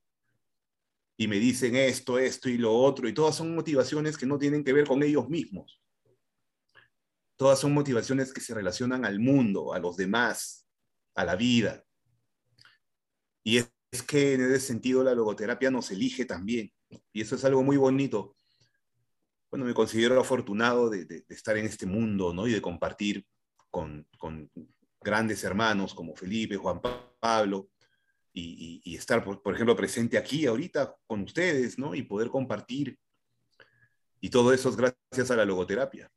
[1.16, 4.64] Y me dicen esto, esto y lo otro, y todas son motivaciones que no tienen
[4.64, 5.80] que ver con ellos mismos.
[7.36, 10.67] Todas son motivaciones que se relacionan al mundo, a los demás,
[11.18, 11.84] a la vida.
[13.42, 13.72] Y es,
[14.06, 16.72] que en ese sentido la logoterapia nos elige también.
[17.12, 18.36] Y eso es algo muy bonito.
[19.50, 22.46] Bueno, me considero afortunado de, estar en este mundo, ¿no?
[22.46, 23.26] Y de compartir
[23.68, 24.48] con, con
[25.00, 26.80] grandes hermanos como Felipe, Juan
[27.18, 27.70] Pablo,
[28.32, 31.96] y, estar, por, ejemplo, presente aquí ahorita con ustedes, ¿no?
[31.96, 32.96] Y poder compartir
[34.20, 36.12] Y todo eso es gracias a la logoterapia.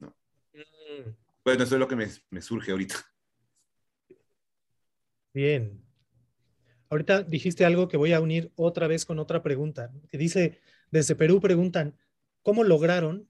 [0.00, 0.08] ¿no?
[0.52, 1.14] Mm.
[1.44, 2.96] Bueno, eso es lo que me, me surge ahorita.
[5.36, 5.82] Bien.
[6.88, 10.60] Ahorita dijiste algo que voy a unir otra vez con otra pregunta, que dice,
[10.90, 11.94] desde Perú preguntan,
[12.40, 13.28] ¿cómo lograron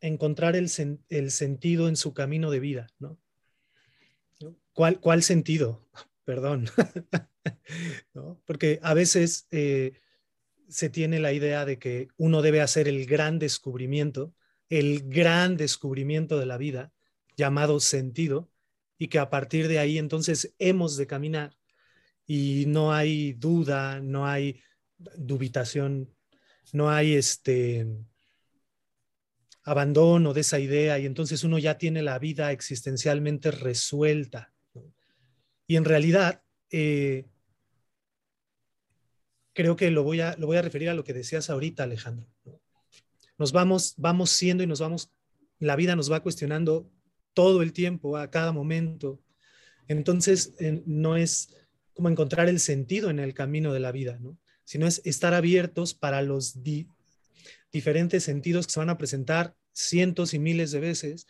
[0.00, 0.68] encontrar el,
[1.10, 2.88] el sentido en su camino de vida?
[2.98, 3.20] ¿no?
[4.72, 5.88] ¿Cuál, ¿Cuál sentido?
[6.24, 6.66] Perdón.
[8.46, 9.92] Porque a veces eh,
[10.68, 14.34] se tiene la idea de que uno debe hacer el gran descubrimiento,
[14.70, 16.92] el gran descubrimiento de la vida,
[17.36, 18.50] llamado sentido,
[18.98, 21.56] y que a partir de ahí entonces hemos de caminar
[22.26, 24.62] y no hay duda, no hay
[24.96, 26.14] dubitación,
[26.72, 27.86] no hay este
[29.64, 34.52] abandono de esa idea y entonces uno ya tiene la vida existencialmente resuelta.
[35.66, 37.26] Y en realidad, eh,
[39.54, 42.28] creo que lo voy, a, lo voy a referir a lo que decías ahorita, Alejandro.
[43.38, 45.10] Nos vamos, vamos siendo y nos vamos,
[45.58, 46.90] la vida nos va cuestionando
[47.34, 49.20] todo el tiempo, a cada momento.
[49.88, 50.54] Entonces,
[50.86, 51.54] no es
[51.92, 54.38] como encontrar el sentido en el camino de la vida, ¿no?
[54.64, 56.58] sino es estar abiertos para los
[57.70, 61.26] diferentes sentidos que se van a presentar cientos y miles de veces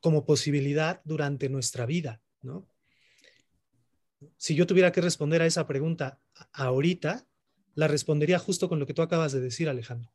[0.00, 2.20] como posibilidad durante nuestra vida.
[2.42, 2.68] ¿no?
[4.36, 6.20] Si yo tuviera que responder a esa pregunta
[6.52, 7.26] ahorita,
[7.74, 10.12] la respondería justo con lo que tú acabas de decir, Alejandro.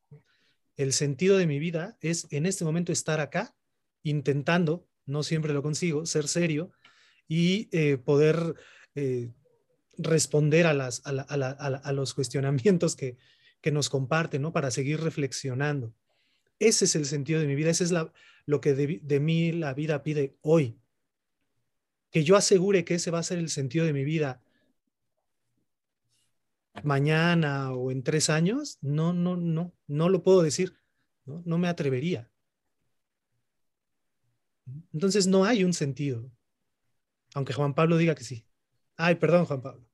[0.76, 3.56] El sentido de mi vida es en este momento estar acá
[4.04, 6.72] intentando, no siempre lo consigo, ser serio
[7.28, 8.56] y eh, poder
[8.96, 9.32] eh,
[9.98, 13.18] responder a, las, a, los cuestionamientos que,
[13.62, 14.52] que, nos comparten, ¿no?
[14.52, 15.94] Para seguir reflexionando.
[16.60, 18.12] Ese es el sentido de mi vida, ese es la,
[18.46, 20.78] lo que de, de mí la vida pide hoy.
[22.12, 24.42] Que yo asegure que ese va a ser el sentido de mi vida
[26.84, 30.76] mañana o en tres años, no, no, no, no lo puedo decir,
[31.26, 32.30] no, no me atrevería.
[34.94, 36.30] Entonces no hay un sentido,
[37.34, 38.46] aunque Juan Pablo diga que sí.
[38.98, 39.86] Ay, perdón, Juan Pablo.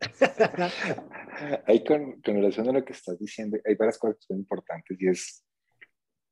[1.66, 4.96] Ahí con, con, relación a lo que estás diciendo, hay varias cosas que son importantes
[5.00, 5.44] y es,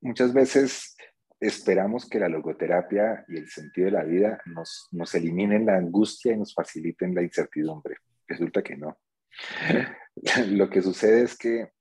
[0.01, 0.97] muchas veces
[1.43, 6.33] esperamos que la logoterapia y el sentido de la vida nos, nos eliminen la angustia
[6.33, 7.97] y nos faciliten la incertidumbre.
[8.29, 8.97] Resulta que no.
[10.49, 11.73] Lo que sucede es que,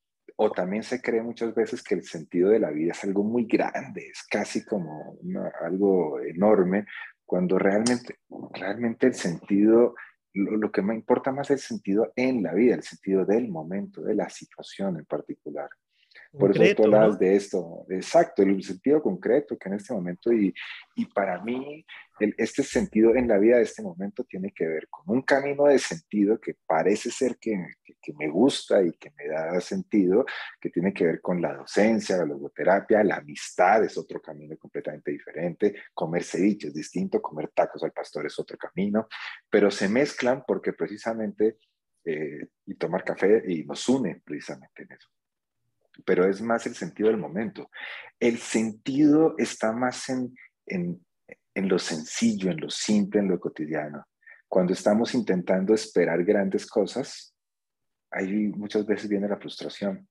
[0.44, 3.46] o también se cree muchas veces que el sentido de la vida es algo muy
[3.46, 5.16] grande, es casi como
[5.64, 6.88] algo enorme,
[7.24, 8.16] cuando realmente,
[8.52, 9.94] realmente el sentido,
[10.34, 14.02] lo, que me importa más es el sentido en la vida, el sentido del momento,
[14.02, 15.70] de la situación en particular.
[16.32, 20.52] Por eso tú hablas de esto, exacto, el sentido concreto que en este momento, y,
[20.96, 21.86] y para mí,
[22.20, 25.66] el, este sentido en la vida de este momento tiene que ver con un camino
[25.66, 27.54] de sentido que parece ser que,
[28.02, 30.26] que, me gusta y que me da sentido,
[30.60, 35.12] que tiene que ver con la docencia, la logoterapia, la amistad es otro camino completamente
[35.12, 39.08] diferente, comer ceviche es distinto, comer tacos al pastor es otro camino,
[39.50, 41.58] pero se mezclan porque precisamente,
[42.04, 45.10] eh, y tomar café y nos une precisamente en eso
[46.06, 47.70] pero es más el sentido del momento.
[48.20, 51.06] El sentido está más en, en,
[51.54, 54.06] en lo sencillo, en lo simple, en lo cotidiano.
[54.48, 57.31] Cuando estamos intentando esperar grandes cosas,
[58.12, 60.08] ahí muchas veces viene la frustración,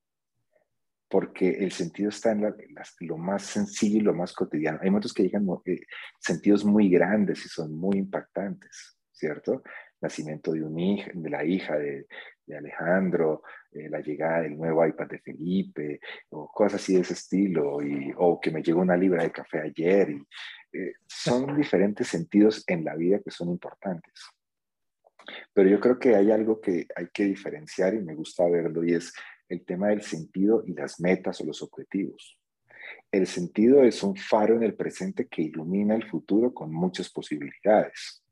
[1.09, 2.55] porque el sentido está en,
[3.01, 4.79] lo más sencillo y lo más cotidiano.
[4.83, 5.81] Hay momentos que llegan eh,
[6.19, 9.63] sentidos muy grandes y son muy impactantes, ¿cierto?
[10.01, 12.07] Nacimiento de, un hija, de la hija de,
[12.47, 16.01] de Alejandro, eh, la llegada del nuevo iPad de Felipe,
[16.31, 19.61] o cosas así de ese estilo, y, o que me llegó una libra de café
[19.61, 20.11] ayer.
[20.11, 20.27] Y,
[20.73, 24.13] eh, son diferentes sentidos en la vida que son importantes.
[25.53, 28.95] Pero yo creo que hay algo que hay que diferenciar y me gusta verlo, y
[28.95, 29.13] es
[29.49, 32.39] el tema del sentido y las metas o los objetivos.
[33.11, 38.23] El sentido es un faro en el presente que ilumina el futuro con muchas posibilidades.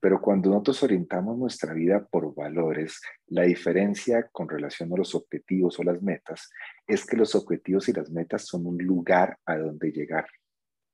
[0.00, 5.78] Pero cuando nosotros orientamos nuestra vida por valores, la diferencia con relación a los objetivos
[5.78, 6.50] o las metas
[6.86, 10.26] es que los objetivos y las metas son un lugar a donde llegar.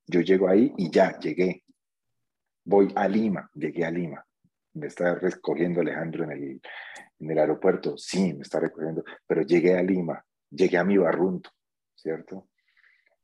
[0.06, 1.64] Yo llego ahí y ya, llegué.
[2.64, 4.27] Voy a Lima, llegué a Lima.
[4.78, 6.60] Me está recogiendo Alejandro en el,
[7.18, 7.96] en el aeropuerto.
[7.98, 11.50] Sí, me está recogiendo, pero llegué a Lima, llegué a mi barrunto,
[11.94, 12.48] ¿cierto?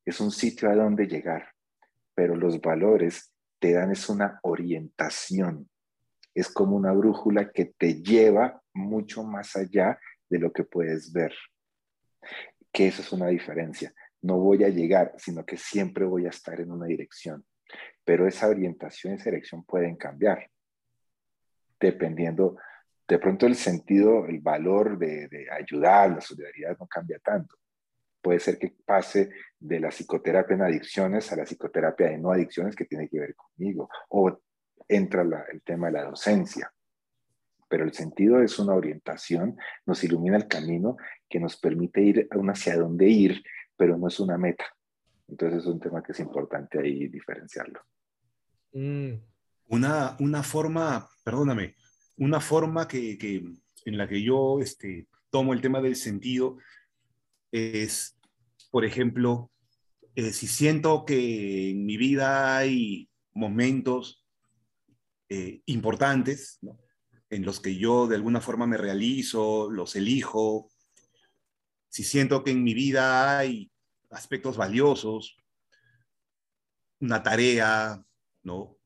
[0.05, 1.49] Es un sitio a donde llegar,
[2.15, 5.71] pero los valores te dan es una orientación,
[6.35, 9.99] es como una brújula que te lleva mucho más allá
[10.29, 11.33] de lo que puedes ver.
[12.73, 13.95] Que eso es una diferencia.
[14.21, 17.45] No voy a llegar, sino que siempre voy a estar en una dirección.
[18.05, 20.51] Pero esa orientación y esa dirección pueden cambiar,
[21.85, 22.57] dependiendo,
[23.07, 27.57] de pronto el sentido, el valor de, ayudar, la solidaridad no cambia tanto,
[28.21, 29.29] Puede ser que pase
[29.61, 33.35] de la psicoterapia en adicciones a la psicoterapia de no adicciones que tiene que ver
[33.35, 33.91] conmigo.
[34.09, 34.41] O
[34.89, 36.73] entra el tema de la docencia.
[37.69, 40.97] Pero el sentido es una orientación, nos ilumina el camino
[41.29, 43.43] que nos permite ir hacia dónde ir,
[43.77, 44.65] pero no es una meta.
[45.29, 47.83] Entonces es un tema que es importante ahí diferenciarlo.
[48.73, 49.34] Mm.
[49.67, 51.77] Una, una forma, perdóname,
[52.17, 53.19] una forma que,
[53.85, 56.59] en la que yo este, tomo el tema del sentido
[57.51, 58.17] es,
[58.71, 59.51] por ejemplo,
[60.15, 64.25] eh, si siento que en mi vida hay momentos
[65.29, 66.61] eh, importantes
[67.31, 70.71] en los que yo de alguna forma me realizo, los elijo,
[71.89, 73.71] si siento que en mi vida hay
[74.11, 75.37] aspectos valiosos,
[77.01, 78.05] una tarea,
[78.43, 78.77] ¿no?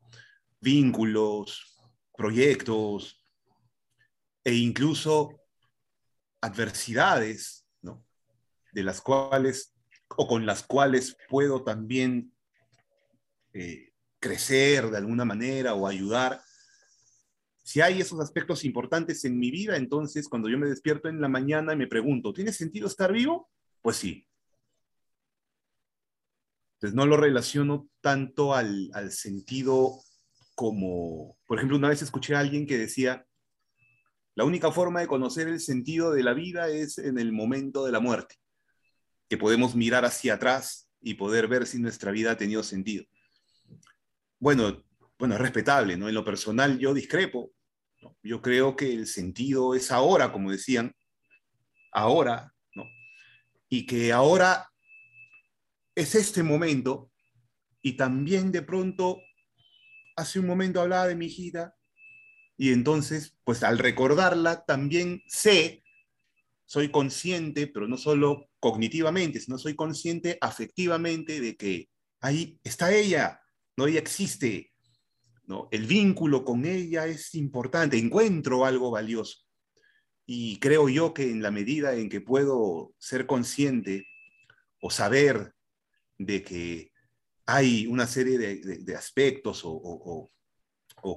[0.61, 1.77] Vínculos,
[2.17, 3.25] proyectos
[4.45, 5.41] e incluso
[6.41, 8.05] adversidades, ¿no?
[8.73, 9.75] de las cuales
[10.17, 12.33] o con las cuales puedo también
[13.53, 16.41] eh, crecer de alguna manera o ayudar.
[17.63, 21.29] Si hay esos aspectos importantes en mi vida, entonces cuando yo me despierto en la
[21.29, 23.51] mañana y me pregunto, ¿tiene sentido estar vivo?
[23.83, 24.27] Pues sí.
[26.75, 30.01] Entonces no lo relaciono tanto al, al sentido
[30.59, 33.25] como, por ejemplo, una vez escuché a alguien que decía,
[34.35, 37.93] la única forma de conocer el sentido de la vida es en el momento de
[37.93, 38.35] la muerte,
[39.29, 43.05] que podemos mirar hacia atrás y poder ver si nuestra vida ha tenido sentido.
[44.41, 44.83] Bueno,
[45.17, 46.09] bueno, es respetable, ¿no?
[46.09, 47.53] En lo personal yo discrepo.
[48.25, 50.93] Yo creo que el sentido es ahora, como decían,
[51.93, 52.83] ahora, ¿no?
[53.69, 54.69] Y que ahora
[55.95, 57.13] es este momento
[57.81, 59.21] y también de pronto
[60.19, 61.77] hace un momento hablaba de mi hijita
[62.57, 65.85] y entonces, pues al recordarla también sé,
[66.67, 71.89] soy consciente, pero no solo cognitivamente, sino soy consciente afectivamente de que
[72.21, 73.41] ahí está ella,
[73.77, 74.73] no ella existe,
[75.47, 75.69] ¿no?
[75.71, 79.39] El vínculo con ella es importante, encuentro algo valioso.
[80.27, 84.09] Y creo yo que en la medida en que puedo ser consciente
[84.81, 85.55] o saber
[86.19, 86.91] de que
[87.49, 90.31] hay una serie de, aspectos o,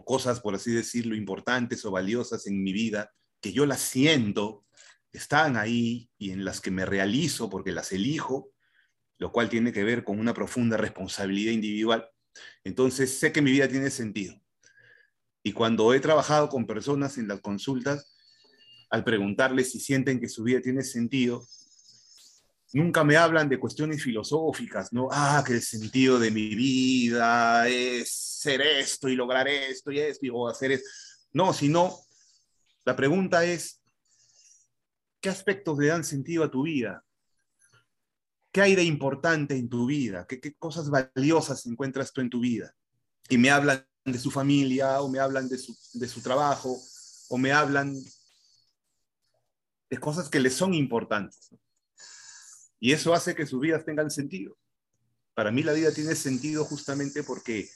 [0.05, 4.65] cosas, por así decirlo, importantes o valiosas en mi vida que yo las siento,
[5.11, 8.53] están ahí y en las que me realizo porque las elijo,
[9.17, 12.09] lo cual tiene que ver con una profunda responsabilidad individual.
[12.63, 14.41] Entonces sé que mi vida tiene sentido.
[15.43, 18.15] Y cuando he trabajado con personas en las consultas,
[18.89, 21.45] al preguntarles si sienten que su vida tiene sentido,
[22.73, 25.09] nunca me hablan de cuestiones filosóficas, ¿no?
[25.11, 30.25] Ah, que el sentido de mi vida es ser esto y lograr esto y esto
[30.25, 30.87] y o hacer esto.
[31.33, 31.97] No, sino
[32.85, 33.81] la pregunta es,
[35.19, 37.03] ¿qué aspectos le dan sentido a tu vida?
[38.51, 40.25] ¿Qué hay de importante en tu vida?
[40.27, 42.75] ¿Qué, cosas valiosas encuentras tú en tu vida?
[43.29, 46.77] Y me hablan de su familia, o me hablan de su, trabajo,
[47.29, 47.95] o me hablan
[49.89, 51.49] de cosas que les son importantes.
[52.81, 54.57] Y eso hace que sus vidas tengan sentido.
[55.35, 57.69] Para mí la vida tiene sentido justamente porque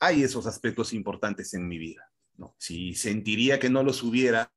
[0.00, 2.10] hay esos aspectos importantes en mi vida.
[2.36, 2.56] ¿no?
[2.58, 4.52] Si sentiría que no los hubiera,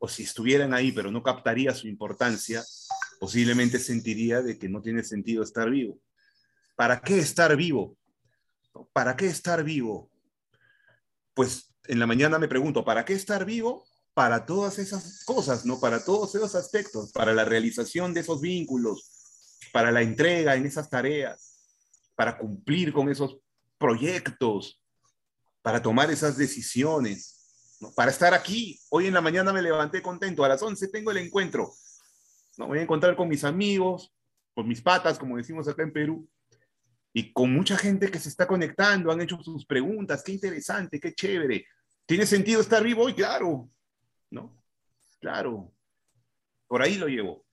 [0.00, 2.64] o si estuvieran ahí pero no captaría su importancia,
[3.20, 6.00] posiblemente sentiría de que no tiene sentido estar vivo.
[6.74, 7.96] ¿Para qué estar vivo?
[8.92, 10.10] ¿Para qué estar vivo?
[11.34, 13.86] Pues en la mañana me pregunto, ¿para qué estar vivo?
[14.14, 15.80] Para todas esas cosas, ¿no?
[15.80, 19.10] Para todos esos aspectos, para la realización de esos vínculos,
[19.72, 21.54] para la entrega en esas tareas,
[22.14, 23.38] para cumplir con esos
[23.76, 24.80] proyectos,
[25.62, 27.92] para tomar esas decisiones, ¿no?
[27.92, 28.78] para estar aquí.
[28.90, 31.72] Hoy en la mañana me levanté contento, a las 11 tengo el encuentro,
[32.56, 32.68] ¿no?
[32.68, 34.12] voy a encontrar con mis amigos,
[34.54, 36.28] con mis patas, como decimos acá en Perú,
[37.12, 41.14] y con mucha gente que se está conectando, han hecho sus preguntas, qué interesante, qué
[41.14, 41.66] chévere.
[42.06, 43.14] ¿Tiene sentido estar vivo hoy?
[43.14, 43.68] Claro,
[44.34, 44.54] ¿no?
[45.20, 45.72] Claro,
[46.66, 47.44] por ahí lo llevo.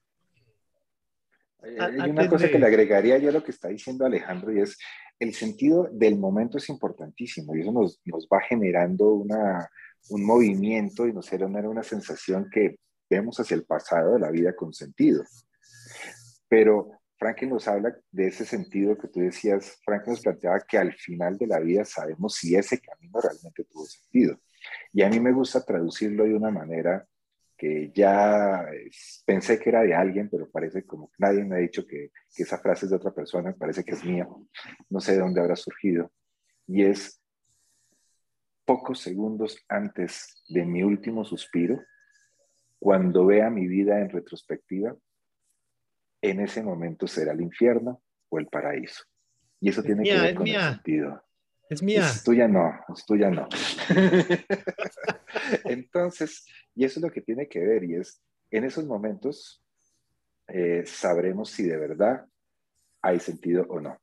[1.79, 4.77] Hay una cosa que le agregaría yo a lo que está diciendo Alejandro y es
[5.19, 9.69] el sentido del momento es importantísimo y eso nos, nos va generando una,
[10.09, 14.55] un movimiento y nos genera una sensación que vemos hacia el pasado de la vida
[14.55, 15.23] con sentido.
[16.47, 20.93] Pero Frank nos habla de ese sentido que tú decías, Frank nos planteaba que al
[20.93, 24.39] final de la vida sabemos si ese camino realmente tuvo sentido.
[24.93, 27.05] Y a mí me gusta traducirlo de una manera
[27.57, 28.65] que ya
[29.25, 32.43] pensé que era de alguien, pero parece como que nadie me ha dicho que, que
[32.43, 34.27] esa frase es de otra persona, parece que es mía,
[34.89, 36.11] no sé de dónde habrá surgido.
[36.65, 37.21] Y es
[38.65, 41.83] pocos segundos antes de mi último suspiro,
[42.79, 44.95] cuando vea mi vida en retrospectiva,
[46.21, 49.03] en ese momento será el infierno o el paraíso.
[49.59, 51.23] Y eso tiene que ver con el sentido.
[51.71, 52.05] Es mía.
[52.05, 53.47] Es tuya no, es tuya no.
[55.63, 56.45] Entonces,
[56.75, 59.63] y eso es lo que tiene que ver, y es, en esos momentos
[60.49, 62.25] eh, sabremos si de verdad
[63.01, 63.97] hay sentido o no.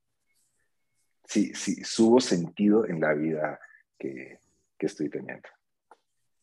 [1.26, 3.60] Si, si subo sentido en la vida
[3.98, 4.38] que,
[4.78, 5.50] que estoy teniendo.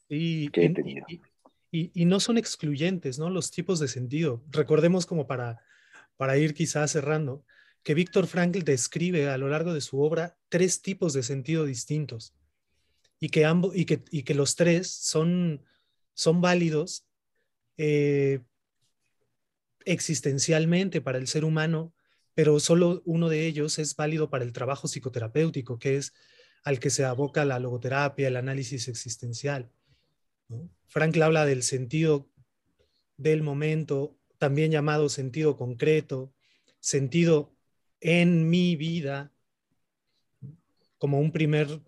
[0.07, 1.07] Y, que he tenido.
[1.71, 3.31] Y, y, no son excluyentes, ¿no?
[3.31, 4.43] Los tipos de sentido.
[4.51, 5.59] Recordemos como para,
[6.17, 7.43] para ir quizás cerrando,
[7.85, 12.35] que Víctor Frankl describe a lo largo de su obra tres tipos de sentido distintos
[13.19, 15.63] y que, ambos, y que, y que los tres son,
[16.15, 17.07] son válidos
[17.77, 18.41] eh,
[19.85, 21.93] existencialmente para el ser humano,
[22.33, 26.11] pero solo uno de ellos es válido para el trabajo psicoterapéutico, que es
[26.63, 29.69] al que se aboca la logoterapia, el análisis existencial.
[30.87, 32.31] Frankl habla del sentido
[33.15, 36.33] del momento, también llamado sentido concreto,
[36.79, 37.54] sentido
[38.07, 39.31] en mi vida
[40.99, 41.81] como un primer,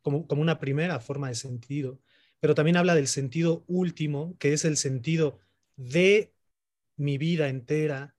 [0.00, 2.00] como, como una primera forma de sentido,
[2.40, 5.38] pero también habla del sentido último, que es el sentido
[5.76, 6.32] de
[6.96, 8.16] mi vida entera,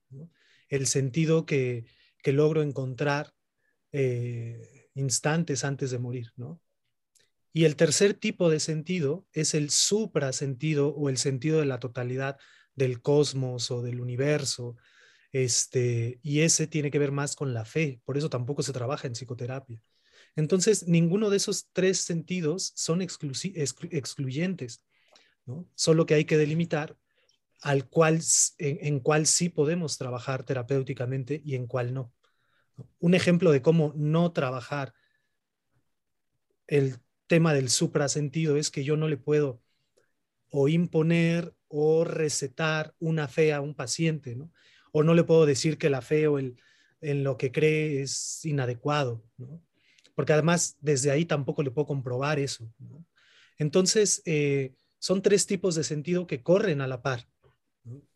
[0.68, 1.84] el sentido que,
[2.22, 3.34] que, logro encontrar
[3.90, 6.32] eh, instantes antes de morir.
[6.36, 6.62] ¿no?
[7.52, 12.38] Y el tercer tipo de sentido es el suprasentido o el sentido de la totalidad
[12.76, 14.76] del cosmos o del universo,
[15.34, 19.08] este, y ese tiene que ver más con la fe, por eso tampoco se trabaja
[19.08, 19.82] en psicoterapia.
[20.36, 24.84] Entonces, ninguno de esos tres sentidos son excluyentes,
[25.44, 25.68] ¿no?
[25.74, 26.96] solo que hay que delimitar
[27.90, 28.20] cual,
[28.58, 32.12] en, cuál sí podemos trabajar terapéuticamente y en cuál no.
[33.00, 34.94] Un ejemplo de cómo no trabajar
[36.68, 39.60] el tema del suprasentido es que yo no le puedo
[40.50, 44.52] o imponer o recetar una fe a un paciente, ¿no?
[44.96, 46.56] O no le puedo decir que la fe o el,
[47.00, 49.24] en lo que cree es inadecuado,
[50.14, 52.72] porque además desde ahí tampoco le puedo comprobar eso.
[53.58, 57.26] Entonces, eh, son tres tipos de sentido que corren a la par.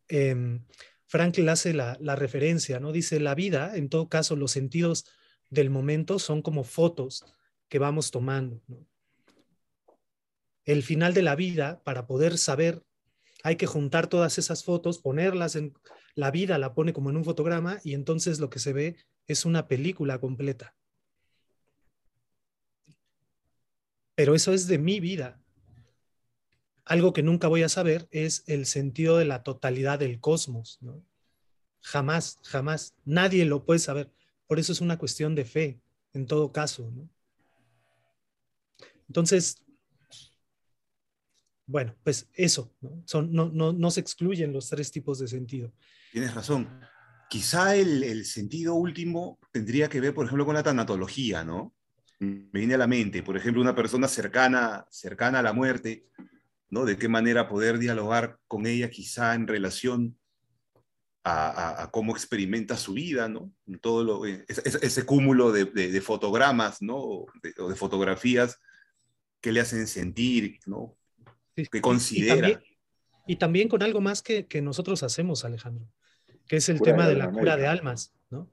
[0.09, 0.61] Eh,
[1.07, 2.93] Frankl hace la, la, referencia, ¿no?
[2.93, 5.05] Dice, la vida, en todo caso, los sentidos
[5.51, 7.25] del momento son como fotos
[7.69, 8.63] que vamos tomando.
[10.65, 12.85] El final de la vida, para poder saber,
[13.43, 15.75] hay que juntar todas esas fotos, ponerlas en,
[16.19, 18.97] la vida la pone como en un fotograma y entonces lo que se ve
[19.28, 20.74] es una película completa.
[24.16, 25.40] Pero eso es de mi vida.
[26.85, 30.81] Algo que nunca voy a saber es el sentido de la totalidad del cosmos.
[31.82, 32.97] Jamás, jamás.
[33.05, 34.11] Nadie lo puede saber.
[34.49, 35.81] Por eso es una cuestión de fe,
[36.15, 36.93] en todo caso.
[39.07, 39.65] Entonces,
[41.69, 43.03] bueno, pues eso, ¿no?
[43.05, 45.70] Son, no, no, no se excluyen los tres tipos de sentido.
[46.11, 46.81] Tienes razón.
[47.28, 51.74] Quizá el, sentido último tendría que ver, por ejemplo, con la tanatología, ¿no?
[52.20, 56.07] Me viene a la mente, por ejemplo, una persona cercana, cercana a la muerte,
[56.70, 56.86] ¿no?
[56.86, 60.19] De qué manera poder dialogar con ella quizá en relación
[61.23, 63.53] a, cómo experimenta su vida, ¿no?
[63.82, 66.97] Todo lo, eh, ese, cúmulo de, fotogramas, ¿no?
[66.97, 68.59] O de, fotografías
[69.43, 70.98] que le hacen sentir, ¿no?
[71.67, 72.61] Que considera.
[73.27, 75.87] Y también con algo más que, nosotros hacemos, Alejandro,
[76.47, 78.51] que es el tema de la cura de almas, ¿no?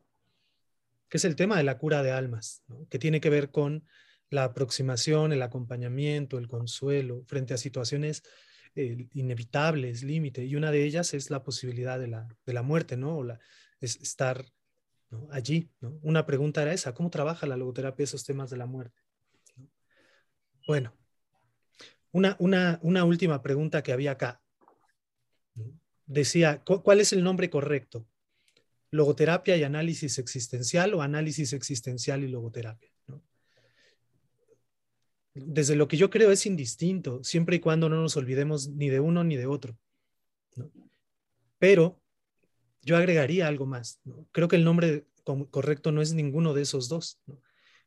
[1.08, 2.88] Que es el tema de la cura de almas, ¿no?
[2.90, 3.88] que tiene que ver con
[4.30, 8.24] la aproximación, el acompañamiento, el consuelo frente a situaciones
[8.76, 12.98] eh, inevitables, límite, y una de ellas es la posibilidad de la, de la muerte,
[12.98, 13.18] ¿no?
[13.20, 13.40] O la,
[13.80, 14.46] es estar
[15.32, 15.98] allí, ¿no?
[16.02, 19.00] Una pregunta era esa, ¿cómo trabaja la logoterapia esos temas de la muerte?
[20.68, 20.94] Bueno,
[22.16, 24.42] una, una, una última pregunta que había acá
[26.06, 28.08] decía, ¿cuál es el nombre correcto?
[28.90, 32.90] ¿Logoterapia y análisis existencial o análisis existencial y logoterapia?
[35.34, 39.02] Desde lo que yo creo es indistinto, siempre y cuando no nos olvidemos ni de
[39.02, 39.78] uno ni de otro.
[41.60, 42.00] Pero
[42.82, 44.00] yo agregaría algo más.
[44.32, 45.06] Creo que el nombre
[45.52, 47.20] correcto no es ninguno de esos dos.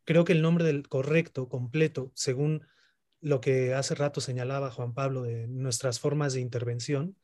[0.05, 2.67] Creo que el nombre del correcto, completo, según
[3.21, 7.17] lo que hace rato señalaba Juan Pablo de nuestras formas de intervención,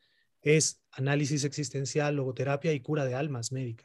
[0.42, 3.84] es análisis existencial, logoterapia y cura de almas médica,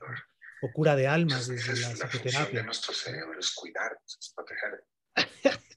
[0.61, 2.59] o cura de almas desde la, la psicoterapia.
[2.59, 4.83] De nuestro cerebro es cuidarnos, es proteger.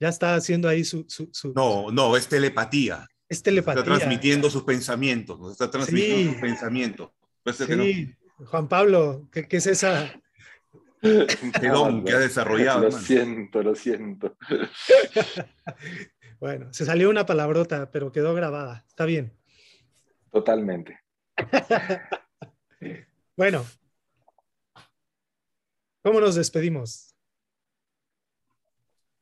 [0.00, 1.06] ya está haciendo ahí su,
[1.54, 3.06] No, no, es telepatía.
[3.28, 3.82] Es telepatía.
[3.82, 7.10] Está transmitiendo sus pensamientos, nos está transmitiendo sus pensamientos.
[7.52, 8.14] Sí.
[8.46, 10.20] Juan Pablo, ¿qué, es esa?
[11.00, 12.82] Qué don que ha desarrollado.
[12.82, 14.36] Lo siento, lo siento.
[16.38, 18.84] Bueno, se salió una palabrota, pero quedó grabada.
[18.88, 19.32] Está bien.
[20.30, 21.00] Totalmente.
[23.36, 23.64] bueno,
[26.02, 27.14] ¿cómo nos despedimos?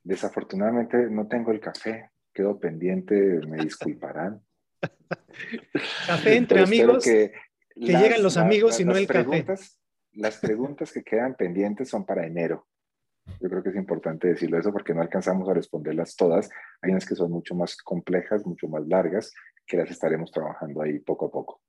[0.02, 3.14] Desafortunadamente no tengo el café, quedo pendiente,
[3.46, 4.44] me disculparán.
[6.06, 7.32] café entre amigos, que,
[7.76, 9.46] llegan los amigos y no el café.
[10.14, 12.66] Las preguntas que quedan pendientes son para enero.
[13.40, 16.50] Yo creo que es importante decirlo eso porque no alcanzamos a responderlas todas.
[16.82, 19.32] Hay unas que son mucho más complejas, mucho más largas,
[19.66, 21.62] que las estaremos trabajando ahí poco a poco.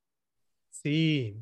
[0.69, 1.37] Sí,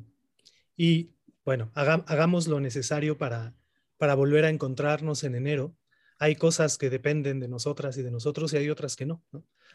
[0.76, 1.10] y
[1.44, 3.54] bueno, hagamos lo necesario para,
[3.98, 5.74] para volver a encontrarnos en enero.
[6.18, 9.22] Hay cosas que dependen de nosotras y de nosotros y hay otras que no.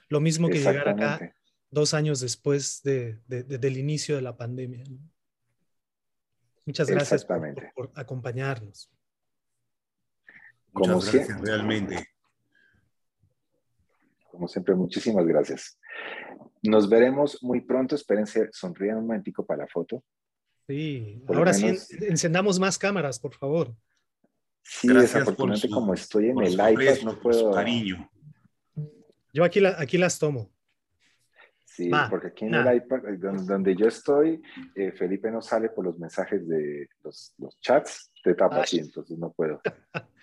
[0.08, 1.36] Lo mismo que llegar acá
[1.70, 4.84] dos años después de, del inicio de la pandemia.
[6.66, 8.92] Muchas gracias por acompañarnos.
[10.72, 12.08] Como siempre, realmente.
[14.32, 15.80] Como siempre, muchísimas gracias.
[16.62, 17.96] Nos veremos muy pronto.
[17.96, 20.04] Espérense, sonrían un momentico para la foto.
[20.68, 21.66] Sí, ahora sí
[22.02, 23.76] encendamos más cámaras, por favor.
[24.62, 27.52] Sí, desafortunadamente como estoy en el iPad no puedo...
[27.52, 28.08] Cariño.
[29.34, 30.52] Yo aquí, aquí las tomo.
[31.80, 33.04] Sí, porque aquí en el iPad,
[33.46, 34.42] donde, yo estoy,
[34.76, 39.32] eh, Felipe no sale por los mensajes de los, chats, te tapa así, entonces no
[39.32, 39.62] puedo.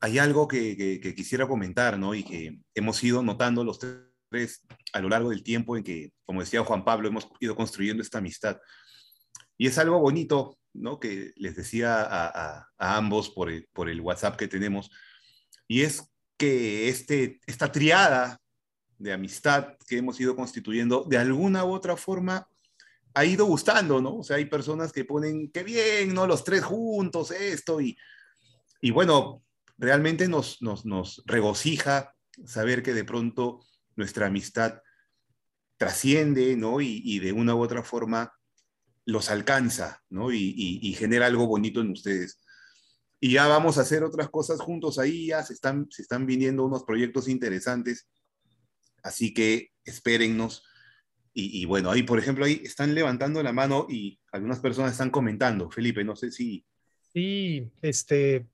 [0.00, 2.14] hay algo que, quisiera comentar, ¿no?
[2.14, 3.78] Y que hemos ido notando los
[4.30, 4.64] tres
[4.94, 8.16] a lo largo del tiempo en que, como decía Juan Pablo, hemos ido construyendo esta
[8.16, 8.58] amistad.
[9.58, 10.98] Y es algo bonito, ¿no?
[10.98, 14.90] Que les decía a, ambos por el, por el, WhatsApp que tenemos.
[15.68, 18.40] Y es que este, esta triada
[18.98, 22.48] de amistad que hemos ido constituyendo, de alguna u otra forma,
[23.14, 24.18] ha ido gustando, ¿no?
[24.18, 26.26] O sea, hay personas que ponen, qué bien, ¿no?
[26.26, 27.96] Los tres juntos, esto, y,
[28.80, 29.42] y bueno,
[29.78, 32.14] realmente nos, nos, regocija
[32.44, 33.64] saber que de pronto
[33.94, 34.80] nuestra amistad
[35.78, 36.80] trasciende, ¿no?
[36.80, 38.32] Y, de una u otra forma
[39.04, 40.32] los alcanza, ¿no?
[40.32, 42.40] Y, genera algo bonito en ustedes.
[43.18, 46.64] Y ya vamos a hacer otras cosas juntos ahí, ya se están, se están viniendo
[46.64, 48.06] unos proyectos interesantes,
[49.06, 50.64] así que espérennos.
[51.32, 55.10] Y, y, bueno, ahí, por ejemplo, ahí están levantando la mano y algunas personas están
[55.10, 55.70] comentando.
[55.70, 56.64] Felipe, no sé si...
[57.12, 58.46] Sí, este,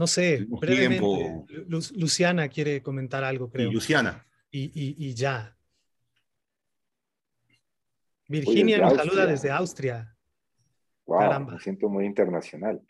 [0.00, 3.68] no sé, brevemente, Luciana quiere comentar algo, creo.
[3.68, 4.26] Y Luciana.
[4.50, 5.56] Y, ya.
[8.26, 10.16] Virginia nos saluda desde Austria.
[11.04, 12.80] Wow, me siento muy internacional.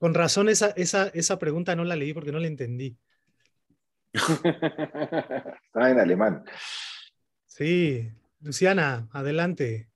[0.00, 2.96] Con razón esa, esa, esa pregunta no la leí porque no la entendí.
[5.64, 6.44] Está en alemán.
[7.46, 8.08] Sí,
[8.40, 9.88] Luciana, adelante.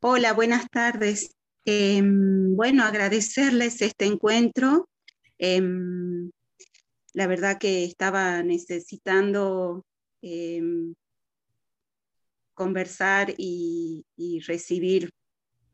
[0.00, 1.34] Hola, buenas tardes.
[1.64, 4.88] Em, bueno, agradecerles este encuentro.
[5.38, 6.30] Em,
[7.14, 9.84] la verdad que estaba necesitando
[10.22, 10.94] em,
[12.54, 14.04] conversar y,
[14.46, 15.10] recibir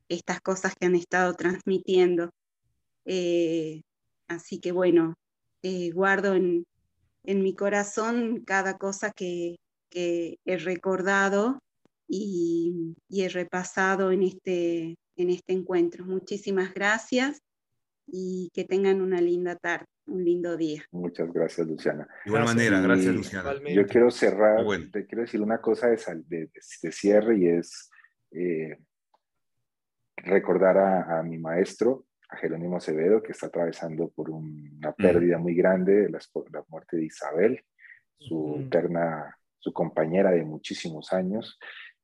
[0.09, 2.31] estas cosas que han estado transmitiendo.
[3.05, 3.83] Eh,
[4.27, 5.15] así que bueno,
[5.65, 6.67] eh, guardo en,
[7.25, 9.57] mi corazón cada cosa que,
[9.91, 11.59] he recordado
[12.07, 16.05] y, he repasado en este, en este encuentro.
[16.05, 17.41] Muchísimas gracias
[18.07, 20.85] y que tengan una linda tarde, un lindo día.
[20.91, 22.07] Muchas gracias, Luciana.
[22.25, 23.55] De igual manera, gracias, Luciana.
[23.73, 25.97] Yo quiero cerrar, te quiero decir una cosa de,
[26.29, 27.91] de, cierre y es
[28.33, 28.77] eh,
[30.17, 32.05] recordar a, mi maestro,
[32.35, 34.95] a Jerónimo Acevedo, que está atravesando por una mm.
[34.97, 36.19] pérdida muy grande, la,
[36.53, 37.65] la, muerte de Isabel,
[38.19, 41.59] su eterna, su compañera de muchísimos años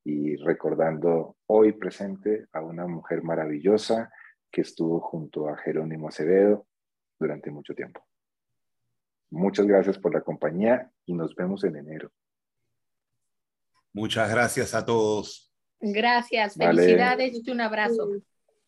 [0.04, 4.10] y recordando hoy presente a una mujer maravillosa
[4.50, 6.66] que estuvo junto a Jerónimo Acevedo
[7.18, 8.06] durante mucho tiempo.
[9.30, 12.10] Muchas gracias por la compañía y nos vemos en enero.
[13.92, 15.52] Muchas gracias a todos.
[15.80, 18.08] Gracias, felicidades y un abrazo.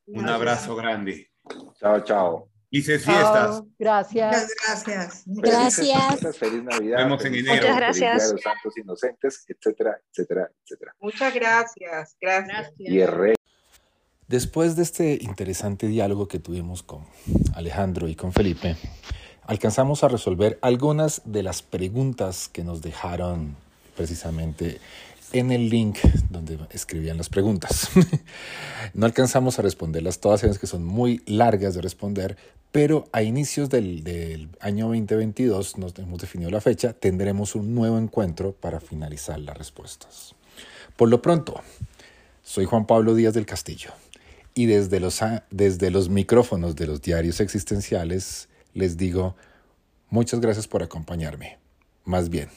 [0.07, 1.32] Un abrazo grande.
[1.79, 2.49] Chao, chao.
[2.71, 3.63] Felices fiestas.
[3.79, 4.49] gracias.
[4.67, 5.23] gracias.
[5.27, 6.39] Gracias.
[6.39, 7.01] Feliz Navidad.
[7.01, 7.55] Nos vemos en enero.
[7.57, 8.23] Muchas gracias.
[8.23, 10.95] Feliz los santos inocentes, etcétera, etcétera, etcétera.
[11.01, 12.17] Muchas gracias.
[12.19, 12.73] Gracias.
[12.79, 13.01] Y
[14.27, 17.07] Después de este interesante diálogo que tuvimos con
[17.55, 18.77] Alejandro y con Felipe,
[19.43, 23.55] alcanzamos a resolver algunas de las preguntas que nos dejaron
[23.95, 24.81] precisamente
[25.33, 25.99] en el link
[26.31, 27.91] donde escribían las preguntas.
[28.95, 32.37] no alcanzamos a responderlas todas, sabemos que son muy largas de responder,
[32.71, 38.53] pero a inicios del, año 2022, nos hemos definido la fecha, tendremos un nuevo encuentro
[38.53, 40.35] para finalizar las respuestas.
[40.97, 41.61] Por lo pronto,
[42.43, 43.91] soy Juan Pablo Díaz del Castillo
[44.55, 49.35] y desde los, desde los micrófonos de los diarios existenciales les digo
[50.11, 51.59] muchas gracias por acompañarme.
[52.05, 52.49] Más bien,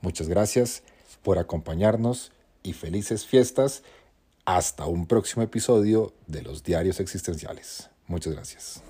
[0.00, 0.82] muchas gracias
[1.22, 2.32] por acompañarnos
[2.62, 3.82] y felices fiestas.
[4.44, 7.90] Hasta un próximo episodio de los Diarios Existenciales.
[8.06, 8.82] Muchas gracias.